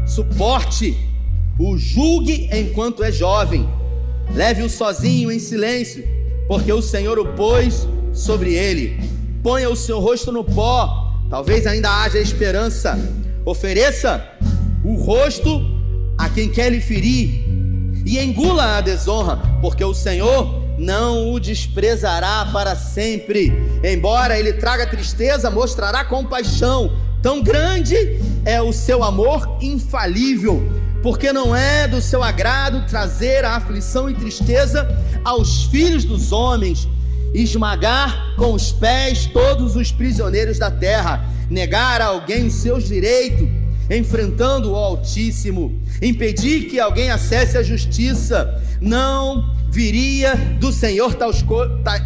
suporte, 0.05 0.97
o 1.59 1.77
julgue 1.77 2.49
enquanto 2.51 3.03
é 3.03 3.11
jovem. 3.11 3.67
Leve-o 4.33 4.69
sozinho 4.69 5.31
em 5.31 5.39
silêncio, 5.39 6.03
porque 6.47 6.71
o 6.71 6.81
Senhor 6.81 7.17
o 7.19 7.33
pôs 7.33 7.87
sobre 8.13 8.53
ele. 8.53 8.99
Ponha 9.43 9.69
o 9.69 9.75
seu 9.75 9.99
rosto 9.99 10.31
no 10.31 10.43
pó, 10.43 11.13
talvez 11.29 11.65
ainda 11.65 11.89
haja 12.03 12.19
esperança. 12.19 12.97
Ofereça 13.45 14.23
o 14.83 14.95
rosto 14.95 15.61
a 16.17 16.27
quem 16.29 16.49
quer 16.49 16.71
lhe 16.71 16.81
ferir 16.81 17.45
e 18.05 18.19
engula 18.19 18.77
a 18.77 18.81
desonra, 18.81 19.37
porque 19.61 19.83
o 19.83 19.93
Senhor 19.93 20.56
não 20.77 21.33
o 21.33 21.39
desprezará 21.39 22.47
para 22.53 22.75
sempre. 22.75 23.51
Embora 23.83 24.37
ele 24.37 24.53
traga 24.53 24.85
tristeza, 24.85 25.49
mostrará 25.49 26.05
compaixão. 26.05 26.95
Tão 27.21 27.41
grande 27.41 28.19
é 28.45 28.61
o 28.61 28.71
seu 28.71 29.03
amor 29.03 29.57
infalível, 29.59 30.71
porque 31.01 31.33
não 31.33 31.55
é 31.55 31.87
do 31.87 31.99
seu 31.99 32.21
agrado 32.23 32.85
trazer 32.87 33.43
a 33.43 33.55
aflição 33.55 34.09
e 34.09 34.13
tristeza 34.13 34.87
aos 35.23 35.63
filhos 35.63 36.05
dos 36.05 36.31
homens, 36.31 36.87
esmagar 37.33 38.35
com 38.35 38.53
os 38.53 38.71
pés 38.71 39.25
todos 39.25 39.75
os 39.75 39.91
prisioneiros 39.91 40.59
da 40.59 40.69
terra, 40.69 41.25
negar 41.49 42.01
a 42.01 42.05
alguém 42.05 42.47
os 42.47 42.53
seus 42.53 42.87
direitos, 42.87 43.47
enfrentando 43.89 44.71
o 44.71 44.75
Altíssimo, 44.75 45.81
impedir 46.01 46.65
que 46.65 46.79
alguém 46.79 47.09
acesse 47.09 47.57
a 47.57 47.63
justiça, 47.63 48.61
não 48.79 49.56
viria 49.69 50.35
do 50.59 50.71
Senhor 50.71 51.15
tais, 51.15 51.43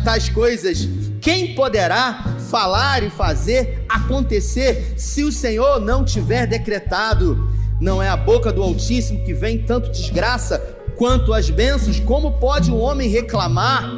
tais 0.03 0.29
coisas. 0.29 0.87
Quem 1.21 1.53
poderá 1.53 2.37
falar 2.49 3.03
e 3.03 3.09
fazer 3.09 3.85
acontecer 3.87 4.95
se 4.97 5.23
o 5.23 5.31
Senhor 5.31 5.79
não 5.79 6.03
tiver 6.03 6.47
decretado? 6.47 7.49
Não 7.79 8.01
é 8.01 8.09
a 8.09 8.17
boca 8.17 8.51
do 8.51 8.61
Altíssimo 8.61 9.23
que 9.23 9.33
vem 9.33 9.59
tanto 9.59 9.91
desgraça 9.91 10.59
quanto 10.95 11.33
as 11.33 11.49
bênçãos? 11.49 11.99
Como 11.99 12.33
pode 12.33 12.71
o 12.71 12.77
homem 12.77 13.09
reclamar 13.09 13.89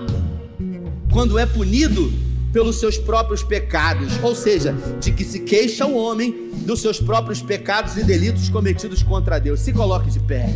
quando 1.11 1.37
é 1.37 1.45
punido 1.45 2.11
pelos 2.51 2.79
seus 2.79 2.97
próprios 2.97 3.43
pecados? 3.43 4.13
Ou 4.21 4.35
seja, 4.35 4.75
de 4.99 5.11
que 5.11 5.23
se 5.23 5.39
queixa 5.39 5.85
o 5.85 5.95
homem 5.95 6.49
dos 6.65 6.81
seus 6.81 6.99
próprios 6.99 7.41
pecados 7.41 7.97
e 7.97 8.03
delitos 8.03 8.49
cometidos 8.49 9.01
contra 9.03 9.39
Deus. 9.39 9.59
Se 9.59 9.73
coloque 9.73 10.09
de 10.09 10.19
pé. 10.19 10.53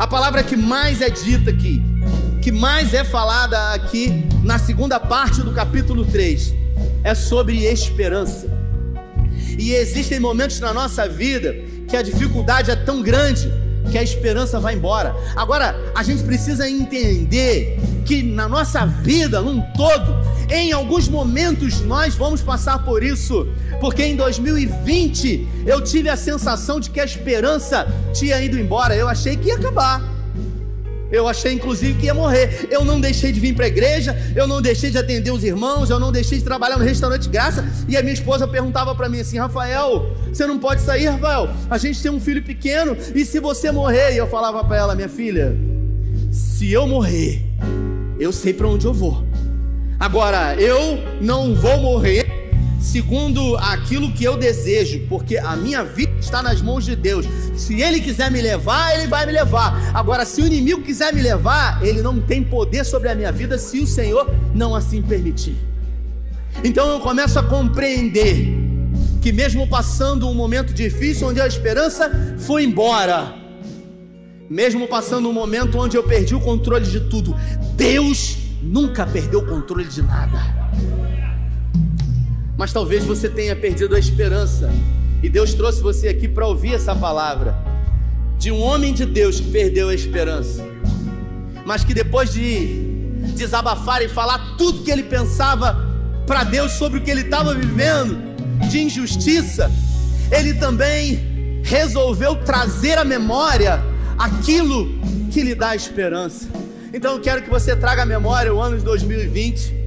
A 0.00 0.06
palavra 0.06 0.42
que 0.42 0.56
mais 0.56 1.02
é 1.02 1.10
dita 1.10 1.50
aqui, 1.50 1.82
que 2.40 2.50
mais 2.50 2.94
é 2.94 3.04
falada 3.04 3.74
aqui 3.74 4.26
na 4.42 4.58
segunda 4.58 4.98
parte 4.98 5.42
do 5.42 5.52
capítulo 5.52 6.06
3, 6.06 6.54
é 7.04 7.14
sobre 7.14 7.66
esperança. 7.66 8.48
E 9.58 9.72
existem 9.72 10.18
momentos 10.18 10.58
na 10.58 10.72
nossa 10.72 11.06
vida 11.06 11.54
que 11.86 11.98
a 11.98 12.00
dificuldade 12.00 12.70
é 12.70 12.76
tão 12.76 13.02
grande 13.02 13.52
que 13.90 13.98
a 13.98 14.02
esperança 14.02 14.58
vai 14.60 14.74
embora. 14.74 15.14
Agora, 15.36 15.74
a 15.94 16.02
gente 16.02 16.22
precisa 16.22 16.68
entender 16.68 17.78
que 18.04 18.22
na 18.22 18.48
nossa 18.48 18.84
vida, 18.84 19.40
num 19.40 19.60
todo, 19.72 20.16
em 20.48 20.72
alguns 20.72 21.08
momentos 21.08 21.80
nós 21.80 22.14
vamos 22.14 22.42
passar 22.42 22.84
por 22.84 23.02
isso, 23.02 23.46
porque 23.80 24.02
em 24.02 24.16
2020 24.16 25.48
eu 25.64 25.80
tive 25.80 26.08
a 26.08 26.16
sensação 26.16 26.80
de 26.80 26.90
que 26.90 26.98
a 26.98 27.04
esperança 27.04 27.86
tinha 28.12 28.40
ido 28.40 28.58
embora, 28.58 28.94
eu 28.96 29.08
achei 29.08 29.36
que 29.36 29.48
ia 29.48 29.56
acabar. 29.56 30.02
Eu 31.10 31.26
achei 31.26 31.52
inclusive 31.52 31.98
que 31.98 32.06
ia 32.06 32.14
morrer. 32.14 32.68
Eu 32.70 32.84
não 32.84 33.00
deixei 33.00 33.32
de 33.32 33.40
vir 33.40 33.54
para 33.54 33.64
a 33.64 33.68
igreja, 33.68 34.16
eu 34.36 34.46
não 34.46 34.62
deixei 34.62 34.90
de 34.90 34.98
atender 34.98 35.30
os 35.30 35.42
irmãos, 35.44 35.90
eu 35.90 35.98
não 35.98 36.12
deixei 36.12 36.38
de 36.38 36.44
trabalhar 36.44 36.78
no 36.78 36.84
restaurante 36.84 37.28
graça. 37.28 37.64
E 37.88 37.96
a 37.96 38.02
minha 38.02 38.14
esposa 38.14 38.46
perguntava 38.46 38.94
para 38.94 39.08
mim 39.08 39.20
assim: 39.20 39.38
Rafael, 39.38 40.14
você 40.32 40.46
não 40.46 40.58
pode 40.58 40.82
sair, 40.82 41.06
Rafael? 41.06 41.50
A 41.68 41.78
gente 41.78 42.00
tem 42.02 42.10
um 42.10 42.20
filho 42.20 42.42
pequeno 42.42 42.96
e 43.14 43.24
se 43.24 43.40
você 43.40 43.70
morrer? 43.70 44.14
E 44.14 44.18
eu 44.18 44.26
falava 44.26 44.62
para 44.64 44.76
ela: 44.76 44.94
minha 44.94 45.08
filha, 45.08 45.56
se 46.30 46.70
eu 46.70 46.86
morrer, 46.86 47.42
eu 48.18 48.32
sei 48.32 48.52
para 48.52 48.68
onde 48.68 48.86
eu 48.86 48.92
vou. 48.92 49.24
Agora, 49.98 50.54
eu 50.54 50.98
não 51.20 51.54
vou 51.54 51.76
morrer 51.78 52.29
segundo 52.90 53.56
aquilo 53.56 54.10
que 54.12 54.24
eu 54.24 54.36
desejo, 54.36 55.06
porque 55.08 55.38
a 55.38 55.54
minha 55.54 55.84
vida 55.84 56.12
está 56.18 56.42
nas 56.42 56.60
mãos 56.60 56.84
de 56.84 56.96
Deus. 56.96 57.24
Se 57.54 57.80
Ele 57.80 58.00
quiser 58.00 58.30
me 58.30 58.42
levar, 58.42 58.94
Ele 58.94 59.06
vai 59.06 59.24
me 59.26 59.32
levar. 59.32 59.92
Agora, 59.94 60.24
se 60.24 60.42
o 60.42 60.46
inimigo 60.46 60.82
quiser 60.82 61.14
me 61.14 61.22
levar, 61.22 61.84
ele 61.84 62.02
não 62.02 62.20
tem 62.20 62.42
poder 62.42 62.84
sobre 62.84 63.08
a 63.08 63.14
minha 63.14 63.30
vida 63.30 63.58
se 63.58 63.78
o 63.78 63.86
Senhor 63.86 64.28
não 64.52 64.74
assim 64.74 65.00
permitir. 65.00 65.56
Então 66.64 66.88
eu 66.88 66.98
começo 66.98 67.38
a 67.38 67.42
compreender 67.44 68.48
que, 69.22 69.32
mesmo 69.32 69.68
passando 69.68 70.28
um 70.28 70.34
momento 70.34 70.74
difícil, 70.74 71.28
onde 71.28 71.40
a 71.40 71.46
esperança 71.46 72.10
foi 72.38 72.64
embora, 72.64 73.34
mesmo 74.48 74.88
passando 74.88 75.28
um 75.28 75.32
momento 75.32 75.78
onde 75.78 75.96
eu 75.96 76.02
perdi 76.02 76.34
o 76.34 76.40
controle 76.40 76.86
de 76.86 77.00
tudo, 77.00 77.36
Deus 77.76 78.36
nunca 78.60 79.06
perdeu 79.06 79.40
o 79.40 79.46
controle 79.46 79.84
de 79.84 80.02
nada 80.02 80.60
mas 82.60 82.74
talvez 82.74 83.06
você 83.06 83.26
tenha 83.26 83.56
perdido 83.56 83.96
a 83.96 83.98
esperança. 83.98 84.70
E 85.22 85.30
Deus 85.30 85.54
trouxe 85.54 85.80
você 85.80 86.08
aqui 86.08 86.28
para 86.28 86.46
ouvir 86.46 86.74
essa 86.74 86.94
palavra 86.94 87.56
de 88.36 88.52
um 88.52 88.60
homem 88.60 88.92
de 88.92 89.06
Deus 89.06 89.40
que 89.40 89.50
perdeu 89.50 89.88
a 89.88 89.94
esperança, 89.94 90.62
mas 91.64 91.84
que 91.84 91.94
depois 91.94 92.34
de 92.34 92.82
desabafar 93.34 94.02
e 94.02 94.10
falar 94.10 94.56
tudo 94.58 94.82
que 94.82 94.90
ele 94.90 95.04
pensava 95.04 95.74
para 96.26 96.44
Deus 96.44 96.72
sobre 96.72 96.98
o 96.98 97.02
que 97.02 97.10
ele 97.10 97.22
estava 97.22 97.54
vivendo 97.54 98.18
de 98.68 98.80
injustiça, 98.80 99.70
ele 100.30 100.52
também 100.52 101.62
resolveu 101.64 102.36
trazer 102.36 102.98
à 102.98 103.06
memória 103.06 103.82
aquilo 104.18 105.00
que 105.30 105.40
lhe 105.40 105.54
dá 105.54 105.74
esperança. 105.74 106.46
Então 106.92 107.14
eu 107.14 107.20
quero 107.22 107.40
que 107.40 107.48
você 107.48 107.74
traga 107.74 108.02
à 108.02 108.06
memória 108.06 108.52
o 108.52 108.60
ano 108.60 108.76
de 108.76 108.84
2020 108.84 109.80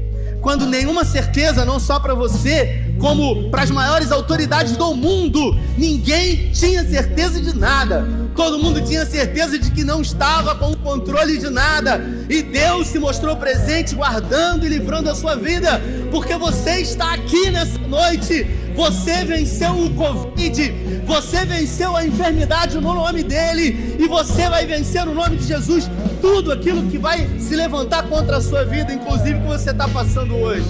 quando 0.43 0.65
nenhuma 0.65 1.05
certeza, 1.05 1.63
não 1.63 1.79
só 1.79 2.01
para 2.01 2.13
você, 2.13 2.83
como 2.99 3.49
para 3.49 3.63
as 3.63 3.71
maiores 3.71 4.11
autoridades 4.11 4.75
do 4.75 4.93
mundo, 4.93 5.57
ninguém 5.77 6.51
tinha 6.51 6.83
certeza 6.83 7.41
de 7.41 7.57
nada. 7.57 8.05
Todo 8.35 8.59
mundo 8.59 8.81
tinha 8.81 9.05
certeza 9.05 9.57
de 9.57 9.71
que 9.71 9.85
não 9.85 10.01
estava 10.01 10.53
com 10.55 10.71
o 10.71 10.77
controle 10.77 11.37
de 11.37 11.49
nada. 11.49 12.01
E 12.29 12.41
Deus 12.41 12.87
se 12.87 12.99
mostrou 12.99 13.37
presente, 13.37 13.95
guardando 13.95 14.65
e 14.65 14.69
livrando 14.69 15.09
a 15.09 15.15
sua 15.15 15.37
vida, 15.37 15.81
porque 16.11 16.35
você 16.35 16.81
está 16.81 17.13
aqui 17.13 17.49
nessa 17.49 17.79
noite. 17.79 18.45
Você 18.75 19.23
venceu 19.23 19.71
o 19.71 19.89
Covid, 19.91 20.73
você 21.05 21.45
venceu 21.45 21.95
a 21.95 22.05
enfermidade 22.05 22.75
no 22.75 22.93
nome 22.93 23.23
dele, 23.23 23.95
e 23.99 24.07
você 24.07 24.49
vai 24.49 24.65
vencer 24.65 25.05
no 25.05 25.13
nome 25.13 25.37
de 25.37 25.47
Jesus 25.47 25.89
tudo 26.21 26.51
aquilo 26.51 26.83
que 26.89 26.97
vai 26.97 27.29
se 27.39 27.55
levantar 27.55 28.03
contra 28.03 28.37
a 28.37 28.41
sua 28.41 28.63
vida, 28.65 28.93
inclusive 28.93 29.37
o 29.37 29.41
que 29.41 29.47
você 29.47 29.71
está 29.71 29.87
passando 29.87 30.35
hoje. 30.35 30.65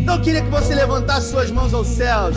Então 0.00 0.16
eu 0.16 0.20
queria 0.20 0.42
que 0.42 0.50
você 0.50 0.74
levantasse 0.74 1.30
suas 1.30 1.50
mãos 1.50 1.72
aos 1.72 1.86
céus 1.86 2.36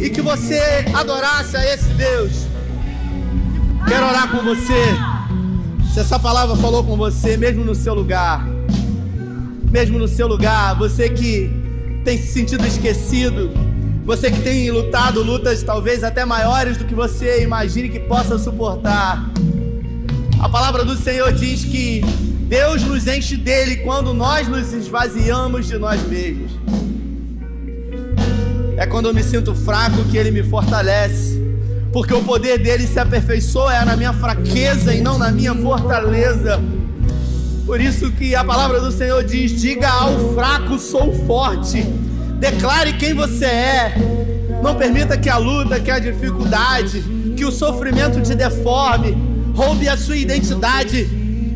e 0.00 0.08
que 0.08 0.22
você 0.22 0.60
adorasse 0.94 1.56
a 1.56 1.74
esse 1.74 1.90
Deus. 1.90 2.46
Quero 3.86 4.06
orar 4.06 4.30
com 4.30 4.42
você. 4.42 4.96
Se 5.92 6.00
essa 6.00 6.18
palavra 6.18 6.56
falou 6.56 6.82
com 6.82 6.96
você, 6.96 7.36
mesmo 7.36 7.64
no 7.64 7.74
seu 7.74 7.92
lugar, 7.92 8.46
mesmo 9.70 9.98
no 9.98 10.08
seu 10.08 10.26
lugar, 10.26 10.76
você 10.76 11.08
que 11.10 11.59
tem 12.04 12.18
se 12.18 12.32
sentido 12.32 12.66
esquecido, 12.66 13.50
você 14.04 14.30
que 14.30 14.40
tem 14.40 14.70
lutado 14.70 15.22
lutas 15.22 15.62
talvez 15.62 16.02
até 16.02 16.24
maiores 16.24 16.76
do 16.76 16.84
que 16.84 16.94
você 16.94 17.42
imagine 17.42 17.88
que 17.88 18.00
possa 18.00 18.38
suportar. 18.38 19.30
A 20.40 20.48
palavra 20.48 20.84
do 20.84 20.96
Senhor 20.96 21.32
diz 21.32 21.64
que 21.64 22.00
Deus 22.48 22.82
nos 22.82 23.06
enche 23.06 23.36
dele 23.36 23.76
quando 23.76 24.14
nós 24.14 24.48
nos 24.48 24.72
esvaziamos 24.72 25.66
de 25.66 25.78
nós 25.78 26.02
mesmos. 26.08 26.50
É 28.76 28.86
quando 28.86 29.06
eu 29.06 29.14
me 29.14 29.22
sinto 29.22 29.54
fraco 29.54 30.02
que 30.04 30.16
ele 30.16 30.30
me 30.30 30.42
fortalece. 30.42 31.38
Porque 31.92 32.14
o 32.14 32.22
poder 32.22 32.58
dele 32.58 32.86
se 32.86 32.98
aperfeiçoa 32.98 33.84
na 33.84 33.96
minha 33.96 34.12
fraqueza 34.12 34.94
e 34.94 35.00
não 35.00 35.18
na 35.18 35.30
minha 35.30 35.54
fortaleza. 35.54 36.58
Por 37.70 37.80
isso 37.80 38.10
que 38.10 38.34
a 38.34 38.42
palavra 38.42 38.80
do 38.80 38.90
Senhor 38.90 39.22
diz: 39.22 39.52
diga 39.52 39.88
ao 39.88 40.34
fraco, 40.34 40.76
sou 40.76 41.14
forte. 41.24 41.80
Declare 42.40 42.94
quem 42.94 43.14
você 43.14 43.44
é. 43.44 43.94
Não 44.60 44.74
permita 44.74 45.16
que 45.16 45.28
a 45.28 45.36
luta, 45.36 45.78
que 45.78 45.88
a 45.88 46.00
dificuldade, 46.00 47.00
que 47.36 47.44
o 47.44 47.52
sofrimento 47.52 48.20
te 48.22 48.34
deforme, 48.34 49.16
roube 49.54 49.88
a 49.88 49.96
sua 49.96 50.16
identidade. 50.16 51.08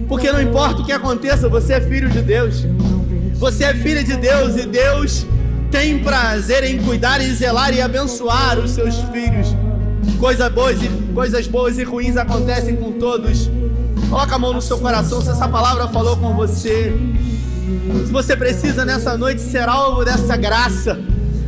Porque 0.07 0.31
não 0.31 0.41
importa 0.41 0.83
o 0.83 0.87
que 0.87 0.93
aconteça, 0.93 1.49
você 1.49 1.73
é 1.73 1.81
filho 1.81 2.09
de 2.09 2.23
Deus. 2.23 2.65
Você 3.33 3.65
é 3.65 3.75
filho 3.75 4.05
de 4.05 4.17
Deus 4.17 4.57
e 4.57 4.67
Deus 4.69 5.27
tem 5.73 5.99
prazer 5.99 6.63
em 6.63 6.81
cuidar 6.81 7.21
e 7.21 7.35
zelar 7.35 7.75
e 7.75 7.81
abençoar 7.81 8.57
os 8.61 8.71
seus 8.71 8.95
filhos. 9.13 9.49
Coisas 10.21 10.53
boas 10.53 10.81
e, 10.81 10.89
coisas 11.13 11.49
boas 11.49 11.77
e 11.77 11.83
ruins 11.83 12.17
acontecem 12.17 12.77
com 12.77 12.93
todos. 12.93 13.51
Coloca 14.15 14.37
a 14.37 14.39
mão 14.39 14.53
no 14.53 14.63
seu 14.63 14.79
coração 14.79 15.21
se 15.21 15.29
essa 15.29 15.49
palavra 15.49 15.89
falou 15.89 16.17
com 16.17 16.35
você. 16.35 16.95
Se 18.07 18.13
você 18.13 18.37
precisa 18.37 18.85
nessa 18.85 19.19
noite 19.19 19.41
ser 19.41 19.69
alvo 19.69 20.05
dessa 20.05 20.37
graça, 20.37 20.95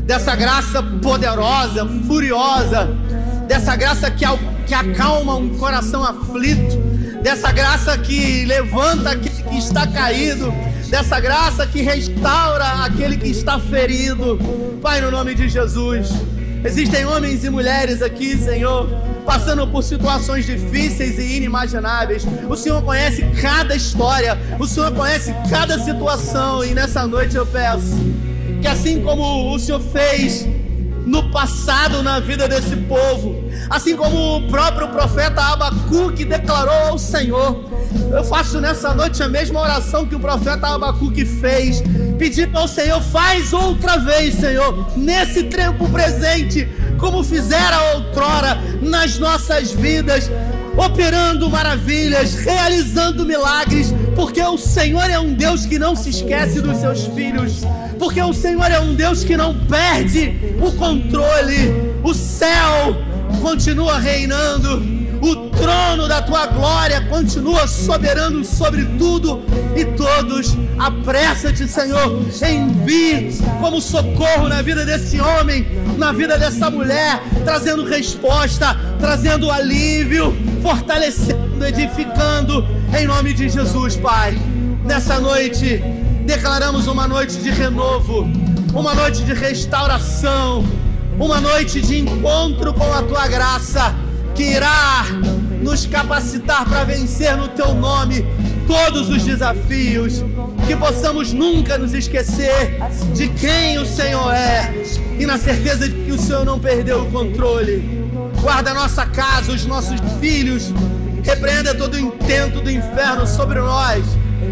dessa 0.05 0.35
graça 0.35 0.83
poderosa, 0.83 1.87
furiosa, 2.09 2.89
dessa 3.47 3.77
graça 3.77 4.11
que, 4.11 4.25
que 4.67 4.75
acalma 4.75 5.37
um 5.37 5.57
coração 5.57 6.03
aflito, 6.03 6.77
dessa 7.23 7.53
graça 7.53 7.97
que 7.99 8.45
levanta 8.47 9.11
aquele 9.11 9.45
que 9.45 9.59
está 9.59 9.87
caído, 9.87 10.53
dessa 10.91 11.21
graça 11.21 11.69
que 11.69 11.83
restaura 11.83 12.85
aquele 12.85 13.17
que 13.17 13.29
está 13.29 13.61
ferido. 13.61 14.41
Pai, 14.83 15.01
no 15.01 15.12
nome 15.12 15.37
de 15.37 15.49
Jesus. 15.49 16.11
Existem 16.67 17.07
homens 17.07 17.45
e 17.45 17.49
mulheres 17.49 18.03
aqui, 18.03 18.37
Senhor, 18.37 18.89
passando 19.25 19.69
por 19.69 19.85
situações 19.85 20.45
difíceis 20.45 21.17
e 21.17 21.37
inimagináveis. 21.37 22.27
O 22.51 22.57
Senhor 22.57 22.83
conhece 22.83 23.25
cada 23.41 23.77
história, 23.77 24.37
o 24.59 24.67
Senhor 24.67 24.93
conhece 24.93 25.33
cada 25.49 25.79
situação, 25.79 26.64
e 26.64 26.75
nessa 26.75 27.07
noite 27.07 27.37
eu 27.37 27.47
peço 27.47 27.95
que, 28.61 28.67
assim 28.67 29.01
como 29.01 29.55
o 29.55 29.59
Senhor 29.61 29.81
fez 29.81 30.45
no 31.07 31.31
passado 31.31 32.03
na 32.03 32.19
vida 32.19 32.49
desse 32.49 32.75
povo, 32.77 33.45
assim 33.71 33.97
como 33.97 34.39
o 34.39 34.49
próprio 34.49 34.89
profeta 34.89 35.41
Abacuque 35.41 36.25
declarou 36.25 36.91
ao 36.91 36.99
Senhor. 36.99 37.65
Eu 38.13 38.25
faço 38.25 38.61
nessa 38.61 38.93
noite 38.93 39.23
a 39.23 39.29
mesma 39.29 39.61
oração 39.61 40.05
que 40.05 40.17
o 40.17 40.21
profeta 40.21 40.67
Abacuque 40.67 41.25
fez, 41.25 41.81
pedindo 42.19 42.59
ao 42.59 42.67
Senhor, 42.67 43.01
faz 43.01 43.53
outra 43.53 43.99
vez, 43.99 44.35
Senhor, 44.35 44.87
nesse 44.97 45.45
tempo 45.45 45.89
presente, 45.89 46.69
como 46.99 47.23
fizera 47.23 47.95
outrora 47.95 48.59
nas 48.83 49.17
nossas 49.19 49.71
vidas, 49.71 50.29
operando 50.77 51.49
maravilhas, 51.49 52.35
realizando 52.35 53.24
milagres, 53.24 53.95
porque 54.14 54.43
o 54.43 54.59
Senhor 54.59 55.09
é 55.11 55.18
um 55.18 55.35
Deus 55.35 55.66
que 55.66 55.79
não 55.79 55.97
se 55.97 56.11
esquece 56.11 56.61
dos 56.61 56.79
seus 56.79 57.07
filhos, 57.07 57.62
porque 57.99 58.20
o 58.20 58.33
Senhor 58.33 58.70
é 58.70 58.81
um 58.81 58.95
Deus 58.95 59.24
que 59.24 59.37
não 59.37 59.55
perde 59.66 60.37
o 60.61 60.72
controle. 60.72 61.72
O 62.03 62.14
céu 62.14 62.97
continua 63.43 63.99
reinando. 63.99 64.95
O 65.27 65.35
trono 65.51 66.07
da 66.07 66.22
tua 66.22 66.47
glória 66.47 67.01
continua 67.01 67.66
soberano 67.66 68.45
sobre 68.45 68.85
tudo 68.97 69.43
e 69.74 69.85
todos. 69.85 70.57
Apressa-te, 70.79 71.66
Senhor, 71.66 72.22
envie 72.49 73.37
como 73.61 73.81
socorro 73.81 74.49
na 74.49 74.62
vida 74.62 74.85
desse 74.85 75.20
homem, 75.20 75.66
na 75.99 76.12
vida 76.12 76.39
dessa 76.39 76.70
mulher, 76.70 77.20
trazendo 77.45 77.85
resposta, 77.85 78.79
trazendo 79.01 79.51
alívio, 79.51 80.33
fortalecendo, 80.62 81.66
edificando, 81.66 82.64
em 82.97 83.05
nome 83.09 83.35
de 83.35 83.49
Jesus, 83.49 83.97
Pai. 83.97 84.39
Nessa 84.85 85.18
noite, 85.18 85.83
declaramos 86.24 86.87
uma 86.87 87.09
noite 87.09 87.39
de 87.39 87.51
renovo, 87.51 88.31
uma 88.72 88.95
noite 88.95 89.24
de 89.24 89.35
restauração, 89.35 90.64
uma 91.18 91.41
noite 91.41 91.81
de 91.81 91.99
encontro 91.99 92.72
com 92.72 92.95
a 92.95 93.03
tua 93.03 93.27
graça 93.27 94.06
que 94.37 94.43
irá 94.43 95.07
nos 95.62 95.87
capacitar 95.87 96.68
para 96.68 96.84
vencer 96.84 97.34
no 97.37 97.49
teu 97.49 97.74
nome 97.74 98.24
todos 98.66 99.09
os 99.09 99.24
desafios, 99.24 100.22
que 100.66 100.76
possamos 100.76 101.32
nunca 101.32 101.78
nos 101.78 101.95
esquecer 101.95 102.78
de 103.14 103.28
quem 103.28 103.78
o 103.78 103.87
Senhor 103.87 104.32
é 104.32 104.74
e 105.18 105.24
na 105.24 105.39
certeza 105.39 105.89
de 105.89 105.95
que 105.95 106.12
o 106.12 106.18
Senhor 106.18 106.45
não 106.45 106.59
perdeu 106.59 107.03
o 107.03 107.11
controle. 107.11 108.07
Guarda 108.43 108.74
nossa 108.74 109.07
casa, 109.07 109.53
os 109.53 109.64
nossos 109.64 109.99
filhos, 110.20 110.72
repreenda 111.24 111.74
todo 111.74 111.95
o 111.95 111.99
intento 111.99 112.61
do 112.61 112.70
inferno 112.70 113.26
sobre 113.26 113.59
nós 113.59 114.05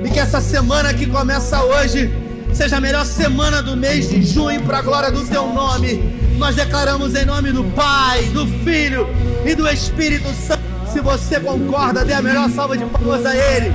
e 0.03 0.09
que 0.09 0.19
essa 0.19 0.41
semana 0.41 0.95
que 0.95 1.07
começa 1.07 1.63
hoje 1.63 2.11
seja 2.55 2.79
a 2.79 2.81
melhor 2.81 3.05
semana 3.05 3.63
do 3.63 3.77
mês 3.77 4.09
de 4.09 4.23
junho 4.23 4.63
para 4.63 4.79
a 4.79 4.83
glória 4.83 5.11
do 5.11 5.25
teu 5.27 5.47
nome. 5.53 6.15
Nós 6.39 6.57
declaramos 6.57 7.15
em 7.15 7.25
nome 7.25 7.53
do 7.53 7.65
Pai, 7.65 8.23
do 8.29 8.47
Filho 8.65 9.07
e 9.45 9.55
do 9.55 9.69
Espírito 9.69 10.29
Santo. 10.35 10.63
Se 10.93 11.01
você 11.01 11.41
concorda, 11.41 12.05
dê 12.05 12.13
a 12.13 12.23
melhor 12.23 12.49
salva 12.51 12.77
de 12.77 12.85
palmas 12.85 13.27
a 13.27 13.35
Ele. 13.35 13.73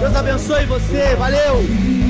Deus 0.00 0.16
abençoe 0.16 0.66
você. 0.66 1.14
Valeu! 1.16 2.03